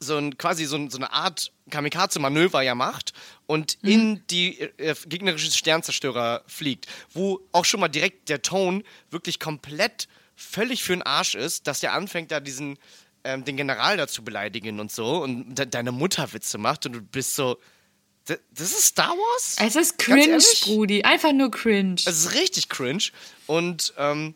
so 0.00 0.16
ein, 0.16 0.38
quasi 0.38 0.64
so, 0.66 0.76
ein, 0.76 0.90
so 0.90 0.98
eine 0.98 1.12
Art 1.12 1.52
Kamikaze-Manöver 1.70 2.62
ja 2.62 2.74
macht 2.74 3.12
und 3.46 3.78
in 3.82 4.22
die 4.30 4.60
äh, 4.60 4.94
gegnerische 5.06 5.50
Sternzerstörer 5.50 6.44
fliegt, 6.46 6.86
wo 7.12 7.40
auch 7.52 7.64
schon 7.64 7.80
mal 7.80 7.88
direkt 7.88 8.28
der 8.28 8.42
Ton 8.42 8.84
wirklich 9.10 9.40
komplett 9.40 10.06
völlig 10.36 10.84
für 10.84 10.92
den 10.92 11.02
Arsch 11.02 11.34
ist, 11.34 11.66
dass 11.66 11.80
der 11.80 11.94
anfängt, 11.94 12.30
da 12.30 12.38
diesen 12.38 12.78
ähm, 13.24 13.44
den 13.44 13.56
General 13.56 13.96
da 13.96 14.06
zu 14.06 14.22
beleidigen 14.22 14.78
und 14.78 14.92
so 14.92 15.22
und 15.24 15.56
de 15.56 15.66
deine 15.66 15.90
Mutter 15.90 16.32
Witze 16.32 16.58
macht 16.58 16.86
und 16.86 16.92
du 16.92 17.02
bist 17.02 17.34
so, 17.34 17.54
"D- 17.54 17.60
das 18.28 18.70
ist 18.70 18.84
Star 18.84 19.10
Wars? 19.10 19.56
Es 19.60 19.76
ist 19.76 19.98
cringe? 19.98 20.38
Brudi. 20.62 21.02
Einfach 21.02 21.32
nur 21.32 21.50
cringe. 21.50 21.96
Es 22.04 22.24
ist 22.24 22.34
richtig 22.34 22.68
cringe. 22.68 23.04
Und 23.46 23.94
ähm, 23.96 24.34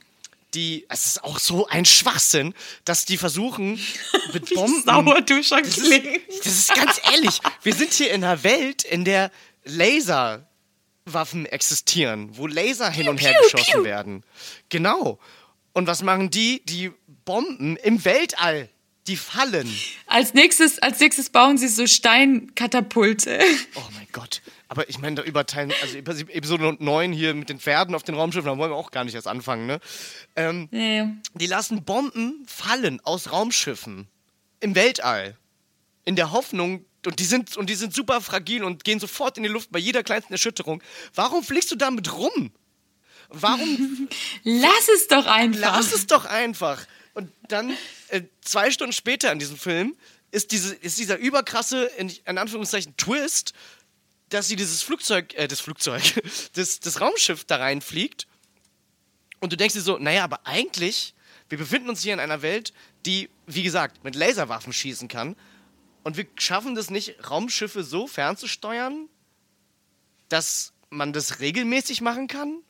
die, 0.54 0.86
es 0.88 1.06
ist 1.06 1.24
auch 1.24 1.38
so 1.38 1.66
ein 1.66 1.84
Schwachsinn, 1.84 2.54
dass 2.84 3.04
die 3.04 3.16
versuchen, 3.16 3.80
mit 4.32 4.52
Bomben. 4.54 4.82
sauer 4.84 5.20
du 5.22 5.42
schon 5.42 5.62
das 5.62 5.78
ist, 5.78 6.02
das 6.44 6.46
ist 6.46 6.74
ganz 6.74 7.00
ehrlich. 7.10 7.40
Wir 7.62 7.74
sind 7.74 7.92
hier 7.92 8.12
in 8.12 8.24
einer 8.24 8.42
Welt, 8.44 8.84
in 8.84 9.04
der 9.04 9.30
Laser 9.64 10.48
Waffen 11.04 11.46
existieren, 11.46 12.36
wo 12.36 12.46
Laser 12.46 12.90
hin 12.90 13.08
und 13.08 13.20
her 13.20 13.34
geschossen 13.42 13.84
werden. 13.84 14.22
Genau. 14.68 15.18
Und 15.72 15.86
was 15.86 16.02
machen 16.02 16.30
die? 16.30 16.62
Die 16.64 16.92
Bomben 17.24 17.76
im 17.78 18.04
Weltall. 18.04 18.68
Die 19.08 19.16
fallen. 19.16 19.68
Als 20.06 20.32
nächstes, 20.32 20.78
als 20.78 21.00
nächstes 21.00 21.30
bauen 21.30 21.58
sie 21.58 21.66
so 21.66 21.86
Steinkatapulte. 21.88 23.40
Oh 23.74 23.82
mein 23.94 24.06
Gott. 24.12 24.42
Aber 24.68 24.88
ich 24.88 24.98
meine, 25.00 25.16
da 25.16 25.22
überteilen, 25.22 25.72
also 26.06 26.24
Episode 26.28 26.76
9 26.78 27.12
hier 27.12 27.34
mit 27.34 27.48
den 27.48 27.58
Pferden 27.58 27.94
auf 27.94 28.04
den 28.04 28.14
Raumschiffen, 28.14 28.46
da 28.46 28.56
wollen 28.56 28.70
wir 28.70 28.76
auch 28.76 28.92
gar 28.92 29.04
nicht 29.04 29.14
erst 29.14 29.26
anfangen, 29.26 29.66
ne? 29.66 29.80
Ähm, 30.36 30.68
Nee. 30.70 31.04
Die 31.34 31.46
lassen 31.46 31.84
Bomben 31.84 32.44
fallen 32.46 33.00
aus 33.00 33.32
Raumschiffen. 33.32 34.06
Im 34.60 34.74
Weltall. 34.76 35.36
In 36.04 36.14
der 36.16 36.30
Hoffnung, 36.30 36.84
und 37.04 37.18
die 37.18 37.24
sind, 37.24 37.56
und 37.56 37.68
die 37.68 37.74
sind 37.74 37.92
super 37.92 38.20
fragil 38.20 38.62
und 38.62 38.84
gehen 38.84 39.00
sofort 39.00 39.36
in 39.36 39.42
die 39.42 39.48
Luft 39.48 39.72
bei 39.72 39.78
jeder 39.80 40.04
kleinsten 40.04 40.32
Erschütterung. 40.32 40.82
Warum 41.14 41.42
fliegst 41.42 41.70
du 41.72 41.76
damit 41.76 42.12
rum? 42.12 42.52
Warum 43.30 44.08
Lass 44.44 44.88
es 44.94 45.08
doch 45.08 45.26
einfach. 45.26 45.60
Lass 45.60 45.92
es 45.92 46.06
doch 46.06 46.24
einfach. 46.24 46.86
Und 47.14 47.30
dann, 47.48 47.76
äh, 48.08 48.22
zwei 48.40 48.70
Stunden 48.70 48.92
später 48.92 49.30
in 49.32 49.38
diesem 49.38 49.58
Film, 49.58 49.96
ist, 50.30 50.50
diese, 50.50 50.74
ist 50.74 50.98
dieser 50.98 51.18
überkrasse, 51.18 51.84
in, 51.98 52.10
in 52.24 52.38
Anführungszeichen, 52.38 52.96
Twist, 52.96 53.52
dass 54.30 54.48
sie 54.48 54.56
dieses 54.56 54.82
Flugzeug, 54.82 55.34
äh, 55.34 55.46
das 55.46 55.60
Flugzeug, 55.60 56.02
das, 56.54 56.80
das 56.80 57.00
Raumschiff 57.00 57.44
da 57.44 57.56
reinfliegt. 57.56 58.26
Und 59.40 59.52
du 59.52 59.56
denkst 59.56 59.74
dir 59.74 59.82
so, 59.82 59.98
naja, 59.98 60.24
aber 60.24 60.46
eigentlich, 60.46 61.14
wir 61.48 61.58
befinden 61.58 61.90
uns 61.90 62.02
hier 62.02 62.14
in 62.14 62.20
einer 62.20 62.42
Welt, 62.42 62.72
die, 63.04 63.28
wie 63.46 63.62
gesagt, 63.62 64.04
mit 64.04 64.14
Laserwaffen 64.14 64.72
schießen 64.72 65.08
kann. 65.08 65.36
Und 66.02 66.16
wir 66.16 66.26
schaffen 66.36 66.74
das 66.74 66.90
nicht, 66.90 67.28
Raumschiffe 67.28 67.84
so 67.84 68.06
fernzusteuern, 68.06 69.08
dass 70.28 70.72
man 70.90 71.12
das 71.12 71.40
regelmäßig 71.40 72.00
machen 72.00 72.26
kann? 72.26 72.62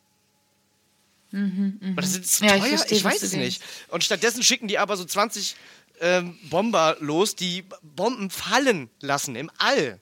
Aber 1.33 2.03
das 2.03 2.17
ist 2.17 2.41
Mhm, 2.43 2.49
Ja, 2.49 2.57
ich 2.57 2.61
teuer, 2.63 2.71
ich, 2.73 2.77
verstehe, 2.79 3.05
was 3.05 3.15
weiß 3.15 3.23
es 3.23 3.33
nicht. 3.35 3.63
Und 3.89 4.05
stattdessen 4.05 4.43
schicken 4.43 4.69
die 4.69 4.79
aber 4.79 4.97
so 4.97 5.05
20 5.05 5.57
ähm, 6.01 6.39
Bomber 6.51 6.97
los, 7.01 7.37
die 7.37 7.65
Bomben 7.83 8.31
fallen 8.31 8.91
lassen 9.01 9.37
im 9.37 9.51
All. 9.59 10.01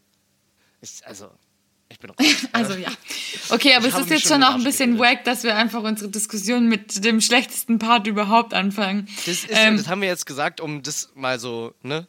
Ich, 0.81 1.07
also, 1.07 1.31
ich 1.89 1.99
bin 1.99 2.11
raus. 2.11 2.27
Also 2.53 2.75
ja. 2.75 2.89
Okay, 3.51 3.75
aber 3.75 3.87
Ich 3.89 3.95
es 3.95 4.01
ist 4.01 4.11
jetzt 4.11 4.29
schon 4.29 4.43
auch 4.43 4.55
ein 4.55 4.65
bisschen 4.65 4.97
geredet. 4.97 5.19
wack, 5.19 5.25
dass 5.25 5.43
wir 5.43 5.57
einfach 5.57 5.83
unsere 5.83 6.11
Diskussion 6.11 6.69
mit 6.69 7.05
dem 7.05 7.21
schlechtesten 7.21 7.79
Part 7.79 8.07
überhaupt 8.07 8.55
anfangen. 8.55 9.07
Das, 9.27 9.29
ist, 9.29 9.47
Ähm, 9.51 9.77
das 9.77 9.89
haben 9.89 10.01
wir 10.01 10.09
jetzt 10.09 10.27
gesagt, 10.27 10.61
um 10.61 10.83
das 10.83 11.11
mal 11.15 11.39
so, 11.39 11.75
ne? 11.83 12.07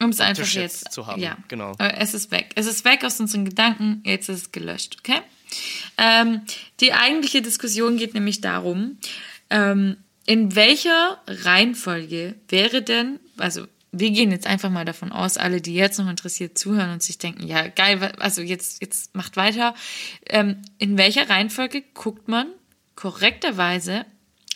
Um 0.00 0.10
es 0.10 0.20
einfach 0.20 0.42
jetzt 0.44 0.82
jetzt 0.82 0.92
zu 0.92 1.06
haben, 1.06 1.20
Ja, 1.22 1.36
genau. 1.48 1.72
Es 1.78 2.14
ist 2.14 2.30
weg. 2.30 2.50
Es 2.56 2.66
ist 2.66 2.84
weg 2.84 3.04
aus 3.04 3.20
unseren 3.20 3.44
Gedanken. 3.44 4.02
Jetzt 4.04 4.28
ist 4.28 4.38
es 4.42 4.52
gelöscht, 4.52 4.96
okay? 4.98 5.20
Ähm, 5.98 6.42
die 6.80 6.92
eigentliche 6.92 7.42
Diskussion 7.42 7.96
geht 7.96 8.14
nämlich 8.14 8.40
darum, 8.40 8.98
ähm, 9.50 9.96
in 10.26 10.54
welcher 10.54 11.20
Reihenfolge 11.26 12.34
wäre 12.48 12.82
denn, 12.82 13.20
also 13.36 13.66
wir 13.92 14.10
gehen 14.10 14.30
jetzt 14.30 14.46
einfach 14.46 14.70
mal 14.70 14.84
davon 14.84 15.12
aus, 15.12 15.36
alle, 15.36 15.60
die 15.60 15.74
jetzt 15.74 15.98
noch 15.98 16.08
interessiert 16.08 16.58
zuhören 16.58 16.90
und 16.90 17.02
sich 17.02 17.18
denken, 17.18 17.46
ja 17.46 17.68
geil, 17.68 18.12
also 18.18 18.42
jetzt, 18.42 18.80
jetzt 18.80 19.14
macht 19.14 19.36
weiter. 19.36 19.74
Ähm, 20.26 20.62
in 20.78 20.98
welcher 20.98 21.28
Reihenfolge 21.30 21.82
guckt 21.94 22.28
man 22.28 22.48
korrekterweise 22.96 24.04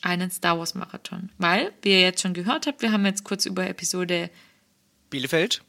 einen 0.03 0.31
Star 0.31 0.59
Wars 0.59 0.75
Marathon? 0.75 1.31
Weil, 1.39 1.73
wie 1.83 1.91
ihr 1.91 2.01
jetzt 2.01 2.23
schon 2.23 2.35
gehört 2.35 2.67
habt, 2.67 2.83
wir 2.83 2.93
haben 2.93 3.07
jetzt 3.07 3.25
kurz 3.25 3.47
über 3.47 3.69
Episode 3.69 4.31
Bielefeld? 5.11 5.63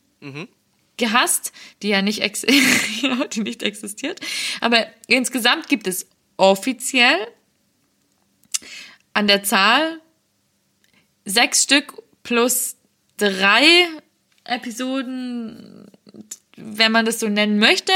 Gehasst, 1.00 1.52
die 1.82 1.90
ja 1.90 2.04
nicht, 2.04 2.22
ex 2.22 2.42
die 3.32 3.42
nicht 3.42 3.64
existiert. 3.64 4.20
Aber 4.62 4.86
insgesamt 5.08 5.68
gibt 5.68 5.88
es 5.88 6.08
offiziell 6.38 7.18
an 9.14 9.28
der 9.28 9.44
Zahl 9.44 10.00
sechs 11.26 11.64
Stück 11.64 12.02
plus 12.24 12.78
drei 13.18 13.88
Episoden, 14.44 15.86
wenn 16.56 16.92
man 16.92 17.06
das 17.06 17.20
so 17.20 17.28
nennen 17.28 17.60
möchte. 17.60 17.94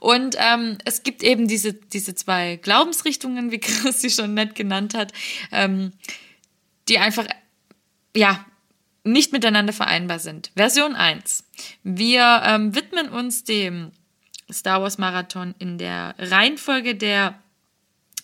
Und 0.00 0.36
ähm, 0.38 0.78
es 0.84 1.02
gibt 1.02 1.22
eben 1.22 1.48
diese, 1.48 1.72
diese 1.72 2.14
zwei 2.14 2.56
Glaubensrichtungen, 2.56 3.50
wie 3.50 3.58
Chris 3.60 4.00
sie 4.00 4.10
schon 4.10 4.34
nett 4.34 4.54
genannt 4.54 4.94
hat, 4.94 5.12
ähm, 5.52 5.92
die 6.88 6.98
einfach, 6.98 7.26
ja, 8.14 8.44
nicht 9.04 9.32
miteinander 9.32 9.72
vereinbar 9.72 10.18
sind. 10.18 10.50
Version 10.56 10.96
1. 10.96 11.44
Wir 11.82 12.42
ähm, 12.44 12.74
widmen 12.74 13.10
uns 13.10 13.44
dem 13.44 13.92
Star 14.50 14.82
Wars 14.82 14.98
Marathon 14.98 15.54
in 15.58 15.78
der 15.78 16.14
Reihenfolge 16.18 16.94
der 16.94 17.38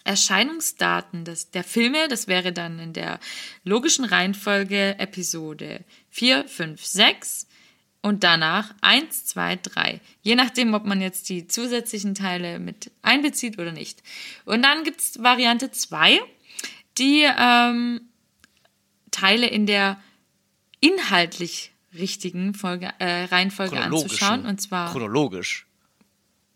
Erscheinungsdaten 0.05 1.25
des, 1.25 1.51
der 1.51 1.65
Filme. 1.65 2.09
Das 2.09 2.27
wäre 2.27 2.53
dann 2.53 2.79
in 2.79 2.93
der 2.95 3.21
logischen 3.65 4.05
Reihenfolge 4.05 4.99
Episode 4.99 5.85
4, 6.11 6.49
5, 6.49 6.85
6 6.85 7.47
und 8.03 8.25
danach 8.25 8.75
1, 8.81 9.27
2, 9.27 9.57
3. 9.57 10.01
Je 10.23 10.35
nachdem, 10.35 10.73
ob 10.73 10.87
man 10.87 11.03
jetzt 11.03 11.29
die 11.29 11.47
zusätzlichen 11.47 12.15
Teile 12.15 12.59
mit 12.59 12.91
einbezieht 13.03 13.59
oder 13.59 13.73
nicht. 13.73 14.03
Und 14.47 14.63
dann 14.63 14.85
gibt 14.85 15.01
es 15.01 15.23
Variante 15.23 15.71
2, 15.71 16.19
die 16.97 17.27
ähm, 17.39 18.01
Teile 19.11 19.47
in 19.47 19.67
der 19.67 20.01
inhaltlich 20.81 21.73
richtigen 21.95 22.55
Folge, 22.55 22.93
äh, 22.99 23.25
Reihenfolge 23.25 23.81
anzuschauen. 23.81 24.47
Und 24.47 24.61
zwar, 24.61 24.93
Chronologisch. 24.93 25.67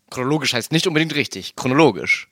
Chronologisch 0.09 0.53
heißt 0.53 0.71
nicht 0.71 0.87
unbedingt 0.87 1.13
richtig. 1.15 1.55
Chronologisch. 1.55 2.29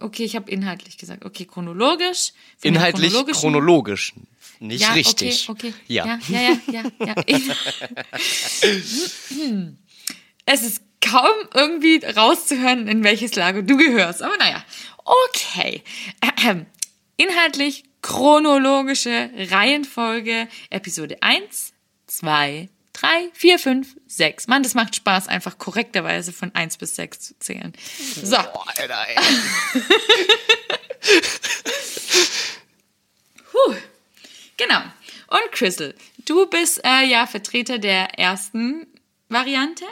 okay, 0.00 0.24
ich 0.24 0.36
habe 0.36 0.50
inhaltlich 0.50 0.98
gesagt. 0.98 1.24
Okay, 1.24 1.46
chronologisch. 1.46 2.32
Inhaltlich 2.62 3.14
chronologisch. 3.32 4.12
Nicht 4.58 4.82
ja, 4.82 4.92
richtig. 4.92 5.48
Okay, 5.48 5.68
okay. 5.68 5.74
Ja. 5.86 6.18
Ja, 6.28 6.28
ja, 6.28 6.58
ja, 6.66 6.82
ja. 6.98 7.14
ja. 7.16 7.24
es 10.46 10.62
ist 10.62 10.82
kaum 11.00 11.34
irgendwie 11.54 12.04
rauszuhören, 12.04 12.88
in 12.88 13.04
welches 13.04 13.34
Lager 13.34 13.62
du 13.62 13.76
gehörst. 13.76 14.22
Aber 14.22 14.36
naja, 14.38 14.64
okay. 15.04 15.82
Inhaltlich 17.16 17.84
chronologische 18.02 19.30
Reihenfolge 19.50 20.48
Episode 20.70 21.22
1, 21.22 21.72
2, 22.06 22.68
3, 22.92 23.30
4, 23.34 23.58
5, 23.58 23.96
6. 24.06 24.46
Mann, 24.48 24.62
das 24.62 24.74
macht 24.74 24.96
Spaß, 24.96 25.28
einfach 25.28 25.58
korrekterweise 25.58 26.32
von 26.32 26.54
1 26.54 26.78
bis 26.78 26.96
6 26.96 27.20
zu 27.20 27.38
zählen. 27.38 27.72
So, 28.22 28.36
Boah, 28.36 28.64
Alter, 28.76 29.06
ey. 29.08 29.16
Puh. 33.50 33.74
Genau. 34.56 34.80
Und 35.28 35.52
Crystal, 35.52 35.94
du 36.24 36.46
bist 36.46 36.82
äh, 36.84 37.04
ja 37.04 37.26
Vertreter 37.26 37.78
der 37.78 38.18
ersten 38.18 38.86
Variante. 39.28 39.84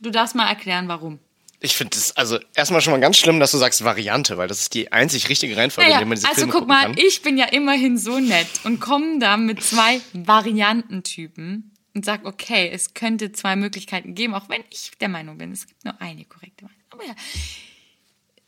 Du 0.00 0.10
darfst 0.10 0.34
mal 0.34 0.48
erklären, 0.48 0.88
warum. 0.88 1.20
Ich 1.64 1.76
finde 1.76 1.96
es 1.96 2.16
also 2.16 2.40
erstmal 2.54 2.80
schon 2.80 2.92
mal 2.92 2.98
ganz 3.00 3.16
schlimm, 3.16 3.38
dass 3.38 3.52
du 3.52 3.58
sagst 3.58 3.84
Variante, 3.84 4.36
weil 4.36 4.48
das 4.48 4.60
ist 4.60 4.74
die 4.74 4.90
einzig 4.90 5.28
richtige 5.28 5.56
Reihenfolge, 5.56 5.86
in 5.86 5.90
Naja, 5.90 6.00
der 6.00 6.08
man 6.08 6.16
diese 6.16 6.26
also 6.28 6.40
Filme 6.40 6.52
guck 6.52 6.66
mal, 6.66 6.82
kann. 6.86 6.96
ich 6.98 7.22
bin 7.22 7.38
ja 7.38 7.44
immerhin 7.46 7.96
so 7.98 8.18
nett 8.18 8.48
und 8.64 8.80
komme 8.80 9.20
da 9.20 9.36
mit 9.36 9.62
zwei 9.62 10.00
Variantentypen 10.12 11.70
und 11.94 12.04
sag, 12.04 12.24
okay, 12.26 12.68
es 12.72 12.94
könnte 12.94 13.30
zwei 13.30 13.54
Möglichkeiten 13.54 14.14
geben, 14.16 14.34
auch 14.34 14.48
wenn 14.48 14.64
ich 14.70 14.90
der 15.00 15.08
Meinung 15.08 15.38
bin, 15.38 15.52
es 15.52 15.68
gibt 15.68 15.84
nur 15.84 16.00
eine 16.00 16.24
korrekte 16.24 16.64
Variante. 16.64 16.84
Aber 16.90 17.04
ja, 17.04 17.14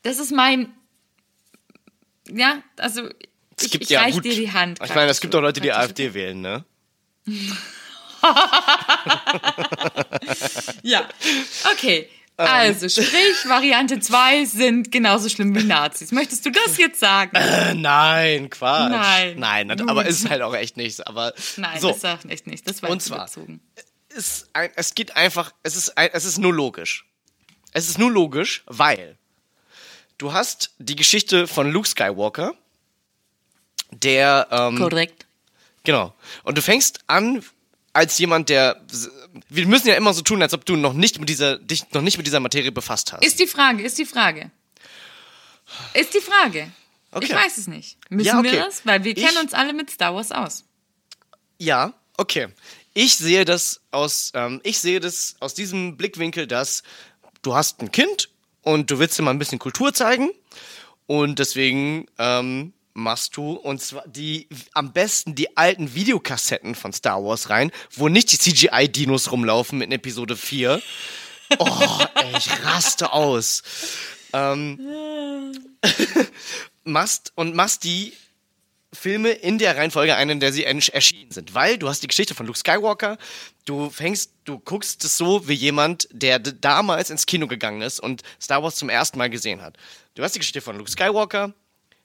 das 0.03 0.19
ist 0.19 0.33
mein, 0.33 0.73
ja, 2.29 2.63
also 2.79 3.09
Es 3.57 3.67
ich, 3.67 3.71
gibt 3.71 3.85
ich 3.85 3.91
ja 3.91 4.01
reich 4.01 4.15
gut. 4.15 4.25
dir 4.25 4.35
die 4.35 4.53
Hand. 4.53 4.81
Ich 4.85 4.95
meine, 4.95 5.11
es 5.11 5.21
gibt 5.21 5.35
auch 5.37 5.41
Leute, 5.41 5.61
die. 5.61 5.73
AfD 5.73 6.15
wählen, 6.15 6.41
ne? 6.41 6.65
Ja, 10.83 11.09
okay. 11.73 12.09
Ähm. 12.37 12.47
Also, 12.49 12.89
sprich, 12.89 13.47
Variante 13.47 14.01
2 14.01 14.45
sind 14.45 14.91
genauso 14.91 15.29
schlimm 15.29 15.55
wie 15.55 15.63
Nazis. 15.63 16.11
Möchtest 16.11 16.45
du 16.45 16.51
das 16.51 16.77
jetzt 16.79 16.99
sagen? 16.99 17.37
Äh, 17.37 17.75
nein, 17.75 18.51
Quatsch. 18.51 18.91
Nein. 18.91 19.39
Nein, 19.39 19.69
Gut. 19.79 19.89
aber 19.89 20.05
ist 20.07 20.29
halt 20.29 20.43
auch 20.43 20.55
echt 20.55 20.77
nichts. 20.77 21.01
Aber 21.01 21.33
Nein, 21.57 21.81
so, 21.81 21.91
das 21.91 22.01
sagt 22.01 22.29
echt 22.31 22.47
nicht. 22.49 22.69
Das 22.69 22.83
war 22.83 22.91
Und 22.91 23.01
zwar- 23.03 23.19
überzogen. 23.19 23.61
ist 24.09 24.49
ein, 24.53 24.71
es 24.75 24.95
geht 24.95 25.15
einfach, 25.17 25.53
es 25.63 25.77
ist, 25.77 25.97
ein, 25.97 26.11
es 26.13 26.25
ist 26.25 26.39
nur 26.39 26.53
logisch. 26.53 27.07
Es 27.73 27.89
ist 27.89 27.99
nur 27.99 28.11
logisch, 28.11 28.65
weil 28.67 29.17
du 30.19 30.33
hast 30.33 30.73
die 30.79 30.97
Geschichte 30.97 31.47
von 31.47 31.71
Luke 31.71 31.89
Skywalker, 31.89 32.55
der, 33.91 34.49
ähm, 34.51 34.79
Korrekt. 34.79 35.27
genau, 35.85 36.15
und 36.43 36.57
du 36.59 36.63
fängst 36.63 37.01
an 37.07 37.45
als 37.95 38.19
jemand, 38.19 38.51
der, 38.51 38.81
wir 39.49 39.67
müssen 39.67 39.89
ja 39.89 39.95
immer 39.95 40.13
so 40.13 40.21
tun, 40.21 40.43
als 40.43 40.53
ob 40.53 40.67
du 40.67 40.77
noch 40.77 40.93
nicht 40.93 41.19
mit 41.19 41.29
dieser, 41.31 41.59
dich 41.59 41.91
noch 41.93 42.03
nicht 42.03 42.19
mit 42.19 42.27
dieser 42.27 42.41
Materie 42.41 42.71
befasst 42.73 43.13
hast. 43.13 43.25
Ist 43.25 43.41
die 43.41 43.47
Frage, 43.47 43.83
ist 43.83 43.97
die 43.99 44.05
Frage. 44.05 44.51
Ist 45.95 46.13
die 46.15 46.21
Frage. 46.21 46.71
Ich 47.13 47.17
Okay. 47.31 47.35
weiß 47.35 47.59
es 47.59 47.67
nicht. 47.69 47.97
Müssen 48.11 48.27
Ja, 48.27 48.39
okay. 48.41 48.53
wir 48.53 48.59
das? 48.65 48.85
Weil 48.85 49.05
wir 49.05 49.17
Ich- 49.17 49.25
kennen 49.25 49.39
uns 49.39 49.55
alle 49.55 49.73
mit 49.73 49.91
Star 49.91 50.15
Wars 50.15 50.33
aus. 50.33 50.65
Ja, 51.59 51.95
okay. 52.17 52.49
Ich 52.93 53.17
sehe 53.17 53.45
das 53.45 53.81
aus, 53.93 54.31
ähm, 54.35 54.61
ich 54.65 54.79
sehe 54.81 55.01
das 55.01 55.37
aus 55.41 55.55
diesem 55.55 55.97
Blickwinkel, 55.97 56.47
dass 56.47 56.83
du 57.43 57.55
hast 57.55 57.81
ein 57.81 57.91
Kind 57.93 58.29
und 58.63 58.91
du 58.91 58.99
willst 58.99 59.19
dir 59.19 59.23
mal 59.23 59.31
ein 59.31 59.39
bisschen 59.39 59.59
Kultur 59.59 59.95
zeigen. 59.95 60.31
Und 61.07 61.39
deswegen 61.39 62.07
ähm, 62.19 62.73
machst 62.95 63.37
du 63.37 63.53
und 63.53 63.83
zwar 63.83 64.07
die 64.07 64.49
am 64.73 64.93
besten 64.93 65.35
die 65.35 65.57
alten 65.57 65.95
Videokassetten 65.95 66.75
von 66.75 66.93
Star 66.93 67.23
Wars 67.23 67.51
rein, 67.51 67.71
wo 67.91 68.09
nicht 68.09 68.33
die 68.33 68.39
CGI-Dinos 68.39 69.31
rumlaufen 69.31 69.83
in 69.83 69.93
Episode 69.93 70.37
4. 70.37 70.81
Oh, 71.59 71.99
ey, 72.15 72.37
ich 72.39 72.65
raste 72.65 73.13
aus. 73.13 73.63
Ähm, 74.33 74.81
machst 76.85 77.33
und 77.35 77.55
machst 77.55 77.85
die 77.85 78.15
Filme 78.93 79.31
in 79.31 79.59
der 79.59 79.77
Reihenfolge 79.77 80.15
ein, 80.15 80.31
in 80.31 80.41
der 80.41 80.53
sie 80.53 80.65
erschienen 80.65 81.31
sind. 81.31 81.55
Weil 81.55 81.79
du 81.79 81.89
hast 81.89 82.03
die 82.03 82.07
Geschichte 82.07 82.35
von 82.35 82.47
Luke 82.47 82.59
Skywalker, 82.59 83.19
du 83.65 83.91
fängst, 83.91 84.33
du 84.45 84.59
guckst 84.59 85.05
es 85.05 85.17
so 85.17 85.49
wie 85.49 85.55
jemand, 85.55 86.09
der 86.13 86.39
damals 86.39 87.11
ins 87.11 87.27
Kino 87.27 87.47
gegangen 87.49 87.83
ist 87.83 88.01
und 88.01 88.23
Star 88.41 88.63
Wars 88.63 88.77
zum 88.77 88.89
ersten 88.89 89.19
Mal 89.19 89.31
gesehen 89.31 89.63
hat. 89.63 89.77
Du 90.15 90.23
hast 90.23 90.35
die 90.35 90.39
Geschichte 90.39 90.61
von 90.61 90.79
Luke 90.79 90.91
Skywalker, 90.91 91.53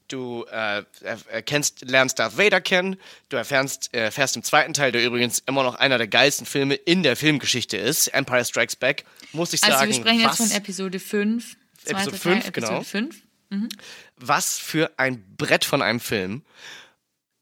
du 0.10 0.46
äh, 0.52 0.84
erkennst, 1.30 1.82
lernst 1.90 2.20
Darth 2.20 2.38
Vader 2.38 2.62
kennen, 2.62 2.98
du 3.30 3.38
erfährst, 3.38 3.94
erfährst 3.94 4.36
im 4.36 4.44
zweiten 4.44 4.74
Teil, 4.74 4.92
der 4.92 5.04
übrigens 5.04 5.40
immer 5.46 5.64
noch 5.64 5.76
einer 5.76 5.98
der 5.98 6.08
geilsten 6.08 6.46
Filme 6.46 6.76
in 6.76 7.04
der 7.04 7.16
Filmgeschichte 7.16 7.78
ist, 7.78 8.08
Empire 8.08 8.44
Strikes 8.44 8.76
Back, 8.76 9.06
muss 9.32 9.54
ich 9.54 9.64
also 9.64 9.78
sagen. 9.78 9.92
Also 9.92 10.04
wir 10.04 10.06
sprechen 10.06 10.26
was, 10.26 10.40
jetzt 10.40 10.50
von 10.50 10.58
Episode 10.58 11.00
5. 11.00 11.58
Episode 11.86 12.18
5, 12.18 12.52
genau. 12.52 12.68
Episode 12.68 12.86
5. 12.86 13.16
Mhm. 13.50 13.70
Was 14.18 14.58
für 14.58 14.92
ein 14.98 15.24
Brett 15.38 15.66
von 15.66 15.82
einem 15.82 16.00
Film. 16.00 16.44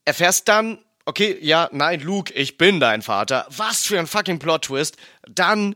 Erfährst 0.05 0.47
dann, 0.47 0.80
okay, 1.05 1.38
ja, 1.41 1.70
nein, 1.72 1.99
Luke, 2.01 2.34
ich 2.34 2.57
bin 2.57 2.80
dein 2.80 3.01
Vater. 3.01 3.45
Was 3.49 3.86
für 3.86 3.99
ein 3.99 4.07
fucking 4.07 4.39
Plot-Twist. 4.39 4.95
Dann, 5.28 5.76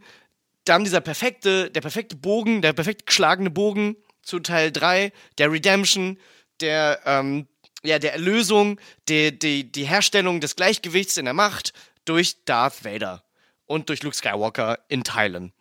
dann 0.66 0.84
dieser 0.84 1.02
perfekte, 1.02 1.70
der 1.70 1.82
perfekte 1.82 2.16
Bogen, 2.16 2.62
der 2.62 2.74
perfekt 2.74 3.06
geschlagene 3.06 3.50
Bogen 3.50 3.98
zu 4.22 4.40
Teil 4.40 4.72
3, 4.72 5.12
der 5.38 5.52
Redemption, 5.52 6.18
der, 6.62 7.02
ähm, 7.06 7.48
ja, 7.84 8.00
der 8.00 8.14
Erlösung, 8.14 8.80
die, 9.10 9.38
die, 9.38 9.72
die 9.72 9.86
Herstellung 9.86 10.40
des 10.40 10.56
Gleichgewichts 10.56 11.18
in 11.18 11.26
der 11.26 11.34
Macht 11.34 11.74
durch 12.06 12.44
Darth 12.46 12.84
Vader 12.86 13.24
und 13.66 13.90
durch 13.90 14.04
Luke 14.04 14.16
Skywalker 14.16 14.80
in 14.88 15.04
Teilen. 15.04 15.54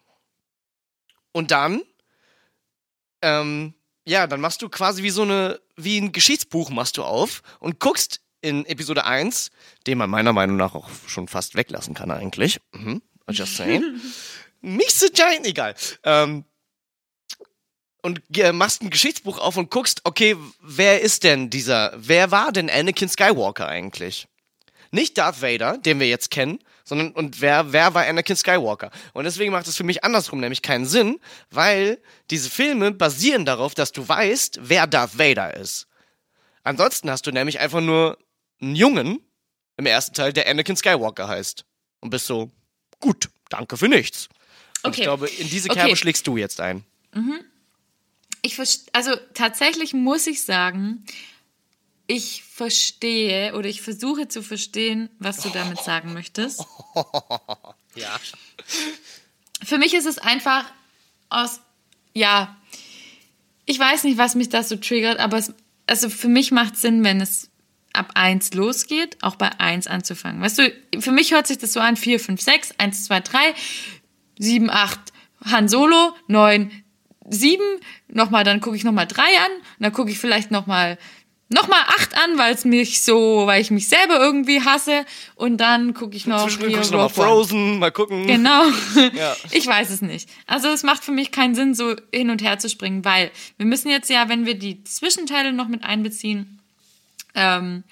Und 1.32 1.50
dann, 1.50 1.82
ähm, 3.22 3.74
ja, 4.04 4.26
dann 4.26 4.40
machst 4.40 4.62
du 4.62 4.68
quasi 4.68 5.02
wie 5.02 5.10
so 5.10 5.22
eine, 5.22 5.60
wie 5.76 5.98
ein 5.98 6.12
Geschichtsbuch 6.12 6.70
machst 6.70 6.96
du 6.96 7.04
auf 7.04 7.42
und 7.60 7.78
guckst 7.78 8.20
in 8.40 8.64
Episode 8.66 9.04
1, 9.04 9.50
den 9.86 9.98
man 9.98 10.10
meiner 10.10 10.32
Meinung 10.32 10.56
nach 10.56 10.74
auch 10.74 10.88
schon 11.06 11.28
fast 11.28 11.54
weglassen 11.54 11.94
kann 11.94 12.10
eigentlich. 12.10 12.58
Mhm, 12.72 13.02
just 13.28 13.56
saying. 13.56 14.00
Nicht 14.62 14.92
so 14.92 15.06
giant, 15.12 15.46
egal. 15.46 15.74
Ähm, 16.04 16.44
und 18.02 18.22
machst 18.52 18.82
ein 18.82 18.90
Geschichtsbuch 18.90 19.38
auf 19.38 19.56
und 19.56 19.70
guckst, 19.70 20.00
okay, 20.04 20.36
wer 20.60 21.00
ist 21.00 21.24
denn 21.24 21.50
dieser, 21.50 21.92
wer 21.96 22.30
war 22.30 22.52
denn 22.52 22.70
Anakin 22.70 23.08
Skywalker 23.08 23.68
eigentlich? 23.68 24.26
Nicht 24.90 25.18
Darth 25.18 25.42
Vader, 25.42 25.78
den 25.78 26.00
wir 26.00 26.08
jetzt 26.08 26.30
kennen, 26.30 26.58
sondern 26.84 27.12
und 27.12 27.40
wer, 27.40 27.72
wer 27.72 27.94
war 27.94 28.06
Anakin 28.06 28.36
Skywalker? 28.36 28.90
Und 29.12 29.24
deswegen 29.24 29.52
macht 29.52 29.68
es 29.68 29.76
für 29.76 29.84
mich 29.84 30.02
andersrum 30.02 30.40
nämlich 30.40 30.62
keinen 30.62 30.86
Sinn, 30.86 31.20
weil 31.50 32.00
diese 32.30 32.50
Filme 32.50 32.90
basieren 32.90 33.44
darauf, 33.44 33.74
dass 33.74 33.92
du 33.92 34.08
weißt, 34.08 34.60
wer 34.62 34.86
Darth 34.86 35.18
Vader 35.18 35.56
ist. 35.56 35.86
Ansonsten 36.64 37.10
hast 37.10 37.26
du 37.26 37.30
nämlich 37.30 37.60
einfach 37.60 37.80
nur 37.80 38.18
einen 38.60 38.74
Jungen 38.74 39.20
im 39.76 39.86
ersten 39.86 40.14
Teil, 40.14 40.32
der 40.32 40.48
Anakin 40.48 40.76
Skywalker 40.76 41.28
heißt. 41.28 41.64
Und 42.00 42.10
bist 42.10 42.26
so, 42.26 42.50
gut, 42.98 43.28
danke 43.48 43.76
für 43.76 43.88
nichts. 43.88 44.28
Und 44.82 44.90
okay. 44.90 45.00
ich 45.00 45.04
glaube, 45.04 45.28
in 45.28 45.48
diese 45.48 45.68
Kerbe 45.68 45.90
okay. 45.90 45.96
schlägst 45.96 46.26
du 46.26 46.36
jetzt 46.36 46.60
ein. 46.60 46.84
Mhm 47.14 47.49
ich 48.42 48.58
also 48.92 49.16
tatsächlich 49.34 49.92
muss 49.92 50.26
ich 50.26 50.42
sagen, 50.42 51.04
ich 52.06 52.42
verstehe 52.42 53.54
oder 53.54 53.68
ich 53.68 53.82
versuche 53.82 54.26
zu 54.26 54.42
verstehen, 54.42 55.10
was 55.18 55.42
du 55.42 55.50
damit 55.50 55.78
sagen 55.80 56.12
möchtest. 56.12 56.64
Ja. 57.96 58.20
Für 59.64 59.76
mich 59.76 59.94
ist 59.94 60.06
es 60.06 60.18
einfach 60.18 60.64
aus, 61.28 61.60
ja, 62.14 62.56
ich 63.66 63.78
weiß 63.80 64.04
nicht, 64.04 64.16
was 64.16 64.36
mich 64.36 64.48
das 64.48 64.68
so 64.68 64.76
triggert, 64.76 65.18
aber 65.18 65.38
es, 65.38 65.52
also 65.86 66.08
für 66.08 66.28
mich 66.28 66.52
macht 66.52 66.74
es 66.74 66.82
Sinn, 66.82 67.02
wenn 67.02 67.20
es 67.20 67.50
ab 67.92 68.12
1 68.14 68.54
losgeht, 68.54 69.16
auch 69.22 69.36
bei 69.36 69.50
1 69.58 69.88
anzufangen. 69.88 70.40
Weißt 70.40 70.58
du, 70.58 70.72
für 71.00 71.10
mich 71.10 71.32
hört 71.32 71.46
sich 71.46 71.58
das 71.58 71.72
so 71.72 71.80
an, 71.80 71.96
4, 71.96 72.20
5, 72.20 72.40
6, 72.40 72.74
1, 72.78 73.04
2, 73.04 73.20
3, 73.20 73.54
7, 74.38 74.70
8, 74.70 75.00
Han 75.46 75.68
Solo, 75.68 76.14
9, 76.28 76.84
sieben, 77.30 77.64
nochmal, 78.08 78.44
dann 78.44 78.60
gucke 78.60 78.76
ich 78.76 78.84
nochmal 78.84 79.06
drei 79.06 79.22
an, 79.22 79.52
und 79.52 79.80
dann 79.80 79.92
gucke 79.92 80.10
ich 80.10 80.18
vielleicht 80.18 80.50
nochmal 80.50 80.98
nochmal 81.52 81.80
acht 81.88 82.16
an, 82.16 82.38
weil 82.38 82.54
es 82.54 82.64
mich 82.64 83.02
so, 83.02 83.46
weil 83.46 83.60
ich 83.60 83.70
mich 83.70 83.88
selber 83.88 84.20
irgendwie 84.20 84.62
hasse 84.62 85.04
und 85.34 85.58
dann 85.58 85.94
gucke 85.94 86.16
ich 86.16 86.26
noch 86.26 86.48
hier 86.48 86.70
guckst 86.70 86.92
noch 86.92 87.00
mal 87.00 87.08
Frozen, 87.08 87.78
mal 87.78 87.90
gucken. 87.90 88.26
Genau. 88.26 88.62
Ja. 89.14 89.36
Ich 89.50 89.66
weiß 89.66 89.90
es 89.90 90.02
nicht. 90.02 90.28
Also 90.46 90.68
es 90.68 90.82
macht 90.82 91.02
für 91.02 91.10
mich 91.10 91.32
keinen 91.32 91.54
Sinn, 91.54 91.74
so 91.74 91.96
hin 92.14 92.30
und 92.30 92.42
her 92.42 92.58
zu 92.58 92.68
springen, 92.68 93.04
weil 93.04 93.30
wir 93.56 93.66
müssen 93.66 93.90
jetzt 93.90 94.08
ja, 94.08 94.28
wenn 94.28 94.46
wir 94.46 94.54
die 94.54 94.84
Zwischenteile 94.84 95.52
noch 95.52 95.68
mit 95.68 95.82
einbeziehen, 95.82 96.60
ähm, 97.34 97.82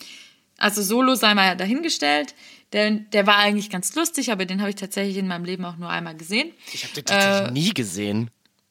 also 0.58 0.82
Solo 0.82 1.14
sei 1.14 1.34
mal 1.34 1.56
dahingestellt. 1.56 2.34
Der, 2.72 2.90
der 2.90 3.26
war 3.26 3.36
eigentlich 3.36 3.70
ganz 3.70 3.94
lustig, 3.94 4.30
aber 4.30 4.44
den 4.44 4.60
habe 4.60 4.70
ich 4.70 4.76
tatsächlich 4.76 5.16
in 5.16 5.26
meinem 5.26 5.44
Leben 5.44 5.64
auch 5.64 5.76
nur 5.76 5.88
einmal 5.88 6.14
gesehen. 6.14 6.52
Ich 6.72 6.84
habe 6.84 6.94
den 6.94 7.04
tatsächlich 7.04 7.48
äh, 7.48 7.52
nie 7.52 7.72
gesehen. 7.72 8.30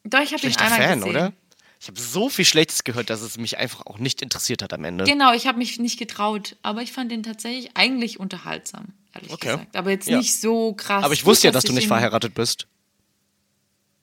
Doch, 0.09 0.21
ich 0.21 0.33
habe 0.33 0.45
ihn 0.45 0.55
einmal 0.55 0.79
Fan, 0.79 0.99
gesehen. 0.99 1.15
oder? 1.15 1.33
Ich 1.79 1.87
habe 1.87 1.99
so 1.99 2.29
viel 2.29 2.45
Schlechtes 2.45 2.83
gehört, 2.83 3.09
dass 3.09 3.21
es 3.21 3.37
mich 3.37 3.57
einfach 3.57 3.85
auch 3.85 3.99
nicht 3.99 4.21
interessiert 4.21 4.63
hat 4.63 4.73
am 4.73 4.83
Ende. 4.83 5.03
Genau, 5.03 5.33
ich 5.33 5.45
habe 5.45 5.59
mich 5.59 5.77
nicht 5.79 5.99
getraut, 5.99 6.55
aber 6.63 6.81
ich 6.81 6.91
fand 6.91 7.11
den 7.11 7.21
tatsächlich 7.21 7.69
eigentlich 7.75 8.19
unterhaltsam, 8.19 8.93
ehrlich 9.13 9.31
okay. 9.31 9.51
gesagt. 9.51 9.75
Aber 9.75 9.91
jetzt 9.91 10.07
ja. 10.07 10.17
nicht 10.17 10.39
so 10.39 10.73
krass. 10.73 11.03
Aber 11.03 11.13
ich 11.13 11.25
wusste 11.25 11.47
ja, 11.47 11.51
dass, 11.51 11.63
dass 11.63 11.69
du 11.69 11.75
nicht 11.75 11.87
verheiratet 11.87 12.33
bist. 12.33 12.67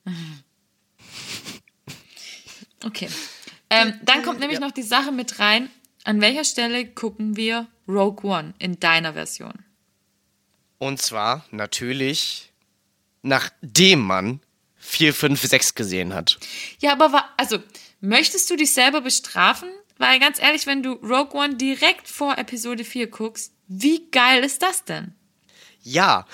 Okay. 2.85 3.09
Ähm, 3.71 3.95
dann 4.03 4.23
kommt 4.23 4.41
nämlich 4.41 4.61
ja. 4.61 4.67
noch 4.67 4.73
die 4.73 4.83
Sache 4.83 5.11
mit 5.11 5.39
rein. 5.39 5.71
An 6.05 6.21
welcher 6.21 6.45
Stelle 6.45 6.87
gucken 6.87 7.35
wir 7.35 7.67
Rogue 7.89 8.31
One 8.31 8.53
in 8.59 8.79
deiner 8.79 9.15
Version? 9.15 9.55
Und 10.79 11.01
zwar 11.01 11.47
natürlich, 11.51 12.53
nachdem 13.23 14.01
man 14.01 14.41
4, 14.85 15.15
5, 15.15 15.43
6 15.43 15.75
gesehen 15.75 16.15
hat. 16.15 16.39
Ja, 16.79 16.93
aber 16.93 17.25
also, 17.37 17.59
möchtest 18.01 18.51
du 18.51 18.57
dich 18.57 18.73
selber 18.73 19.01
bestrafen? 19.01 19.69
Weil 19.97 20.19
ganz 20.19 20.41
ehrlich, 20.41 20.67
wenn 20.67 20.83
du 20.83 20.93
Rogue 20.95 21.35
One 21.35 21.57
direkt 21.57 22.09
vor 22.09 22.37
Episode 22.37 22.85
4 22.85 23.09
guckst, 23.09 23.53
wie 23.69 24.11
geil 24.11 24.45
ist 24.45 24.63
das 24.63 24.85
denn? 24.85 25.15
Ja. 25.83 26.27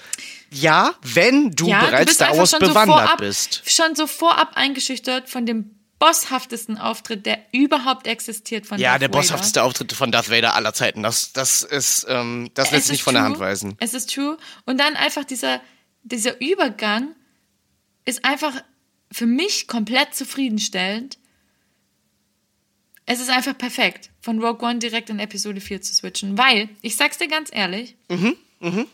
Ja, 0.51 0.95
wenn 1.03 1.51
du 1.51 1.69
ja, 1.69 1.85
bereits 1.85 2.17
du 2.17 2.25
daraus 2.25 2.53
bewandert 2.53 2.87
so 2.87 2.93
vorab, 2.93 3.19
bist. 3.19 3.63
Schon 3.67 3.95
so 3.95 4.07
vorab 4.07 4.57
eingeschüchtert 4.57 5.29
von 5.29 5.47
dem 5.47 5.77
bosshaftesten 5.99 6.79
Auftritt, 6.79 7.27
der 7.27 7.39
überhaupt 7.53 8.07
existiert 8.07 8.67
von 8.67 8.79
ja, 8.79 8.93
Darth 8.93 9.03
der 9.03 9.09
bosshafteste 9.09 9.63
Auftritt 9.63 9.93
von 9.93 10.11
Darth 10.11 10.31
Vader 10.31 10.55
aller 10.55 10.73
Zeiten. 10.73 11.03
Das, 11.03 11.33
das 11.33 11.63
ist, 11.63 12.07
ähm, 12.09 12.51
das 12.55 12.71
lässt 12.71 12.87
sich 12.87 12.95
nicht 12.95 13.03
von 13.03 13.15
der 13.15 13.23
Hand 13.23 13.39
weisen. 13.39 13.77
Es 13.79 13.93
ist 13.93 14.13
true. 14.13 14.39
Und 14.65 14.79
dann 14.79 14.97
einfach 14.97 15.25
dieser, 15.25 15.61
dieser 16.03 16.41
Übergang 16.41 17.15
ist 18.05 18.25
einfach 18.25 18.55
für 19.13 19.27
mich 19.27 19.67
komplett 19.67 20.15
zufriedenstellend. 20.15 21.19
Es 23.07 23.21
ist 23.21 23.31
einfach 23.31 23.59
perfekt, 23.59 24.11
von 24.21 24.43
Rogue 24.43 24.67
One 24.67 24.79
direkt 24.79 25.11
in 25.11 25.19
Episode 25.19 25.61
4 25.61 25.83
zu 25.83 25.95
switchen, 25.95 26.39
weil, 26.39 26.69
ich 26.81 26.97
sag's 26.97 27.19
dir 27.19 27.27
ganz 27.27 27.51
ehrlich, 27.53 27.97
mhm, 28.09 28.37
mh. 28.61 28.87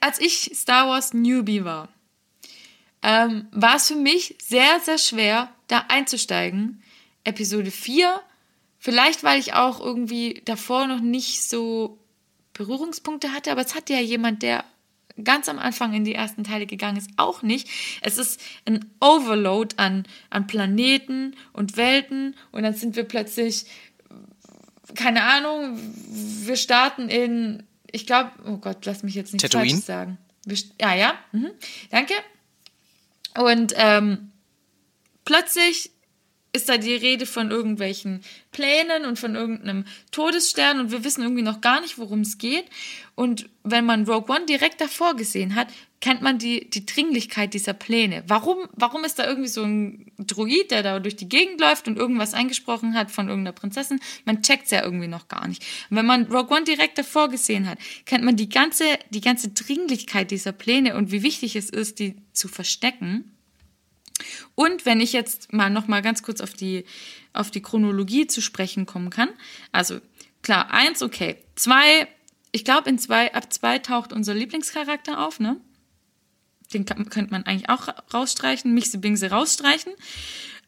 als 0.00 0.20
ich 0.20 0.52
Star 0.54 0.88
Wars 0.88 1.12
Newbie 1.12 1.64
war, 1.64 1.88
ähm, 3.02 3.46
war 3.52 3.76
es 3.76 3.88
für 3.88 3.96
mich 3.96 4.36
sehr, 4.42 4.80
sehr 4.80 4.98
schwer, 4.98 5.52
da 5.68 5.84
einzusteigen. 5.88 6.82
Episode 7.24 7.70
4, 7.70 8.20
vielleicht 8.78 9.22
weil 9.22 9.38
ich 9.38 9.52
auch 9.52 9.80
irgendwie 9.80 10.42
davor 10.44 10.86
noch 10.86 11.00
nicht 11.00 11.42
so 11.42 11.98
Berührungspunkte 12.52 13.32
hatte, 13.32 13.52
aber 13.52 13.60
es 13.60 13.74
hat 13.74 13.90
ja 13.90 14.00
jemand, 14.00 14.42
der 14.42 14.64
ganz 15.22 15.48
am 15.48 15.58
Anfang 15.58 15.94
in 15.94 16.04
die 16.04 16.14
ersten 16.14 16.44
Teile 16.44 16.66
gegangen 16.66 16.98
ist, 16.98 17.10
auch 17.16 17.42
nicht. 17.42 17.68
Es 18.02 18.18
ist 18.18 18.40
ein 18.66 18.84
Overload 19.00 19.76
an, 19.78 20.04
an 20.30 20.46
Planeten 20.46 21.34
und 21.52 21.76
Welten 21.76 22.34
und 22.52 22.62
dann 22.62 22.74
sind 22.74 22.96
wir 22.96 23.04
plötzlich, 23.04 23.66
keine 24.94 25.22
Ahnung, 25.22 25.78
wir 26.08 26.56
starten 26.56 27.08
in, 27.08 27.62
ich 27.90 28.06
glaube, 28.06 28.30
oh 28.46 28.58
Gott, 28.58 28.84
lass 28.84 29.02
mich 29.02 29.14
jetzt 29.14 29.32
nicht 29.32 29.50
falsch 29.50 29.74
sagen. 29.74 30.18
Wir, 30.44 30.58
ja, 30.80 30.94
ja, 30.94 31.14
mhm, 31.32 31.50
danke. 31.90 32.14
Und 33.38 33.74
ähm, 33.76 34.30
plötzlich 35.24 35.90
ist 36.56 36.68
da 36.68 36.78
die 36.78 36.94
Rede 36.94 37.26
von 37.26 37.50
irgendwelchen 37.50 38.22
Plänen 38.50 39.04
und 39.04 39.18
von 39.18 39.34
irgendeinem 39.34 39.84
Todesstern 40.10 40.80
und 40.80 40.90
wir 40.90 41.04
wissen 41.04 41.22
irgendwie 41.22 41.42
noch 41.42 41.60
gar 41.60 41.80
nicht, 41.80 41.98
worum 41.98 42.20
es 42.20 42.38
geht. 42.38 42.64
Und 43.14 43.48
wenn 43.62 43.84
man 43.84 44.08
Rogue 44.08 44.34
One 44.34 44.46
direkt 44.46 44.80
davor 44.80 45.14
gesehen 45.14 45.54
hat, 45.54 45.68
kennt 46.00 46.22
man 46.22 46.38
die, 46.38 46.68
die 46.68 46.84
Dringlichkeit 46.84 47.54
dieser 47.54 47.72
Pläne. 47.72 48.22
Warum, 48.26 48.58
warum 48.72 49.04
ist 49.04 49.18
da 49.18 49.26
irgendwie 49.26 49.48
so 49.48 49.62
ein 49.62 50.12
Druid, 50.18 50.70
der 50.70 50.82
da 50.82 51.00
durch 51.00 51.16
die 51.16 51.28
Gegend 51.28 51.60
läuft 51.60 51.88
und 51.88 51.96
irgendwas 51.96 52.34
eingesprochen 52.34 52.94
hat 52.94 53.10
von 53.10 53.28
irgendeiner 53.28 53.54
Prinzessin? 53.54 54.00
Man 54.24 54.42
checkt 54.42 54.66
es 54.66 54.70
ja 54.70 54.82
irgendwie 54.82 55.08
noch 55.08 55.28
gar 55.28 55.46
nicht. 55.48 55.64
Und 55.90 55.96
wenn 55.96 56.06
man 56.06 56.24
Rogue 56.24 56.54
One 56.56 56.64
direkt 56.64 56.98
davor 56.98 57.28
gesehen 57.28 57.68
hat, 57.68 57.78
kennt 58.04 58.24
man 58.24 58.36
die 58.36 58.48
ganze, 58.48 58.84
die 59.10 59.20
ganze 59.20 59.50
Dringlichkeit 59.50 60.30
dieser 60.30 60.52
Pläne 60.52 60.96
und 60.96 61.10
wie 61.12 61.22
wichtig 61.22 61.56
es 61.56 61.70
ist, 61.70 61.98
die 61.98 62.16
zu 62.32 62.48
verstecken. 62.48 63.35
Und 64.54 64.86
wenn 64.86 65.00
ich 65.00 65.12
jetzt 65.12 65.52
mal 65.52 65.70
noch 65.70 65.88
mal 65.88 66.02
ganz 66.02 66.22
kurz 66.22 66.40
auf 66.40 66.54
die, 66.54 66.84
auf 67.32 67.50
die 67.50 67.62
Chronologie 67.62 68.26
zu 68.26 68.40
sprechen 68.40 68.86
kommen 68.86 69.10
kann. 69.10 69.28
Also 69.72 70.00
klar, 70.42 70.70
eins, 70.70 71.02
okay. 71.02 71.36
Zwei, 71.54 72.08
ich 72.52 72.64
glaube, 72.64 72.88
in 72.88 72.98
zwei, 72.98 73.32
ab 73.34 73.52
zwei 73.52 73.78
taucht 73.78 74.12
unser 74.12 74.34
Lieblingscharakter 74.34 75.24
auf, 75.24 75.40
ne? 75.40 75.60
Den 76.72 76.84
kann, 76.84 77.08
könnte 77.10 77.30
man 77.30 77.44
eigentlich 77.44 77.68
auch 77.68 77.88
rausstreichen, 78.12 78.74
Mixe 78.74 78.98
Bingse 78.98 79.30
rausstreichen. 79.30 79.92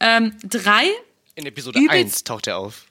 Ähm, 0.00 0.36
drei. 0.44 0.88
In 1.34 1.46
Episode 1.46 1.80
1 1.88 2.24
taucht 2.24 2.46
er 2.46 2.58
auf. 2.58 2.86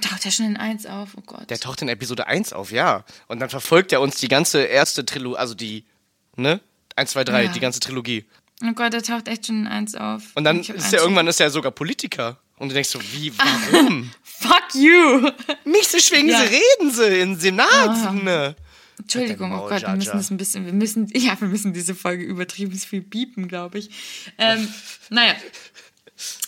Taucht 0.00 0.24
er 0.24 0.30
schon 0.30 0.46
in 0.46 0.56
1 0.56 0.86
auf? 0.86 1.10
Oh 1.16 1.22
Gott. 1.26 1.50
Der 1.50 1.58
taucht 1.58 1.82
in 1.82 1.88
Episode 1.88 2.26
1 2.26 2.52
auf, 2.52 2.70
ja. 2.70 3.04
Und 3.28 3.40
dann 3.40 3.50
verfolgt 3.50 3.92
er 3.92 4.00
uns 4.00 4.16
die 4.16 4.28
ganze 4.28 4.62
erste 4.62 5.04
Trilogie, 5.04 5.36
also 5.36 5.54
die, 5.54 5.84
ne? 6.36 6.60
1, 6.96 7.10
2, 7.10 7.24
3, 7.24 7.44
Ja. 7.44 7.52
die 7.52 7.60
ganze 7.60 7.80
Trilogie. 7.80 8.24
Oh 8.62 8.72
Gott, 8.74 8.92
der 8.92 9.02
taucht 9.02 9.28
echt 9.28 9.46
schon 9.46 9.62
in 9.62 9.66
1 9.66 9.94
auf. 9.96 10.22
Und 10.34 10.44
dann 10.44 10.60
ist 10.60 10.70
eins 10.70 10.92
er 10.92 11.00
irgendwann 11.00 11.26
ist 11.26 11.40
er 11.40 11.50
sogar 11.50 11.72
Politiker. 11.72 12.38
Und 12.58 12.68
du 12.68 12.74
denkst 12.74 12.90
so, 12.90 13.00
wie, 13.12 13.32
warum? 13.36 14.10
Fuck 14.22 14.74
you! 14.74 15.30
Nicht 15.64 15.90
so 15.90 15.98
schwingen 15.98 16.28
Ja. 16.28 16.38
sie, 16.46 16.54
reden 16.54 16.92
sie 16.92 17.20
im 17.20 17.34
Senat. 17.34 18.14
Ne? 18.22 18.54
Entschuldigung, 18.98 19.52
oh 19.52 19.68
Gott, 19.68 19.82
wir 19.82 19.96
müssen 19.96 20.16
das 20.16 20.30
ein 20.30 20.36
bisschen, 20.36 20.64
wir 20.66 20.72
müssen, 20.72 21.08
ja, 21.14 21.40
wir 21.40 21.48
müssen 21.48 21.72
diese 21.72 21.94
Folge 21.94 22.22
übertrieben 22.22 22.78
viel 22.78 23.00
biepen, 23.00 23.48
glaube 23.48 23.78
ich. 23.78 23.90
Ähm, 24.38 24.68
naja. 25.10 25.34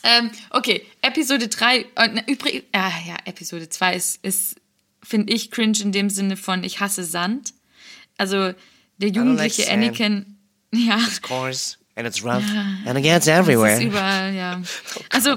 Ähm, 0.04 0.30
okay, 0.50 0.86
Episode 1.02 1.48
3, 1.48 1.78
äh, 1.96 2.22
übrigens, 2.28 2.64
ah, 2.72 2.92
ja, 3.06 3.16
Episode 3.24 3.68
2 3.68 3.96
ist, 3.96 4.24
ist 4.24 4.56
finde 5.02 5.32
ich, 5.32 5.50
cringe 5.50 5.78
in 5.80 5.90
dem 5.92 6.10
Sinne 6.10 6.36
von 6.36 6.62
ich 6.62 6.80
hasse 6.80 7.04
Sand. 7.04 7.54
Also, 8.16 8.54
der 8.98 9.08
jugendliche 9.08 9.62
sand. 9.62 9.72
Anakin, 9.72 10.38
ja, 10.72 10.96
Of 10.96 11.22
course. 11.22 11.76
And 11.96 12.06
it's 12.06 12.24
rough. 12.24 12.42
And 12.86 12.86
it 12.86 12.96
das 12.96 13.02
gets 13.02 13.26
ist 13.26 13.32
everywhere. 13.32 13.80
überall, 13.82 14.34
ja. 14.34 14.60
Also, 15.10 15.36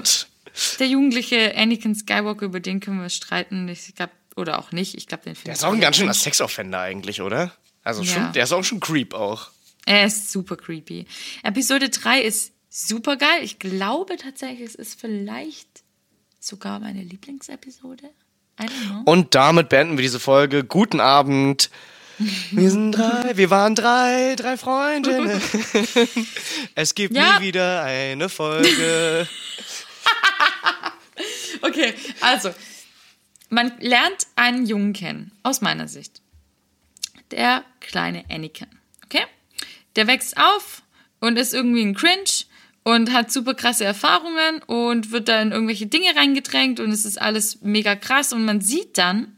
der 0.80 0.86
jugendliche 0.88 1.54
Anakin 1.56 1.94
Skywalker, 1.94 2.46
über 2.46 2.60
den 2.60 2.80
können 2.80 3.00
wir 3.00 3.08
streiten. 3.10 3.68
Ich 3.68 3.94
glaube, 3.94 4.12
oder 4.36 4.58
auch 4.58 4.72
nicht. 4.72 4.94
Ich 4.96 5.06
glaube, 5.06 5.24
den 5.24 5.36
Der 5.44 5.52
ist 5.54 5.64
auch 5.64 5.72
ein 5.72 5.80
ganz 5.80 5.96
schöner. 5.96 6.14
Sexoffender 6.14 6.80
eigentlich, 6.80 7.20
oder? 7.22 7.52
Also 7.84 8.02
Ja. 8.02 8.12
schon, 8.12 8.32
der 8.32 8.44
ist 8.44 8.52
auch 8.52 8.64
schon 8.64 8.80
Creep 8.80 9.14
auch. 9.14 9.50
Er 9.86 10.04
ist 10.04 10.30
super 10.32 10.56
creepy. 10.56 11.06
Episode 11.42 11.88
3 11.88 12.20
ist 12.20 12.52
super 12.68 13.16
geil. 13.16 13.40
Ich 13.42 13.58
glaube 13.58 14.16
tatsächlich, 14.16 14.66
es 14.68 14.74
ist 14.74 15.00
vielleicht 15.00 15.68
sogar 16.40 16.78
meine 16.80 17.02
Lieblingsepisode. 17.02 18.10
I 18.60 18.64
don't 18.64 18.86
know. 18.90 19.02
Und 19.10 19.34
damit 19.34 19.68
beenden 19.70 19.96
wir 19.96 20.02
diese 20.02 20.20
Folge. 20.20 20.64
Guten 20.64 21.00
Abend. 21.00 21.70
Wir 22.50 22.70
sind 22.70 22.92
drei, 22.92 23.36
wir 23.36 23.50
waren 23.50 23.74
drei, 23.74 24.34
drei 24.36 24.56
Freundinnen. 24.56 25.40
Es 26.74 26.94
gibt 26.94 27.14
Ja. 27.14 27.38
nie 27.38 27.46
wieder 27.46 27.82
eine 27.82 28.28
Folge. 28.28 29.28
Okay, 31.60 31.94
also, 32.20 32.54
man 33.48 33.72
lernt 33.80 34.28
einen 34.36 34.64
Jungen 34.66 34.92
kennen, 34.92 35.32
aus 35.42 35.60
meiner 35.60 35.88
Sicht. 35.88 36.22
Der 37.32 37.64
kleine 37.80 38.24
Anakin, 38.30 38.68
okay? 39.04 39.24
Der 39.96 40.06
wächst 40.06 40.36
auf 40.36 40.82
und 41.20 41.36
ist 41.36 41.54
irgendwie 41.54 41.82
ein 41.82 41.94
Cringe 41.96 42.44
und 42.84 43.12
hat 43.12 43.32
super 43.32 43.54
krasse 43.54 43.84
Erfahrungen 43.84 44.62
und 44.62 45.10
wird 45.10 45.28
da 45.28 45.42
in 45.42 45.50
irgendwelche 45.50 45.86
Dinge 45.86 46.14
reingedrängt 46.14 46.78
und 46.78 46.92
es 46.92 47.04
ist 47.04 47.20
alles 47.20 47.60
mega 47.62 47.96
krass 47.96 48.32
und 48.32 48.44
man 48.44 48.60
sieht 48.60 48.96
dann 48.98 49.36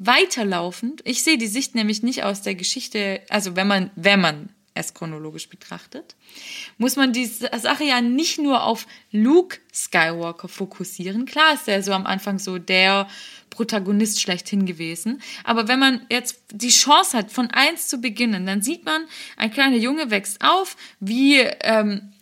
weiterlaufend, 0.00 1.02
ich 1.04 1.22
sehe 1.22 1.38
die 1.38 1.46
Sicht 1.46 1.74
nämlich 1.74 2.02
nicht 2.02 2.24
aus 2.24 2.42
der 2.42 2.54
Geschichte, 2.56 3.20
also 3.28 3.54
wenn 3.54 3.68
man, 3.68 3.90
wenn 3.94 4.20
man 4.20 4.48
es 4.74 4.94
chronologisch 4.94 5.48
betrachtet, 5.48 6.16
muss 6.78 6.96
man 6.96 7.12
die 7.12 7.26
Sache 7.26 7.84
ja 7.84 8.00
nicht 8.00 8.38
nur 8.38 8.62
auf 8.62 8.86
Luke 9.12 9.58
Skywalker 9.72 10.48
fokussieren. 10.48 11.26
Klar 11.26 11.54
ist 11.54 11.68
er 11.68 11.82
so 11.82 11.92
am 11.92 12.06
Anfang 12.06 12.38
so 12.38 12.58
der 12.58 13.08
Protagonist 13.50 14.22
schlechthin 14.22 14.64
gewesen. 14.64 15.20
Aber 15.44 15.68
wenn 15.68 15.78
man 15.78 16.06
jetzt 16.10 16.40
die 16.50 16.70
Chance 16.70 17.18
hat, 17.18 17.30
von 17.30 17.50
eins 17.50 17.88
zu 17.88 17.98
beginnen, 17.98 18.46
dann 18.46 18.62
sieht 18.62 18.84
man, 18.84 19.04
ein 19.36 19.52
kleiner 19.52 19.76
Junge 19.76 20.10
wächst 20.10 20.38
auf, 20.40 20.76
wie, 21.00 21.40
ähm, 21.40 22.12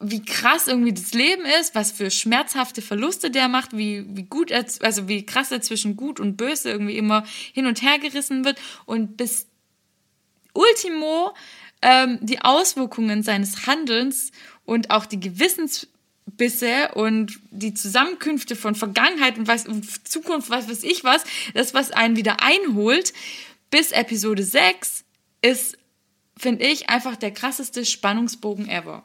wie 0.00 0.22
krass 0.22 0.68
irgendwie 0.68 0.92
das 0.92 1.12
Leben 1.14 1.44
ist, 1.60 1.74
was 1.74 1.92
für 1.92 2.10
schmerzhafte 2.10 2.82
Verluste 2.82 3.30
der 3.30 3.48
macht, 3.48 3.76
wie, 3.76 4.04
wie 4.08 4.24
gut 4.24 4.50
er, 4.50 4.66
also 4.80 5.08
wie 5.08 5.24
krass 5.24 5.50
er 5.50 5.62
zwischen 5.62 5.96
gut 5.96 6.20
und 6.20 6.36
böse 6.36 6.70
irgendwie 6.70 6.98
immer 6.98 7.24
hin 7.52 7.66
und 7.66 7.82
her 7.82 7.98
gerissen 7.98 8.44
wird 8.44 8.58
und 8.84 9.16
bis 9.16 9.46
Ultimo 10.52 11.34
ähm, 11.82 12.18
die 12.20 12.40
Auswirkungen 12.40 13.22
seines 13.22 13.66
Handelns 13.66 14.32
und 14.64 14.90
auch 14.90 15.06
die 15.06 15.20
Gewissensbisse 15.20 16.92
und 16.94 17.38
die 17.50 17.74
Zusammenkünfte 17.74 18.56
von 18.56 18.74
Vergangenheit 18.74 19.38
und, 19.38 19.48
was, 19.48 19.66
und 19.66 20.08
Zukunft, 20.08 20.50
was 20.50 20.68
weiß 20.68 20.82
ich 20.82 21.04
was, 21.04 21.24
das, 21.54 21.74
was 21.74 21.90
einen 21.90 22.16
wieder 22.16 22.42
einholt, 22.42 23.12
bis 23.70 23.92
Episode 23.92 24.42
6 24.42 25.04
ist, 25.42 25.78
finde 26.36 26.66
ich, 26.66 26.90
einfach 26.90 27.16
der 27.16 27.30
krasseste 27.30 27.84
Spannungsbogen 27.84 28.68
ever. 28.68 29.04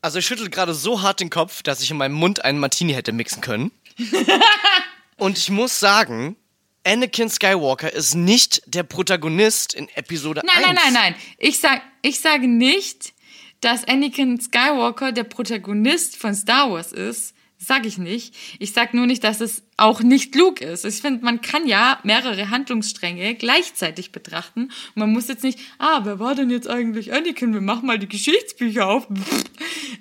Also 0.00 0.18
ich 0.18 0.26
schüttel 0.26 0.48
gerade 0.48 0.74
so 0.74 1.02
hart 1.02 1.20
den 1.20 1.30
Kopf, 1.30 1.62
dass 1.62 1.82
ich 1.82 1.90
in 1.90 1.96
meinem 1.96 2.14
Mund 2.14 2.44
einen 2.44 2.58
Martini 2.58 2.92
hätte 2.92 3.12
mixen 3.12 3.40
können. 3.40 3.72
Und 5.16 5.38
ich 5.38 5.50
muss 5.50 5.80
sagen, 5.80 6.36
Anakin 6.84 7.28
Skywalker 7.28 7.92
ist 7.92 8.14
nicht 8.14 8.62
der 8.66 8.84
Protagonist 8.84 9.74
in 9.74 9.88
Episode 9.90 10.42
Nein, 10.44 10.64
1. 10.64 10.66
nein, 10.66 10.76
nein, 10.76 10.92
nein. 10.92 11.14
Ich, 11.38 11.58
sag, 11.58 11.82
ich 12.02 12.20
sage 12.20 12.46
nicht, 12.46 13.12
dass 13.60 13.84
Anakin 13.84 14.40
Skywalker 14.40 15.10
der 15.12 15.24
Protagonist 15.24 16.16
von 16.16 16.34
Star 16.34 16.70
Wars 16.70 16.92
ist. 16.92 17.34
Sag 17.68 17.84
ich 17.84 17.98
nicht. 17.98 18.34
Ich 18.60 18.72
sag 18.72 18.94
nur 18.94 19.04
nicht, 19.04 19.22
dass 19.24 19.42
es 19.42 19.62
auch 19.76 20.00
nicht 20.00 20.34
Luke 20.34 20.64
ist. 20.64 20.86
Ich 20.86 21.02
finde, 21.02 21.22
man 21.22 21.42
kann 21.42 21.66
ja 21.66 22.00
mehrere 22.02 22.48
Handlungsstränge 22.48 23.34
gleichzeitig 23.34 24.10
betrachten. 24.10 24.62
Und 24.62 24.96
man 24.96 25.12
muss 25.12 25.28
jetzt 25.28 25.44
nicht, 25.44 25.58
ah, 25.78 26.00
wer 26.04 26.18
war 26.18 26.34
denn 26.34 26.48
jetzt 26.48 26.66
eigentlich 26.66 27.12
Anakin? 27.12 27.52
Wir 27.52 27.60
machen 27.60 27.86
mal 27.86 27.98
die 27.98 28.08
Geschichtsbücher 28.08 28.88
auf. 28.88 29.06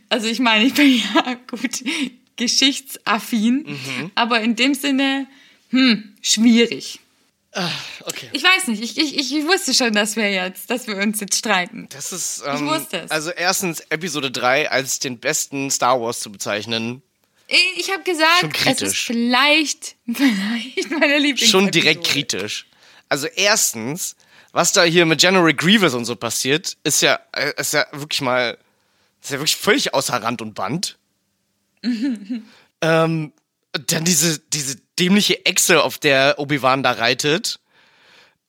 Also 0.09 0.29
ich 0.29 0.39
meine, 0.39 0.63
ich 0.63 0.73
bin 0.73 0.97
ja 0.97 1.33
gut 1.47 1.83
geschichtsaffin. 2.37 3.77
Aber 4.15 4.39
in 4.39 4.55
dem 4.55 4.73
Sinne, 4.73 5.27
hm, 5.71 6.15
schwierig. 6.21 7.01
Okay. 8.05 8.29
Ich 8.31 8.43
weiß 8.43 8.67
nicht, 8.67 8.81
ich, 8.81 8.97
ich, 8.97 9.35
ich 9.35 9.45
wusste 9.45 9.73
schon, 9.73 9.91
dass 9.91 10.15
wir 10.15 10.31
jetzt, 10.31 10.69
dass 10.69 10.87
wir 10.87 10.95
uns 10.95 11.19
jetzt 11.19 11.37
streiten. 11.37 11.89
Das 11.89 12.13
ist, 12.13 12.43
ähm, 12.45 12.67
wusste 12.67 13.01
es. 13.01 13.11
also 13.11 13.31
erstens 13.31 13.81
Episode 13.89 14.31
3 14.31 14.71
als 14.71 14.99
den 14.99 15.19
besten 15.19 15.69
Star 15.69 15.99
Wars 15.99 16.21
zu 16.21 16.31
bezeichnen. 16.31 17.01
Ich, 17.47 17.91
habe 17.91 18.03
gesagt, 18.03 18.67
es 18.67 18.81
ist 18.81 18.97
vielleicht, 18.97 19.95
vielleicht 20.13 20.91
meine 20.91 21.17
Lieblings. 21.17 21.49
Schon 21.49 21.71
direkt 21.71 22.05
kritisch. 22.05 22.67
Also 23.09 23.27
erstens, 23.27 24.15
was 24.51 24.73
da 24.73 24.83
hier 24.83 25.05
mit 25.05 25.21
General 25.21 25.53
Grievous 25.53 25.93
und 25.93 26.05
so 26.05 26.15
passiert, 26.15 26.77
ist 26.83 27.01
ja, 27.01 27.19
äh, 27.31 27.53
ist 27.57 27.73
ja 27.73 27.85
wirklich 27.93 28.21
mal, 28.21 28.57
ist 29.21 29.31
ja 29.31 29.37
wirklich 29.37 29.55
völlig 29.55 29.93
außer 29.93 30.21
Rand 30.21 30.41
und 30.41 30.55
Band. 30.55 30.97
ähm, 31.83 33.33
dann 33.71 34.05
diese, 34.05 34.39
diese 34.39 34.77
dämliche 34.99 35.45
Echse, 35.45 35.83
auf 35.83 35.97
der 35.97 36.39
Obi-Wan 36.39 36.83
da 36.83 36.91
reitet. 36.91 37.59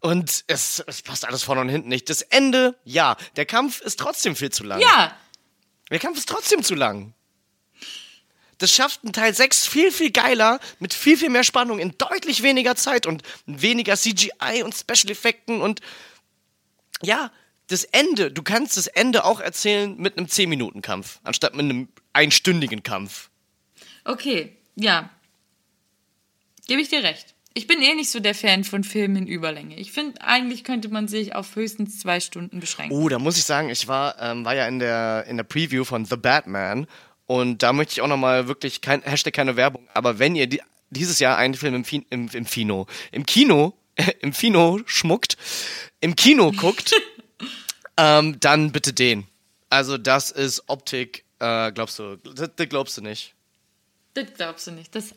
Und 0.00 0.44
es, 0.46 0.82
es 0.86 1.02
passt 1.02 1.26
alles 1.26 1.42
vorne 1.42 1.60
und 1.60 1.68
hinten 1.68 1.88
nicht. 1.88 2.08
Das 2.08 2.22
Ende, 2.22 2.76
ja. 2.84 3.16
Der 3.36 3.46
Kampf 3.46 3.80
ist 3.80 3.98
trotzdem 3.98 4.36
viel 4.36 4.50
zu 4.50 4.64
lang. 4.64 4.80
Ja, 4.80 5.16
Der 5.90 5.98
Kampf 5.98 6.18
ist 6.18 6.28
trotzdem 6.28 6.62
zu 6.62 6.74
lang. 6.74 7.14
Das 8.58 8.72
schafft 8.72 9.04
ein 9.04 9.12
Teil 9.12 9.34
6 9.34 9.66
viel, 9.66 9.92
viel 9.92 10.10
geiler, 10.10 10.58
mit 10.80 10.92
viel, 10.92 11.16
viel 11.16 11.30
mehr 11.30 11.44
Spannung 11.44 11.78
in 11.78 11.96
deutlich 11.96 12.42
weniger 12.42 12.76
Zeit 12.76 13.06
und 13.06 13.22
weniger 13.46 13.96
CGI 13.96 14.62
und 14.64 14.74
Special 14.74 15.10
Effekten 15.10 15.60
und 15.60 15.80
ja, 17.02 17.30
das 17.68 17.84
Ende, 17.84 18.32
du 18.32 18.42
kannst 18.42 18.76
das 18.76 18.86
Ende 18.86 19.24
auch 19.24 19.40
erzählen 19.40 19.96
mit 19.96 20.16
einem 20.16 20.26
10-Minuten-Kampf, 20.26 21.20
anstatt 21.22 21.54
mit 21.54 21.64
einem 21.64 21.88
einstündigen 22.12 22.82
Kampf. 22.82 23.30
okay, 24.04 24.56
ja. 24.74 25.10
Gebe 26.66 26.80
ich 26.80 26.88
dir 26.88 27.02
recht. 27.02 27.34
Ich 27.54 27.66
bin 27.66 27.82
eh 27.82 27.94
nicht 27.94 28.10
so 28.10 28.20
der 28.20 28.34
Fan 28.34 28.62
von 28.62 28.84
Filmen 28.84 29.16
in 29.16 29.26
Überlänge. 29.26 29.76
Ich 29.76 29.90
finde, 29.90 30.20
eigentlich 30.20 30.64
könnte 30.64 30.90
man 30.90 31.08
sich 31.08 31.34
auf 31.34 31.56
höchstens 31.56 31.98
zwei 31.98 32.20
Stunden 32.20 32.60
beschränken. 32.60 32.96
Oh, 32.96 33.08
da 33.08 33.18
muss 33.18 33.36
ich 33.36 33.44
sagen, 33.44 33.68
ich 33.70 33.88
war, 33.88 34.20
ähm, 34.20 34.44
war 34.44 34.54
ja 34.54 34.68
in 34.68 34.78
der, 34.78 35.24
in 35.26 35.38
der 35.38 35.44
Preview 35.44 35.84
von 35.84 36.04
The 36.04 36.16
Batman 36.16 36.86
Und 37.28 37.62
da 37.62 37.74
möchte 37.74 37.92
ich 37.92 38.00
auch 38.00 38.08
nochmal 38.08 38.48
wirklich 38.48 38.80
kein 38.80 39.02
Hashtag 39.02 39.34
keine 39.34 39.54
Werbung, 39.54 39.86
aber 39.92 40.18
wenn 40.18 40.34
ihr 40.34 40.46
die, 40.46 40.62
dieses 40.88 41.18
Jahr 41.18 41.36
einen 41.36 41.52
Film 41.52 41.74
im, 41.74 41.84
Fi 41.84 42.06
im, 42.08 42.30
im 42.32 42.46
Kino, 42.46 42.86
im 43.12 43.26
Kino, 43.26 43.74
im 44.20 44.32
Kino 44.32 44.80
schmuckt, 44.86 45.36
im 46.00 46.16
Kino 46.16 46.52
guckt, 46.52 46.94
ähm, 47.98 48.40
dann 48.40 48.72
bitte 48.72 48.94
den. 48.94 49.26
Also 49.68 49.98
das 49.98 50.30
ist 50.30 50.70
Optik, 50.70 51.26
äh, 51.38 51.70
glaubst 51.70 51.98
du, 51.98 52.16
das, 52.16 52.50
das 52.56 52.68
glaubst 52.70 52.96
du 52.96 53.02
nicht. 53.02 53.34
Das 54.14 54.32
glaubst 54.34 54.66
du 54.66 54.70
nicht. 54.70 54.94
Das, 54.94 55.14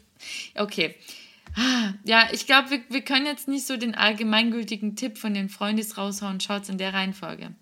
okay. 0.56 0.96
Ja, 2.04 2.28
ich 2.34 2.46
glaube, 2.46 2.72
wir, 2.72 2.82
wir 2.90 3.02
können 3.04 3.26
jetzt 3.26 3.48
nicht 3.48 3.66
so 3.66 3.78
den 3.78 3.96
allgemeingültigen 3.96 4.98
Tipp 4.98 5.18
von 5.18 5.34
den 5.34 5.48
Freundis 5.48 5.98
raushauen, 5.98 6.42
schaut's 6.42 6.68
in 6.68 6.78
der 6.78 6.94
Reihenfolge. 6.94 7.56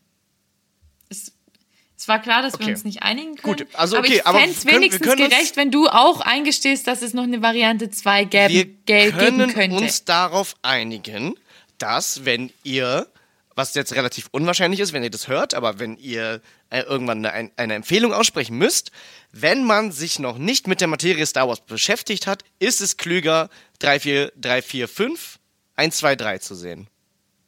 Es, 2.00 2.08
war 2.08 2.22
klar, 2.22 2.42
dass 2.42 2.54
Okay. 2.54 2.68
wir 2.68 2.74
uns 2.74 2.86
nicht 2.86 3.04
einigen 3.04 3.36
können. 3.36 3.58
Gut, 3.58 3.68
also 3.74 3.98
aber 3.98 4.06
okay, 4.08 4.16
ich 4.18 4.26
aber 4.28 4.40
fände 4.40 4.56
es 4.56 4.64
wir 4.66 4.72
können- 4.72 4.82
wir 4.82 4.88
wenigstens 4.90 5.08
können 5.08 5.30
gerecht, 5.30 5.58
wenn 5.58 5.70
du 5.72 5.88
auch 5.90 6.22
eingestehst, 6.22 6.88
dass 6.88 7.02
es 7.02 7.14
noch 7.14 7.24
eine 7.24 7.42
Variante 7.42 7.90
2 7.90 8.24
gäbe, 8.24 8.54
Wir 8.54 8.66
gä- 8.88 9.12
können 9.12 9.40
geben 9.40 9.54
könnte. 9.54 9.76
uns 9.78 10.06
darauf 10.06 10.56
einigen, 10.62 11.36
dass 11.78 12.24
wenn 12.24 12.52
ihr, 12.64 13.08
was 13.54 13.74
jetzt 13.76 13.94
relativ 13.96 14.30
unwahrscheinlich 14.32 14.80
ist, 14.80 14.94
wenn 14.94 15.04
ihr 15.04 15.10
das 15.10 15.28
hört, 15.28 15.54
aber 15.54 15.80
wenn 15.80 15.98
ihr 15.98 16.42
äh, 16.70 16.82
irgendwann 16.84 17.26
eine, 17.26 17.52
eine 17.58 17.74
Empfehlung 17.74 18.14
aussprechen 18.14 18.58
müsst, 18.58 18.92
wenn 19.34 19.66
man 19.66 19.92
sich 19.92 20.20
noch 20.20 20.38
nicht 20.38 20.68
mit 20.68 20.80
der 20.80 20.88
Materie 20.88 21.26
Star 21.26 21.50
Wars 21.50 21.60
beschäftigt 21.62 22.28
hat, 22.28 22.44
ist 22.60 22.80
es 22.80 22.96
klüger, 22.96 23.50
3, 23.80 24.00
4, 24.00 24.32
3, 24.38 24.62
4, 24.62 24.88
5, 24.88 25.40
1, 25.76 25.98
2, 25.98 26.16
3 26.16 26.38
zu 26.38 26.56
sehen. 26.56 26.88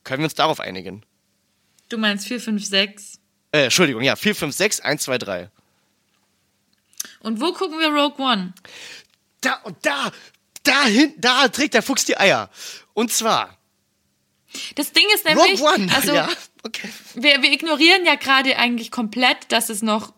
Können 0.04 0.20
wir 0.24 0.26
uns 0.26 0.36
darauf 0.36 0.60
einigen? 0.60 1.04
Du 1.88 1.98
meinst 1.98 2.28
4, 2.28 2.40
5, 2.42 2.66
6. 2.66 3.11
Äh, 3.52 3.64
Entschuldigung, 3.66 4.02
ja, 4.02 4.16
4, 4.16 4.36
5, 4.36 4.56
6, 4.56 4.80
1, 4.80 5.04
2, 5.04 5.18
3. 5.18 5.50
Und 7.22 7.40
wo 7.42 7.52
gucken 7.54 7.80
wir 7.80 7.90
Rogue 7.90 8.24
One? 8.24 8.54
Da 9.42 9.56
und 9.64 9.78
da, 9.86 10.12
da 10.64 10.86
hin, 10.86 11.14
da 11.18 11.48
trägt 11.48 11.74
der 11.74 11.82
Fuchs 11.82 12.06
die 12.06 12.18
Eier. 12.18 12.50
Und 12.94 13.12
zwar 13.12 13.58
Das 14.76 14.92
Ding 14.92 15.06
ist 15.14 15.26
nämlich, 15.26 15.60
Rogue 15.60 15.74
One. 15.74 15.92
also 15.96 16.14
ja, 16.14 16.30
okay. 16.64 16.90
wir, 17.16 17.42
wir 17.42 17.52
ignorieren 17.52 18.06
ja 18.06 18.16
gerade 18.16 18.58
eigentlich 18.58 18.92
komplett, 18.92 19.52
dass 19.52 19.70
es 19.70 19.82
noch 19.82 20.14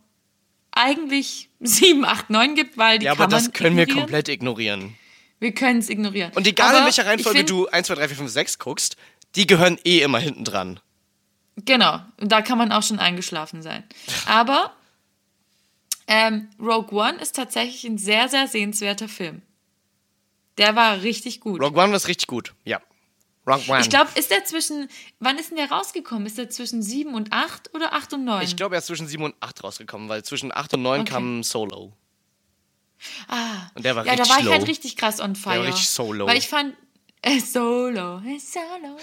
eigentlich 0.72 1.50
7, 1.60 2.04
8, 2.06 2.30
9 2.30 2.56
gibt, 2.56 2.78
weil 2.78 3.00
die 3.00 3.06
Ja, 3.06 3.12
aber 3.14 3.28
das 3.28 3.52
können 3.52 3.76
wir 3.78 3.84
ignorieren. 3.84 4.04
komplett 4.06 4.30
ignorieren. 4.30 4.98
Wir 5.40 5.54
können 5.54 5.80
es 5.80 5.90
ignorieren. 5.90 6.32
Und 6.36 6.48
egal 6.48 6.70
Aber 6.70 6.80
in 6.80 6.86
welcher 6.86 7.06
Reihenfolge 7.06 7.40
find- 7.40 7.50
du 7.50 7.68
1, 7.68 7.88
2, 7.88 7.96
3, 7.96 8.08
4, 8.08 8.18
5, 8.18 8.32
6 8.32 8.60
guckst, 8.60 8.96
die 9.36 9.46
gehören 9.48 9.78
eh 9.84 10.02
immer 10.02 10.20
hinten 10.20 10.46
dran. 10.46 10.80
Genau, 11.58 12.00
und 12.20 12.32
da 12.32 12.42
kann 12.42 12.58
man 12.58 12.72
auch 12.72 12.84
schon 12.84 13.00
eingeschlafen 13.00 13.62
sein. 13.62 13.84
Aber 14.28 14.74
ähm, 16.08 16.50
Rogue 16.60 16.92
One 17.00 17.18
ist 17.20 17.36
tatsächlich 17.36 17.84
ein 17.86 17.98
sehr, 17.98 18.28
sehr 18.28 18.48
sehenswerter 18.48 19.08
Film. 19.08 19.42
Der 20.58 20.76
war 20.76 21.02
richtig 21.02 21.40
gut. 21.40 21.62
Rogue 21.62 21.82
One 21.82 21.94
war 21.94 22.08
richtig 22.08 22.28
gut, 22.28 22.54
ja. 22.64 22.82
Rogue 23.46 23.64
One. 23.68 23.82
ich 23.82 23.90
glaube, 23.90 24.10
ist 24.16 24.32
der 24.32 24.46
zwischen, 24.46 24.88
wann 25.20 25.38
ist 25.38 25.50
denn 25.50 25.58
der 25.58 25.70
rausgekommen? 25.70 26.26
Ist 26.26 26.38
der 26.38 26.50
zwischen 26.50 26.82
7 26.82 27.14
und 27.14 27.32
8 27.34 27.74
oder 27.74 27.94
8 27.94 28.14
und 28.14 28.24
9? 28.26 28.44
ich 28.44 28.56
glaube, 28.56 28.76
er 28.76 28.80
ist 28.80 28.86
zwischen 28.88 29.08
7 29.08 29.24
und 29.24 29.36
8 29.42 29.64
rausgekommen, 29.64 30.08
weil 30.10 30.24
zwischen 30.24 30.52
8 30.56 30.76
und 30.76 30.82
9 30.82 31.02
Okay. 31.02 31.10
kam 31.12 31.44
Solo. 31.44 31.94
ah, 33.28 33.70
Und 33.76 33.84
der 33.86 33.96
war 33.96 34.06
ja, 34.06 34.16
da 34.16 34.24
richtig 34.24 34.32
war 34.34 34.40
ich 34.40 34.46
low. 34.46 34.52
halt 34.54 34.68
richtig 34.68 34.96
krass 34.96 35.20
on 35.20 35.36
fire. 35.36 35.64
richtig 35.66 35.90
solo. 35.90 36.26
Weil 36.26 36.38
ich 36.38 36.48
fand, 36.48 36.74
äh, 37.22 37.40
solo, 37.40 38.20
äh, 38.20 38.40
solo. 38.40 38.98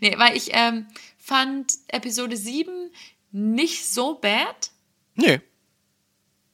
nee, 0.00 0.14
weil 0.16 0.36
ich 0.36 0.50
ähm, 0.52 0.86
fand 1.30 1.74
Episode 1.86 2.36
7 2.36 2.90
nicht 3.30 3.86
so 3.86 4.16
bad. 4.16 4.72
Nee. 5.14 5.40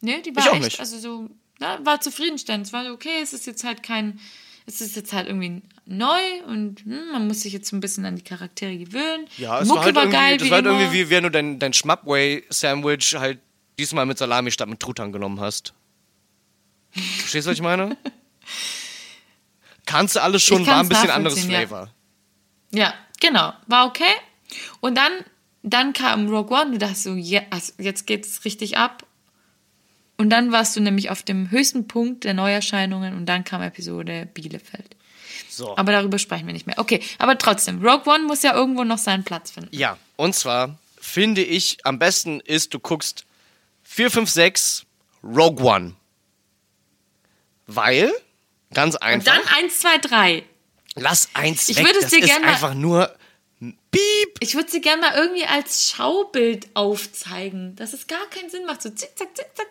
Nee, 0.03 0.21
die 0.21 0.29
Ich 0.29 0.37
war 0.37 0.51
auch 0.51 0.55
echt, 0.57 0.65
nicht. 0.65 0.81
also 0.81 0.99
so, 0.99 1.31
na, 1.59 1.85
war 1.87 2.03
zufriedenstellend. 2.03 2.67
Es 2.67 2.75
war 2.75 2.93
okay, 2.93 3.23
es 3.23 3.33
ist 3.33 3.47
jetzt 3.47 3.65
halt 3.65 3.83
kein, 3.83 4.21
es 4.67 4.83
ist 4.83 4.95
jetzt 4.95 5.15
halt 5.15 5.29
irgendwie 5.29 5.63
neu 5.87 6.21
und 6.47 6.81
hm, 6.81 7.13
man 7.13 7.27
muss 7.27 7.41
sich 7.41 7.55
jetzt 7.55 7.71
so 7.71 7.77
ein 7.77 7.81
bisschen 7.81 8.05
an 8.05 8.17
die 8.17 8.23
Charaktere 8.23 8.77
gewöhnen. 8.77 9.27
Ja, 9.39 9.61
es 9.61 9.69
Mucke 9.69 9.79
war 9.79 9.85
halt 9.87 9.97
irgendwie, 9.97 10.13
geil, 10.13 10.37
das 10.37 10.47
wie 10.47 10.51
war 10.51 10.57
halt 10.57 10.67
irgendwie 10.67 10.93
wie 10.93 11.09
wenn 11.09 11.23
du 11.23 11.31
dein, 11.31 11.59
dein 11.59 11.73
Schmappway-Sandwich 11.73 13.15
halt 13.15 13.39
diesmal 13.79 14.05
mit 14.05 14.19
Salami 14.19 14.51
statt 14.51 14.69
mit 14.69 14.79
Truthahn 14.79 15.11
genommen 15.11 15.41
hast. 15.41 15.73
Verstehst 16.91 17.47
du, 17.47 17.51
was 17.51 17.57
ich 17.57 17.63
meine? 17.63 17.97
Kannst 19.87 20.17
du 20.17 20.21
alles 20.21 20.43
schon, 20.43 20.63
Ich 20.63 20.69
war 20.69 20.81
ein 20.81 20.89
bisschen 20.89 21.11
anderes 21.11 21.37
nachvollziehen, 21.37 21.63
ja. 21.63 21.67
Flavor. 21.67 21.91
Ja, 22.73 22.95
genau, 23.21 23.55
war 23.69 23.87
okay. 23.87 24.13
Und 24.81 24.97
dann, 24.97 25.13
dann 25.63 25.93
kam 25.93 26.29
Rogue 26.29 26.57
One, 26.57 26.73
du 26.73 26.79
dachtest 26.79 27.05
so, 27.05 27.15
ja, 27.15 27.43
also 27.51 27.73
jetzt 27.79 28.07
geht's 28.07 28.45
richtig 28.45 28.77
ab. 28.77 29.05
Und 30.19 30.31
dann 30.31 30.51
warst 30.53 30.75
du 30.77 30.81
nämlich 30.81 31.11
auf 31.11 31.23
dem 31.23 31.51
höchsten 31.51 31.89
Punkt 31.89 32.25
der 32.25 32.33
Neuerscheinungen 32.35 33.15
und 33.17 33.27
dann 33.27 33.45
kam 33.45 33.61
Episode 33.63 34.27
Bielefeld. 34.33 34.97
So. 35.51 35.77
Aber 35.77 35.93
darüber 35.93 36.19
sprechen 36.19 36.47
wir 36.47 36.55
nicht 36.55 36.67
mehr. 36.67 36.79
Okay, 36.79 37.03
aber 37.19 37.37
trotzdem, 37.37 37.85
Rogue 37.85 38.07
One 38.13 38.25
muss 38.25 38.43
ja 38.43 38.55
irgendwo 38.55 38.85
noch 38.85 38.99
seinen 38.99 39.25
Platz 39.25 39.51
finden. 39.51 39.69
Ja, 39.77 39.99
und 40.17 40.35
zwar 40.35 40.79
finde 40.99 41.43
ich, 41.43 41.79
am 41.85 41.99
besten 41.99 42.41
ist, 42.41 42.73
du 42.73 42.79
guckst 42.79 43.27
4, 43.85 44.11
5, 44.11 44.31
6 44.31 44.87
Rogue 45.23 45.63
One. 45.65 45.95
Weil, 47.67 48.13
ganz 48.73 48.95
Und 48.95 49.03
einfach, 49.03 49.35
dann 49.35 49.43
1, 49.65 49.79
2, 49.81 49.99
3. 49.99 50.43
lass 50.95 51.29
eins 51.35 51.69
Ich 51.69 51.77
weg, 51.77 51.87
würde 51.87 51.99
es 51.99 52.05
das 52.05 52.11
dir 52.13 52.21
ist 52.21 52.27
gern 52.27 52.43
mal- 52.43 52.53
einfach 52.53 52.75
nur 52.75 53.15
Piep. 53.97 54.37
Ich 54.41 54.55
würde 54.55 54.71
sie 54.71 54.81
gerne 54.81 55.03
mal 55.03 55.15
irgendwie 55.17 55.45
als 55.45 55.91
Schaubild 55.91 56.69
aufzeigen, 56.75 57.75
dass 57.77 57.93
es 57.93 58.07
gar 58.07 58.27
keinen 58.31 58.51
Sinn 58.51 58.67
macht. 58.67 58.83
So 58.83 58.91
zick, 58.91 59.17
zack, 59.17 59.29
zick, 59.35 59.47
zack. 59.55 59.67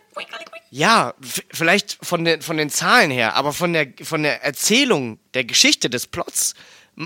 Ja, 0.72 1.14
vielleicht 1.52 1.98
von, 2.02 2.26
den 2.26 2.42
von 2.42 2.58
den 2.58 2.70
Zahlen 2.70 3.12
her, 3.12 3.36
aber 3.36 3.54
von 3.54 3.74
der, 3.74 3.94
von 4.02 4.24
der 4.24 4.44
Erzählung, 4.44 5.20
der 5.34 5.44
Geschichte 5.44 5.90
des 5.90 6.08
Plots 6.08 6.56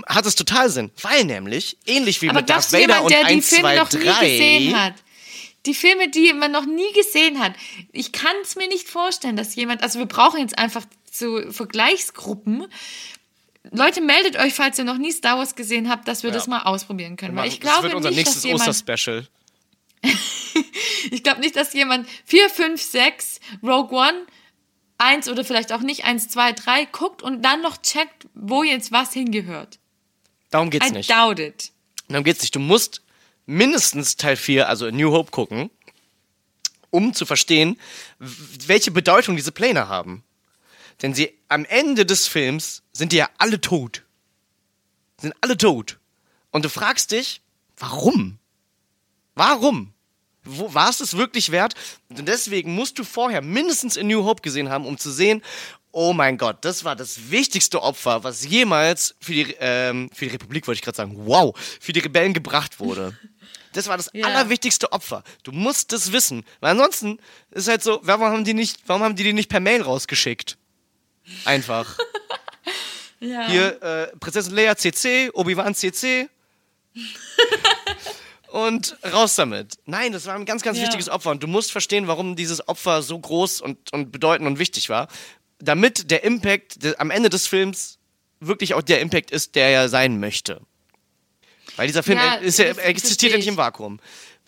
hat 0.06 0.26
es 0.26 0.34
total 0.34 0.70
Sinn. 0.70 0.90
Weil 1.02 1.24
nämlich, 1.24 1.76
ähnlich 1.86 2.22
wie 2.22 2.30
Aber 2.30 2.40
mit 2.40 2.50
Darth 2.50 2.72
Vader 2.72 2.80
jemand, 2.80 3.02
und 3.02 3.10
der 3.10 3.24
die 3.24 3.34
1, 3.34 3.48
Filme 3.48 3.62
2, 3.62 3.76
noch 3.76 3.88
3, 3.88 3.98
nie 3.98 4.04
gesehen 4.04 4.80
hat? 4.80 4.94
Die 5.66 5.74
Filme, 5.74 6.08
die 6.08 6.32
man 6.32 6.52
noch 6.52 6.64
nie 6.64 6.92
gesehen 6.94 7.38
hat. 7.38 7.52
Ich 7.92 8.12
kann 8.12 8.34
es 8.42 8.56
mir 8.56 8.68
nicht 8.68 8.88
vorstellen, 8.88 9.36
dass 9.36 9.54
jemand, 9.56 9.82
also 9.82 9.98
wir 9.98 10.06
brauchen 10.06 10.40
jetzt 10.40 10.58
einfach 10.58 10.84
so 11.10 11.52
Vergleichsgruppen. 11.52 12.66
Leute, 13.70 14.00
meldet 14.00 14.36
euch, 14.38 14.54
falls 14.54 14.78
ihr 14.78 14.84
noch 14.84 14.96
nie 14.98 15.12
Star 15.12 15.36
Wars 15.38 15.54
gesehen 15.54 15.88
habt, 15.90 16.08
dass 16.08 16.22
wir 16.22 16.30
Ja. 16.30 16.34
das 16.34 16.46
mal 16.46 16.62
ausprobieren 16.62 17.16
können. 17.16 17.36
Weil 17.36 17.48
ich 17.48 17.60
das 17.60 17.70
glaube 17.70 17.82
wird 17.84 17.94
unser 17.94 18.08
nicht, 18.10 18.20
dass 18.20 18.26
nächstes 18.26 18.44
jemand, 18.44 18.60
Osterspecial. 18.62 19.26
ich 21.10 21.22
glaube 21.22 21.40
nicht, 21.40 21.56
dass 21.56 21.72
jemand 21.72 22.08
4, 22.24 22.48
5, 22.50 22.80
6, 22.80 23.40
Rogue 23.62 23.96
One, 23.98 24.26
1 24.98 25.28
oder 25.28 25.44
vielleicht 25.44 25.72
auch 25.72 25.80
nicht 25.80 26.04
1, 26.04 26.28
2, 26.28 26.52
3 26.52 26.84
guckt 26.86 27.22
und 27.22 27.42
dann 27.42 27.60
noch 27.62 27.76
checkt, 27.80 28.26
wo 28.34 28.62
jetzt 28.62 28.92
was 28.92 29.12
hingehört. 29.12 29.78
Darum 30.50 30.70
geht's 30.70 30.88
I 30.88 30.92
nicht. 30.92 31.10
doubt 31.10 31.38
it. 31.38 31.70
Darum 32.08 32.24
geht's 32.24 32.40
nicht. 32.42 32.54
Du 32.54 32.60
musst 32.60 33.02
mindestens 33.46 34.16
Teil 34.16 34.36
4, 34.36 34.68
also 34.68 34.90
New 34.90 35.12
Hope, 35.12 35.30
gucken, 35.30 35.70
um 36.90 37.14
zu 37.14 37.24
verstehen, 37.26 37.78
welche 38.18 38.90
Bedeutung 38.90 39.36
diese 39.36 39.52
Pläne 39.52 39.88
haben. 39.88 40.24
Denn 41.02 41.14
sie 41.14 41.32
am 41.48 41.64
Ende 41.64 42.04
des 42.06 42.26
Films 42.26 42.82
sind 42.92 43.12
die 43.12 43.16
ja 43.16 43.28
alle 43.38 43.60
tot. 43.60 44.04
Sind 45.20 45.34
alle 45.40 45.56
tot. 45.56 45.98
Und 46.50 46.64
du 46.64 46.68
fragst 46.68 47.12
dich, 47.12 47.40
warum? 47.76 48.38
Warum? 49.34 49.92
Wo, 50.44 50.72
war 50.74 50.88
es 50.90 50.98
das 50.98 51.16
wirklich 51.16 51.50
wert? 51.50 51.74
Und 52.08 52.26
deswegen 52.26 52.74
musst 52.74 52.98
du 52.98 53.04
vorher 53.04 53.42
mindestens 53.42 53.98
A 53.98 54.02
New 54.02 54.24
Hope 54.24 54.42
gesehen 54.42 54.70
haben, 54.70 54.86
um 54.86 54.98
zu 54.98 55.10
sehen, 55.10 55.42
oh 55.92 56.12
mein 56.12 56.38
Gott, 56.38 56.64
das 56.64 56.84
war 56.84 56.96
das 56.96 57.30
wichtigste 57.30 57.82
Opfer, 57.82 58.24
was 58.24 58.46
jemals 58.46 59.16
für 59.20 59.32
die, 59.32 59.56
ähm, 59.60 60.08
für 60.14 60.26
die 60.26 60.32
Republik, 60.32 60.66
wollte 60.66 60.78
ich 60.78 60.82
gerade 60.82 60.96
sagen, 60.96 61.14
wow, 61.26 61.54
für 61.80 61.92
die 61.92 62.00
Rebellen 62.00 62.34
gebracht 62.34 62.80
wurde. 62.80 63.16
Das 63.72 63.86
war 63.86 63.96
das 63.96 64.10
Ja. 64.12 64.26
allerwichtigste 64.26 64.90
Opfer. 64.90 65.22
Du 65.44 65.52
musst 65.52 65.92
das 65.92 66.10
wissen. 66.10 66.44
Weil 66.58 66.72
ansonsten 66.72 67.18
ist 67.52 67.68
halt 67.68 67.84
so, 67.84 68.00
warum 68.02 68.26
haben 68.26 68.44
die 68.44 68.52
nicht, 68.52 68.80
warum 68.86 69.04
haben 69.04 69.14
die 69.14 69.22
die 69.22 69.32
nicht 69.32 69.48
per 69.48 69.60
Mail 69.60 69.82
rausgeschickt? 69.82 70.58
Einfach. 71.44 71.96
Ja. 73.22 73.46
Hier, 73.48 73.82
äh, 73.82 74.16
Prinzessin 74.16 74.54
Leia 74.54 74.74
CC, 74.78 75.30
Obi-Wan 75.34 75.74
CC. 75.74 76.30
und 78.48 78.96
raus 79.12 79.36
damit. 79.36 79.74
Nein, 79.86 80.12
das 80.12 80.24
war 80.26 80.34
ein 80.36 80.44
ganz, 80.46 80.62
ganz 80.62 80.78
Ja. 80.78 80.84
wichtiges 80.84 81.08
Opfer. 81.10 81.30
Und 81.30 81.42
du 81.42 81.46
musst 81.46 81.70
verstehen, 81.70 82.06
warum 82.08 82.34
dieses 82.34 82.66
Opfer 82.66 83.02
so 83.02 83.18
groß 83.18 83.60
und, 83.60 83.92
und 83.92 84.10
bedeutend 84.10 84.46
und 84.48 84.58
wichtig 84.58 84.88
war. 84.88 85.08
Damit 85.58 86.10
der 86.10 86.24
Impact 86.24 86.82
der, 86.82 86.98
am 87.00 87.10
Ende 87.10 87.28
des 87.28 87.46
Films 87.46 87.98
wirklich 88.40 88.72
auch 88.72 88.80
der 88.82 89.00
Impact 89.00 89.30
ist, 89.30 89.54
der 89.54 89.68
er 89.68 89.88
sein 89.90 90.18
möchte. 90.18 90.62
Weil 91.76 91.86
dieser 91.86 92.02
Film 92.02 92.18
Ja, 92.18 92.36
ist 92.36 92.58
er 92.58 92.78
existiert 92.86 93.32
ja 93.32 93.36
nicht 93.36 93.46
ich. 93.46 93.50
im 93.52 93.56
Vakuum. 93.58 94.00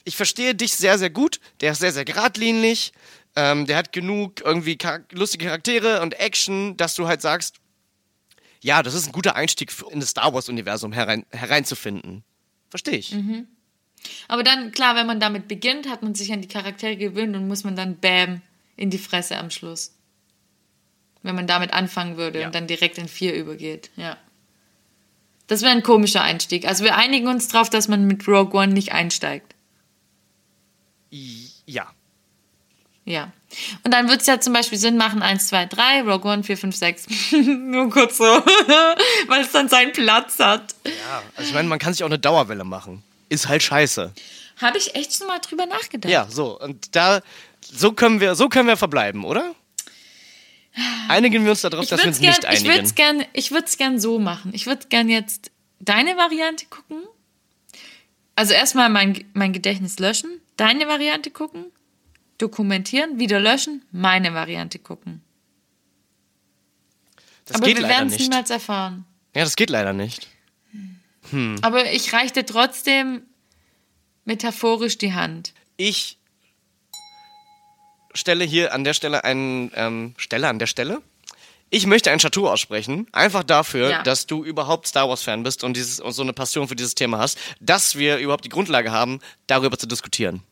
Ich 0.05 0.16
verstehe 0.16 0.55
dich 0.55 0.72
sehr, 0.74 0.99
sehr 0.99 1.11
gut. 1.11 1.41
Der 1.61 1.72
ist 1.72 1.80
sehr, 1.80 1.93
sehr 1.93 2.05
geradlinig. 2.07 2.93
Ähm, 3.35 3.66
der 3.66 3.76
hat 3.78 3.93
genug 3.93 4.41
irgendwie 4.45 4.76
char 4.80 5.01
lustige 5.11 5.47
Charaktere 5.47 6.03
und 6.03 6.18
Action, 6.20 6.76
dass 6.76 6.95
du 6.95 7.09
halt 7.09 7.22
sagst, 7.22 7.57
ja, 8.61 8.83
das 8.83 8.95
ist 8.95 9.07
ein 9.07 9.12
guter 9.12 9.35
Einstieg 9.35 9.72
in 9.91 10.01
das 10.01 10.11
Star 10.11 10.33
Wars-Universum 10.35 10.93
herein, 10.93 11.24
hereinzufinden. 11.30 12.22
Verstehe 12.70 12.97
ich. 12.99 13.14
Aber 14.28 14.43
dann, 14.43 14.72
klar, 14.72 14.95
wenn 14.97 15.07
man 15.07 15.18
damit 15.20 15.49
beginnt, 15.49 15.89
hat 15.89 16.03
man 16.03 16.14
sich 16.14 16.33
an 16.33 16.43
die 16.43 16.49
Charaktere 16.49 16.97
gewöhnt 16.97 17.35
und 17.35 17.49
muss 17.49 17.64
man 17.64 17.74
dann, 17.76 17.97
bam, 17.99 18.41
in 18.76 18.91
die 18.91 18.99
Fresse 18.99 19.37
am 19.39 19.51
Schluss. 19.51 19.95
Wenn 21.22 21.35
man 21.35 21.47
damit 21.47 21.72
anfangen 21.72 22.16
würde 22.16 22.41
Ja. 22.41 22.47
und 22.47 22.55
dann 22.55 22.66
direkt 22.66 22.99
in 22.99 23.09
4 23.09 23.35
übergeht. 23.35 23.91
Ja. 23.97 24.16
Das 25.47 25.62
wäre 25.62 25.72
ein 25.72 25.83
komischer 25.83 26.22
Einstieg. 26.22 26.66
Also 26.66 26.85
wir 26.85 26.97
einigen 26.97 27.28
uns 27.28 27.49
drauf, 27.49 27.68
dass 27.70 27.89
man 27.89 28.07
mit 28.07 28.26
Rogue 28.28 28.59
One 28.61 28.72
nicht 28.72 28.93
einsteigt. 28.93 29.55
Ja. 31.11 31.93
Ja. 33.05 33.32
Und 33.84 33.92
dann 33.92 34.09
würde 34.09 34.20
es 34.20 34.26
ja 34.26 34.40
zum 34.40 34.53
Beispiel 34.53 34.78
Sinn 34.78 34.96
machen, 34.96 35.22
1, 35.22 35.48
2, 35.48 35.66
3, 35.66 36.03
Rogue 36.03 36.30
One, 36.30 36.42
4, 36.42 36.57
5, 36.57 36.76
6. 36.76 37.07
Nur 37.32 37.90
kurz 37.90 38.16
so. 38.16 38.24
Weil 39.26 39.42
es 39.42 39.53
dann 39.53 39.68
seinen 39.68 39.92
Platz 39.92 40.38
hat. 40.38 40.74
Ja, 40.84 41.22
also 41.36 41.48
ich 41.48 41.55
meine, 41.55 41.68
man 41.68 41.78
kann 41.78 41.92
sich 41.92 42.03
auch 42.05 42.09
eine 42.09 42.18
Dauerwelle 42.18 42.64
machen. 42.64 43.03
Ist 43.28 43.48
halt 43.48 43.62
scheiße. 43.62 44.12
Habe 44.61 44.78
ich 44.78 44.94
echt 44.94 45.16
schon 45.16 45.26
mal 45.26 45.38
drüber 45.38 45.66
nachgedacht. 45.66 46.11
Ja, 46.11 46.26
so. 46.30 46.59
Und 46.61 46.94
da, 46.94 47.20
so 47.61 47.92
können 47.92 48.20
wir, 48.20 48.34
so 48.34 48.48
können 48.48 48.68
wir 48.68 48.76
verbleiben, 48.76 49.24
oder? 49.24 49.55
Einigen 51.09 51.44
wir 51.44 51.50
uns 51.50 51.61
darauf, 51.61 51.86
dass 51.86 51.90
wir 51.90 51.98
würde 51.98 52.09
uns 52.09 52.16
es 52.16 52.22
nicht 52.22 52.42
gern, 52.42 52.55
ich 52.55 52.64
würd's 52.64 52.96
einigen. 52.96 53.18
gern, 53.18 53.26
ich 53.34 53.50
würd's 53.50 53.76
gern 53.76 54.00
so 54.00 54.18
machen. 54.18 54.53
Ich 54.55 54.66
würde 54.66 54.86
gern 54.88 55.09
jetzt 55.09 55.50
deine 55.80 56.16
Variante 56.16 56.66
gucken. 56.66 57.03
Also 58.36 58.55
erstmal 58.55 58.88
mein, 58.88 59.24
mein 59.34 59.53
Gedächtnis 59.53 59.98
löschen, 59.98 60.40
deine 60.57 60.88
Variante 60.88 61.30
gucken, 61.30 61.66
dokumentieren, 62.43 63.18
wieder 63.18 63.40
löschen, 63.40 63.84
meine 63.93 64.34
Variante 64.34 64.78
gucken. 64.78 65.22
Das 67.45 67.57
Aber 67.57 67.66
geht 67.66 67.78
wir 67.78 67.88
werden 67.88 68.09
es 68.09 68.18
niemals 68.18 68.51
erfahren. 68.51 69.05
Ja, 69.34 69.45
das 69.45 69.57
geht 69.57 69.70
leider 69.70 69.93
nicht. 69.93 70.28
Aber 71.62 71.90
ich 71.93 72.12
reiche 72.12 72.34
dir 72.34 72.47
trotzdem 72.47 73.22
metaphorisch 74.24 74.99
die 74.99 75.14
Hand. 75.14 75.55
Ich 75.76 76.18
stelle 78.14 78.45
hier 78.45 78.74
an 78.74 78.84
der 78.84 78.93
Stelle 78.93 79.24
einen 79.24 79.70
ähm, 79.74 80.14
Stelle 80.18 80.49
an 80.49 80.59
der 80.59 80.66
Stelle. 80.66 81.01
Ich 81.70 81.86
möchte 81.86 82.11
ein 82.11 82.18
Chateau 82.18 82.51
aussprechen, 82.51 83.07
einfach 83.12 83.45
dafür, 83.45 83.88
Ja. 83.90 84.03
dass 84.03 84.26
du 84.26 84.45
überhaupt 84.45 84.86
Star 84.86 85.09
Wars 85.09 85.22
Fan 85.22 85.43
bist 85.43 85.64
und 85.64 85.74
dieses 85.74 86.01
und 86.01 86.12
so 86.12 86.20
eine 86.22 86.34
Passion 86.34 86.68
für 86.68 86.76
dieses 86.76 86.95
Thema 86.95 87.18
hast, 87.18 87.38
dass 87.61 87.97
wir 87.97 88.18
überhaupt 88.18 88.45
die 88.45 88.51
Grundlage 88.51 88.93
haben, 88.93 89.20
darüber 89.47 89.78
zu 89.78 89.86
diskutieren. 89.86 90.43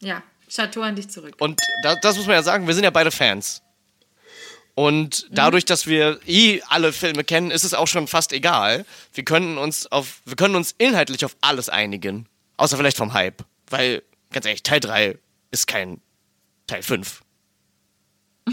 Ja, 0.00 0.22
Chateau 0.50 0.82
an 0.82 0.96
dich 0.96 1.08
zurück. 1.08 1.36
Und 1.38 1.60
da, 1.84 1.94
das 1.96 2.16
muss 2.16 2.26
man 2.26 2.34
ja 2.34 2.42
sagen, 2.42 2.66
wir 2.66 2.74
sind 2.74 2.84
ja 2.84 2.90
beide 2.90 3.10
Fans. 3.10 3.62
Und 4.74 5.26
dadurch, 5.30 5.64
dass 5.64 5.86
wir 5.86 6.20
eh 6.26 6.60
alle 6.68 6.92
Filme 6.92 7.22
kennen, 7.24 7.50
ist 7.50 7.64
es 7.64 7.74
auch 7.74 7.86
schon 7.86 8.06
fast 8.06 8.32
egal. 8.32 8.86
Wir 9.12 9.24
können 9.24 9.58
uns 9.58 9.86
auf, 9.86 10.22
wir 10.24 10.36
können 10.36 10.54
uns 10.56 10.74
inhaltlich 10.78 11.24
auf 11.24 11.36
alles 11.40 11.68
einigen. 11.68 12.26
Außer 12.56 12.76
vielleicht 12.76 12.96
vom 12.96 13.12
Hype. 13.12 13.44
Weil, 13.68 14.02
ganz 14.32 14.46
ehrlich, 14.46 14.62
Teil 14.62 14.80
3 14.80 15.18
ist 15.50 15.66
kein 15.66 16.00
Teil 16.66 16.82
5. 16.82 17.22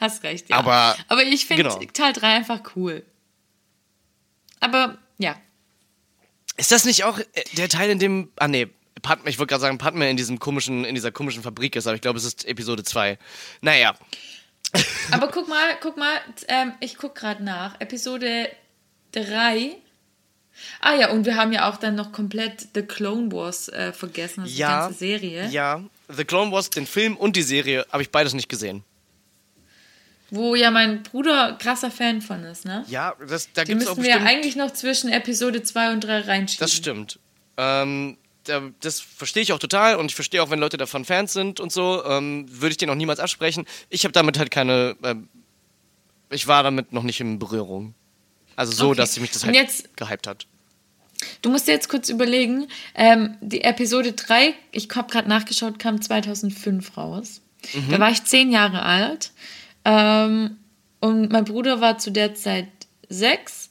Hast 0.00 0.22
recht, 0.22 0.48
ja. 0.48 0.56
Aber- 0.56 0.96
Aber 1.08 1.22
ich 1.24 1.46
finde 1.46 1.64
genau. 1.64 1.78
Teil 1.92 2.12
3 2.12 2.26
einfach 2.36 2.60
cool. 2.76 3.04
Aber 4.60 4.98
ja, 5.18 5.36
Ist 6.56 6.72
das 6.72 6.84
nicht 6.84 7.04
auch 7.04 7.18
äh, 7.18 7.24
der 7.56 7.68
Teil, 7.68 7.90
in 7.90 7.98
dem, 8.00 8.32
ah 8.36 8.48
nee, 8.48 8.68
Padme, 9.00 9.30
ich 9.30 9.38
wollte 9.38 9.50
gerade 9.50 9.60
sagen, 9.60 9.78
Padme 9.78 10.10
in 10.10 10.16
diesem 10.16 10.38
komischen, 10.38 10.84
in 10.84 10.94
dieser 10.94 11.12
komischen 11.12 11.42
Fabrik 11.42 11.76
ist, 11.76 11.86
aber 11.86 11.94
ich 11.94 12.00
glaube, 12.02 12.18
es 12.18 12.24
ist 12.24 12.44
Episode 12.46 12.84
2. 12.84 13.18
Naja, 13.60 13.94
Aber 15.12 15.28
guck 15.28 15.48
mal, 15.48 15.76
guck 15.80 15.96
mal, 15.96 16.18
ähm, 16.48 16.72
ich 16.80 16.96
guck 16.96 17.14
gerade 17.14 17.42
nach. 17.42 17.80
Episode 17.80 18.50
3. 19.12 19.76
Ah 20.80 20.94
ja, 20.94 21.10
und 21.10 21.24
wir 21.24 21.36
haben 21.36 21.52
ja 21.52 21.70
auch 21.70 21.76
dann 21.76 21.94
noch 21.94 22.12
komplett 22.12 22.68
The 22.74 22.82
Clone 22.82 23.30
Wars 23.32 23.68
äh, 23.68 23.92
vergessen, 23.92 24.42
also 24.42 24.54
ja, 24.54 24.66
die 24.66 24.82
ganze 24.82 24.98
Serie. 24.98 25.48
ja, 25.48 25.82
The 26.08 26.24
Clone 26.24 26.50
Wars, 26.50 26.70
den 26.70 26.86
Film 26.86 27.16
und 27.16 27.36
die 27.36 27.42
Serie, 27.42 27.86
habe 27.92 28.02
ich 28.02 28.10
beides 28.10 28.34
nicht 28.34 28.48
gesehen. 28.48 28.82
Wo 30.30 30.54
ja 30.54 30.70
mein 30.70 31.02
Bruder 31.04 31.56
krasser 31.58 31.90
Fan 31.90 32.20
von 32.20 32.44
ist, 32.44 32.66
ne? 32.66 32.84
Ja, 32.88 33.14
das, 33.26 33.50
da 33.52 33.64
Die 33.64 33.72
gibt 33.72 33.82
es 33.82 33.88
auch 33.88 33.96
müssten 33.96 34.02
wir 34.02 34.18
bestimmt... 34.18 34.30
eigentlich 34.30 34.56
noch 34.56 34.72
zwischen 34.72 35.10
Episode 35.10 35.62
2 35.62 35.92
und 35.92 36.00
3 36.04 36.20
reinschieben. 36.20 36.64
Das 36.64 36.74
stimmt. 36.74 37.18
Ähm, 37.56 38.18
das 38.80 39.00
verstehe 39.00 39.42
ich 39.42 39.52
auch 39.52 39.58
total 39.58 39.96
und 39.96 40.06
ich 40.06 40.14
verstehe 40.14 40.42
auch, 40.42 40.50
wenn 40.50 40.58
Leute 40.58 40.76
davon 40.76 41.04
Fans 41.04 41.32
sind 41.32 41.60
und 41.60 41.72
so, 41.72 42.04
ähm, 42.04 42.46
würde 42.48 42.70
ich 42.72 42.76
denen 42.76 42.90
auch 42.90 42.96
niemals 42.96 43.20
absprechen. 43.20 43.66
Ich 43.90 44.04
habe 44.04 44.12
damit 44.12 44.38
halt 44.38 44.50
keine, 44.50 44.96
ähm, 45.02 45.28
ich 46.30 46.46
war 46.46 46.62
damit 46.62 46.92
noch 46.92 47.02
nicht 47.02 47.20
in 47.20 47.38
Berührung. 47.38 47.94
Also 48.56 48.72
so, 48.72 48.88
Okay. 48.88 48.96
dass 48.96 49.14
sie 49.14 49.20
mich 49.20 49.30
das 49.30 49.44
halt 49.44 49.54
jetzt- 49.54 49.96
gehypt 49.96 50.26
hat. 50.26 50.46
Du 51.42 51.50
musst 51.50 51.66
dir 51.66 51.72
jetzt 51.72 51.88
kurz 51.88 52.08
überlegen, 52.08 52.68
ähm, 52.94 53.36
die 53.40 53.62
Episode 53.62 54.12
3, 54.12 54.54
ich 54.72 54.88
habe 54.94 55.10
gerade 55.10 55.28
nachgeschaut, 55.28 55.78
kam 55.78 56.00
2005 56.00 56.96
raus. 56.96 57.40
Mhm. 57.74 57.90
Da 57.90 57.98
war 58.00 58.10
ich 58.10 58.22
zehn 58.24 58.52
Jahre 58.52 58.82
alt. 58.82 59.32
Ähm, 59.84 60.58
und 61.00 61.32
mein 61.32 61.44
Bruder 61.44 61.80
war 61.80 61.98
zu 61.98 62.10
der 62.10 62.34
Zeit 62.34 62.68
sechs. 63.08 63.67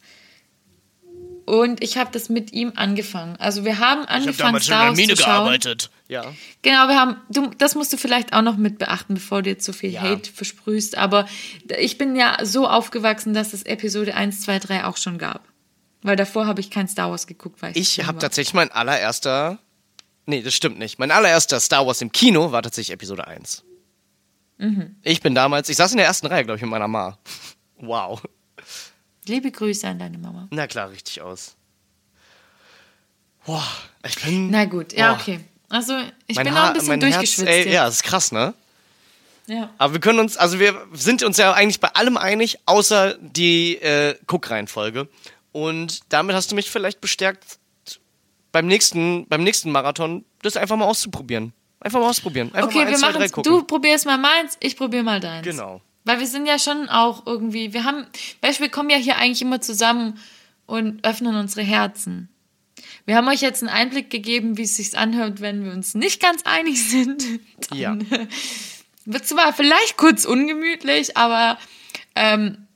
Und 1.47 1.81
ich 1.81 1.95
habe 1.95 2.09
das 2.11 2.27
mit 2.27 2.51
ihm 2.51 2.73
angefangen. 2.75 3.37
Also 3.37 3.63
wir 3.63 3.79
haben 3.79 4.03
angefangen, 4.03 4.59
Star 4.59 4.89
Wars 4.89 4.97
zu 4.99 5.15
schauen. 5.15 5.57
Ja. 6.09 6.25
Genau, 6.61 6.89
wir 6.89 6.99
haben, 6.99 7.21
du, 7.29 7.49
das 7.57 7.73
musst 7.73 7.93
du 7.93 7.97
vielleicht 7.97 8.33
auch 8.33 8.41
noch 8.41 8.57
mit 8.57 8.79
beachten, 8.79 9.13
bevor 9.13 9.43
du 9.43 9.51
jetzt 9.51 9.63
so 9.63 9.71
viel 9.71 9.91
Ja. 9.91 10.01
Hate 10.01 10.29
versprühst. 10.29 10.97
Aber 10.97 11.25
ich 11.79 11.97
bin 11.97 12.17
ja 12.17 12.37
so 12.43 12.67
aufgewachsen, 12.67 13.33
dass 13.33 13.53
es 13.53 13.63
Episode 13.63 14.13
1, 14.13 14.41
2, 14.41 14.59
3 14.59 14.85
auch 14.85 14.97
schon 14.97 15.17
gab. 15.17 15.47
Weil 16.01 16.17
davor 16.17 16.47
habe 16.47 16.59
ich 16.59 16.69
kein 16.69 16.89
Star 16.89 17.11
Wars 17.11 17.27
geguckt, 17.27 17.61
weil 17.61 17.71
ich, 17.77 17.97
Ich 17.97 18.05
habe 18.05 18.19
tatsächlich 18.19 18.53
mein 18.53 18.69
allererster, 18.69 19.57
nee, 20.25 20.41
das 20.41 20.53
stimmt 20.53 20.77
nicht. 20.79 20.99
Mein 20.99 21.11
allererster 21.11 21.61
Star 21.61 21.87
Wars 21.87 22.01
im 22.01 22.11
Kino 22.11 22.51
war 22.51 22.61
tatsächlich 22.61 22.93
Episode 22.93 23.25
1. 23.25 23.63
Mhm. 24.57 24.97
Ich 25.01 25.21
bin 25.21 25.33
damals, 25.33 25.69
ich 25.69 25.77
saß 25.77 25.91
in 25.91 25.97
der 25.97 26.07
ersten 26.07 26.27
Reihe, 26.27 26.43
glaube 26.43 26.57
ich, 26.57 26.61
mit 26.61 26.71
meiner 26.71 26.89
Ma. 26.89 27.17
Wow. 27.77 28.21
Liebe 29.27 29.51
Grüße 29.51 29.87
an 29.87 29.99
deine 29.99 30.17
Mama. 30.17 30.47
Na 30.51 30.67
klar, 30.67 30.89
richtig 30.89 31.21
aus. 31.21 31.55
Boah, 33.45 33.63
ich 34.07 34.21
bin. 34.21 34.49
Na 34.51 34.65
gut, 34.65 34.93
ja, 34.93 35.13
Boah. 35.13 35.19
okay. 35.21 35.39
Also, 35.69 35.97
ich 36.27 36.35
Mein 36.35 36.45
bin 36.45 36.53
noch 36.53 36.63
ein 36.63 36.73
bisschen 36.73 36.87
mein 36.89 36.99
durchgeschwitzt. 36.99 37.47
Herz, 37.47 37.65
ey, 37.65 37.73
ja, 37.73 37.85
das 37.85 37.95
ist 37.95 38.03
krass, 38.03 38.31
ne? 38.31 38.53
ja. 39.47 39.69
Aber 39.77 39.93
wir 39.93 39.99
können 39.99 40.19
uns, 40.19 40.37
also 40.37 40.59
wir 40.59 40.87
sind 40.93 41.23
uns 41.23 41.37
ja 41.37 41.53
eigentlich 41.53 41.79
bei 41.79 41.89
allem 41.89 42.17
einig, 42.17 42.59
außer 42.65 43.17
die 43.19 43.75
äh, 43.77 44.15
Guckreihenfolge. 44.27 45.07
Und 45.51 46.01
damit 46.09 46.35
hast 46.35 46.51
du 46.51 46.55
mich 46.55 46.69
vielleicht 46.69 47.01
bestärkt, 47.01 47.59
beim 48.51 48.67
nächsten, 48.67 49.27
beim 49.27 49.43
nächsten 49.43 49.71
Marathon 49.71 50.23
das 50.41 50.55
einfach 50.57 50.75
mal 50.77 50.85
auszuprobieren. 50.85 51.53
Einfach 51.79 51.99
mal 51.99 52.09
ausprobieren. 52.09 52.53
Einfach 52.53 52.69
Okay, 52.69 52.79
mal 52.79 52.87
wir 52.87 52.93
eins, 52.93 52.99
zwei, 52.99 53.11
machen. 53.19 53.43
Du 53.43 53.63
probierst 53.63 54.05
mal 54.05 54.17
meins, 54.17 54.57
ich 54.59 54.75
probiere 54.77 55.03
mal 55.03 55.19
deins. 55.19 55.43
Genau. 55.45 55.81
Weil 56.07 56.19
wir 56.21 56.27
sind 56.27 56.45
ja 56.45 56.57
schon 56.57 56.87
auch 56.87 57.25
irgendwie, 57.25 57.73
wir 57.73 57.83
haben, 57.83 58.05
weißt 58.41 58.61
wir 58.61 58.69
kommen 58.69 58.89
ja 58.89 58.95
hier 58.95 59.17
eigentlich 59.17 59.41
immer 59.41 59.59
zusammen 59.59 60.17
und 60.65 61.05
öffnen 61.05 61.35
unsere 61.35 61.63
Herzen. 61.63 62.29
Wir 63.05 63.17
haben 63.17 63.27
euch 63.27 63.41
jetzt 63.41 63.61
einen 63.61 63.69
Einblick 63.69 64.09
gegeben, 64.09 64.57
wie 64.57 64.61
es 64.63 64.77
sich 64.77 64.97
anhört, 64.97 65.41
wenn 65.41 65.65
wir 65.65 65.73
uns 65.73 65.95
nicht 65.95 66.21
ganz 66.21 66.43
einig 66.43 66.87
sind. 66.89 67.23
Dann 67.69 67.77
Ja. 67.77 67.97
wird 69.03 69.27
zwar 69.27 69.51
vielleicht 69.53 69.97
kurz 69.97 70.23
ungemütlich, 70.23 71.17
aber 71.17 71.57
ähm, 72.15 72.67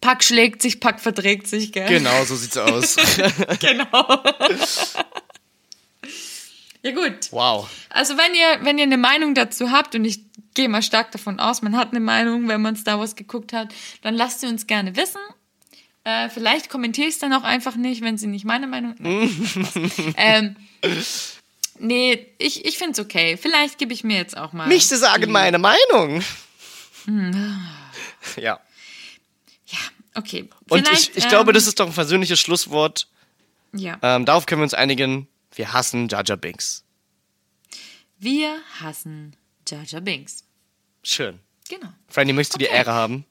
Pack 0.00 0.24
schlägt 0.24 0.62
sich, 0.62 0.80
Pack 0.80 0.98
verträgt 1.00 1.46
sich, 1.46 1.70
gell? 1.72 1.86
Genau, 1.88 2.24
so 2.24 2.34
sieht's 2.34 2.56
aus. 2.56 2.96
genau. 3.60 4.24
ja 6.82 6.90
gut. 6.90 7.30
wow. 7.30 7.68
Also 7.90 8.16
wenn 8.16 8.34
ihr, 8.34 8.64
wenn 8.64 8.78
ihr 8.78 8.84
eine 8.84 8.96
Meinung 8.96 9.36
dazu 9.36 9.70
habt, 9.70 9.94
und 9.94 10.04
ich 10.04 10.29
gehe 10.54 10.68
mal 10.68 10.82
stark 10.82 11.12
davon 11.12 11.38
aus, 11.40 11.62
man 11.62 11.76
hat 11.76 11.90
eine 11.90 12.00
Meinung, 12.00 12.48
wenn 12.48 12.62
man 12.62 12.76
Star 12.76 12.98
Wars 12.98 13.16
geguckt 13.16 13.52
hat, 13.52 13.72
dann 14.02 14.14
lasst 14.14 14.40
sie 14.40 14.46
uns 14.46 14.66
gerne 14.66 14.96
wissen. 14.96 15.20
Äh, 16.04 16.28
vielleicht 16.30 16.70
kommentiere 16.70 17.08
ich 17.08 17.14
es 17.14 17.20
dann 17.20 17.32
auch 17.32 17.42
einfach 17.42 17.76
nicht, 17.76 18.00
wenn 18.02 18.16
sie 18.18 18.26
nicht 18.26 18.44
meine 18.44 18.66
Meinung. 18.66 18.94
Nein, 18.98 20.14
ähm, 20.16 20.56
nee, 21.78 22.26
ich, 22.38 22.64
ich 22.64 22.78
finde 22.78 22.92
es 22.92 22.98
okay. 22.98 23.36
Vielleicht 23.36 23.78
gebe 23.78 23.92
ich 23.92 24.02
mir 24.04 24.16
jetzt 24.16 24.36
auch 24.36 24.52
mal. 24.52 24.66
Nicht 24.66 24.88
zu 24.88 24.96
sagen 24.96 25.22
die- 25.26 25.30
meine 25.30 25.58
Meinung. 25.58 26.22
Hm. 27.06 27.60
Ja. 28.36 28.60
Ja, 29.66 29.78
okay. 30.14 30.48
Und 30.68 30.86
Vielleicht, 30.86 31.10
ich, 31.10 31.16
ich 31.24 31.28
glaube, 31.28 31.50
ähm, 31.50 31.54
das 31.54 31.66
ist 31.66 31.80
doch 31.80 31.86
ein 31.86 31.92
versöhnliches 31.92 32.38
Schlusswort. 32.38 33.08
Ja. 33.72 33.98
Ähm, 34.02 34.24
darauf 34.26 34.46
können 34.46 34.60
wir 34.60 34.64
uns 34.64 34.74
einigen. 34.74 35.26
Wir 35.54 35.72
hassen 35.72 36.08
Jar 36.08 36.22
Binks. 36.36 36.84
Wir 38.18 38.58
hassen 38.80 39.34
Jar 39.68 39.84
Jar 39.84 40.00
Binks. 40.00 40.44
Schön. 41.02 41.38
Genau. 41.68 41.88
Franny, 42.08 42.32
möchtest 42.32 42.54
du 42.54 42.58
die 42.58 42.66
Okay. 42.66 42.76
Ehre 42.76 42.92
haben? 42.92 43.24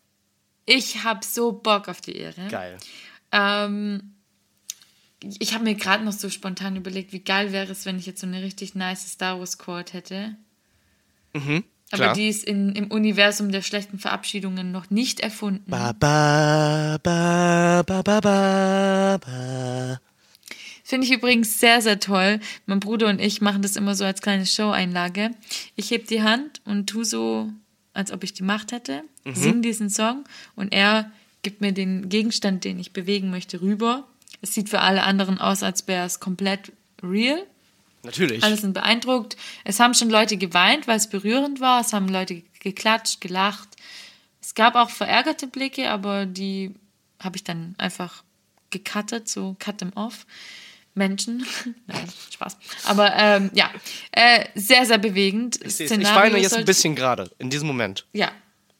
Ich 0.65 1.03
habe 1.03 1.25
so 1.25 1.51
Bock 1.51 1.87
auf 1.89 1.99
die 2.01 2.15
Ehre. 2.15 2.47
Geil. 2.49 2.77
Ähm, 3.31 4.15
ich 5.39 5.53
habe 5.53 5.63
mir 5.63 5.75
gerade 5.75 6.03
noch 6.05 6.13
so 6.13 6.29
spontan 6.29 6.75
überlegt, 6.75 7.11
wie 7.11 7.19
geil 7.19 7.51
wäre 7.51 7.71
es, 7.71 7.85
wenn 7.85 7.99
ich 7.99 8.05
jetzt 8.05 8.21
so 8.21 8.27
eine 8.27 8.41
richtig 8.41 8.75
nice 8.75 9.09
Star 9.11 9.37
Wars 9.39 9.57
Quote 9.57 9.93
hätte. 9.93 10.35
Aber 11.33 11.57
klar. 11.91 12.13
die 12.13 12.27
ist 12.29 12.43
in, 12.45 12.73
im 12.73 12.89
Universum 12.91 13.51
der 13.51 13.61
schlechten 13.61 13.99
Verabschiedungen 13.99 14.71
noch 14.71 14.89
nicht 14.89 15.19
erfunden. 15.19 15.69
Ba, 15.69 15.91
ba, 15.93 16.97
ba, 17.03 17.83
ba, 17.83 18.01
ba, 18.01 18.21
ba, 18.21 19.17
ba. 19.17 19.99
Finde 20.89 21.05
ich 21.05 21.13
übrigens 21.13 21.59
sehr, 21.59 21.83
sehr 21.83 21.99
toll. 21.99 22.39
Mein 22.65 22.79
Bruder 22.79 23.09
und 23.09 23.21
ich 23.21 23.41
machen 23.41 23.61
das 23.61 23.75
immer 23.75 23.93
so 23.93 24.05
als 24.05 24.23
kleine 24.23 24.47
Show-Einlage. 24.47 25.29
Ich 25.75 25.91
heb 25.91 26.07
die 26.07 26.23
Hand 26.23 26.61
und 26.65 26.87
tu 26.87 27.03
so, 27.03 27.47
als 27.93 28.11
ob 28.11 28.23
ich 28.23 28.33
die 28.33 28.41
Macht 28.41 28.71
hätte, 28.71 29.03
mhm. 29.23 29.35
sing 29.35 29.61
diesen 29.61 29.91
Song 29.91 30.23
und 30.55 30.73
er 30.73 31.11
gibt 31.43 31.61
mir 31.61 31.73
den 31.73 32.09
Gegenstand, 32.09 32.63
den 32.63 32.79
ich 32.79 32.91
bewegen 32.91 33.29
möchte, 33.29 33.61
rüber. 33.61 34.07
Es 34.41 34.55
sieht 34.55 34.69
für 34.69 34.79
alle 34.79 35.03
anderen 35.03 35.37
aus, 35.37 35.61
als 35.61 35.87
wäre 35.87 36.07
es 36.07 36.19
komplett 36.19 36.71
real. 37.03 37.45
Natürlich. 38.01 38.43
Alle 38.43 38.57
sind 38.57 38.73
beeindruckt. 38.73 39.37
Es 39.65 39.79
haben 39.79 39.93
schon 39.93 40.09
Leute 40.09 40.37
geweint, 40.37 40.87
weil 40.87 40.97
es 40.97 41.07
berührend 41.07 41.59
war. 41.59 41.81
Es 41.81 41.93
haben 41.93 42.07
Leute 42.07 42.41
geklatscht, 42.61 43.21
gelacht. 43.21 43.69
Es 44.41 44.55
gab 44.55 44.73
auch 44.73 44.89
verärgerte 44.89 45.45
Blicke, 45.45 45.91
aber 45.91 46.25
die 46.25 46.73
habe 47.19 47.35
ich 47.35 47.43
dann 47.43 47.75
einfach 47.77 48.23
gecuttet, 48.71 49.29
so 49.29 49.55
cut 49.59 49.77
them 49.77 49.91
off. 49.93 50.25
Menschen. 50.93 51.45
Nein, 51.87 52.07
Spaß. 52.31 52.57
Aber 52.85 53.15
ähm, 53.15 53.51
ja, 53.53 53.71
äh, 54.11 54.45
sehr, 54.55 54.85
sehr 54.85 54.97
bewegend. 54.97 55.59
Ich, 55.63 55.79
ich 55.79 55.91
weine 55.91 56.37
jetzt 56.39 56.55
ein 56.55 56.65
bisschen 56.65 56.95
gerade, 56.95 57.29
in 57.39 57.49
diesem 57.49 57.67
Moment. 57.67 58.05
Ja. 58.13 58.31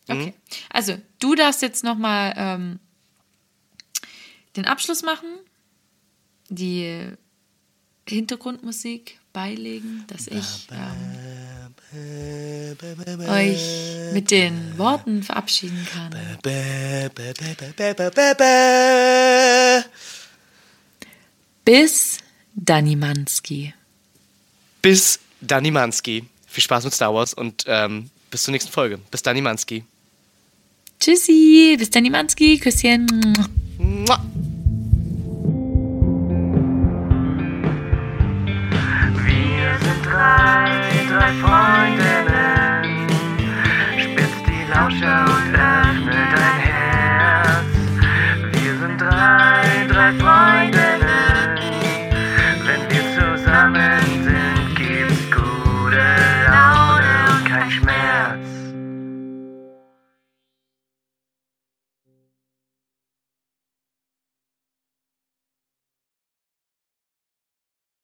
Okay. 0.07 0.28
Mhm. 0.28 0.34
Also, 0.70 0.97
du 1.20 1.36
darfst 1.36 1.62
jetzt 1.62 1.84
nochmal 1.84 2.34
ähm, 2.36 2.80
den 4.55 4.66
Abschluss 4.66 5.03
machen, 5.03 5.30
die 6.49 7.12
Hintergrundmusik 8.07 9.20
beilegen, 9.32 10.03
dass 10.07 10.28
ich 10.28 10.68
ähm, 10.72 11.76
euch 13.30 14.14
mit 14.14 14.32
den 14.32 14.78
Worten 14.78 15.22
verabschieden 15.24 15.88
kann. 15.91 16.16
Bis 21.66 22.20
Danimanski. 22.55 23.74
Bis 24.82 25.20
Danimanski. 25.41 26.26
Viel 26.47 26.64
Spaß 26.64 26.86
mit 26.86 26.93
Star 26.93 27.14
Wars 27.14 27.34
und 27.34 27.64
ähm, 27.68 28.10
bis 28.32 28.43
zur 28.43 28.51
nächsten 28.51 28.72
Folge. 28.72 28.99
Bis 29.12 29.22
Danimanski. 29.22 29.84
Tschüssi, 30.99 31.76
bis 31.78 31.89
Danimanski. 31.89 32.57
Küsschen. 32.60 33.07
Mua. 33.78 34.20
Wir 39.26 39.78
sind 39.80 40.05
drei, 40.05 40.82
drei 41.07 41.32
Freundinnen. 41.41 43.10
spitzt 43.97 44.45
die 44.47 44.64
Lauscher 44.72 45.26
und 45.26 45.51
lernt. 45.53 45.88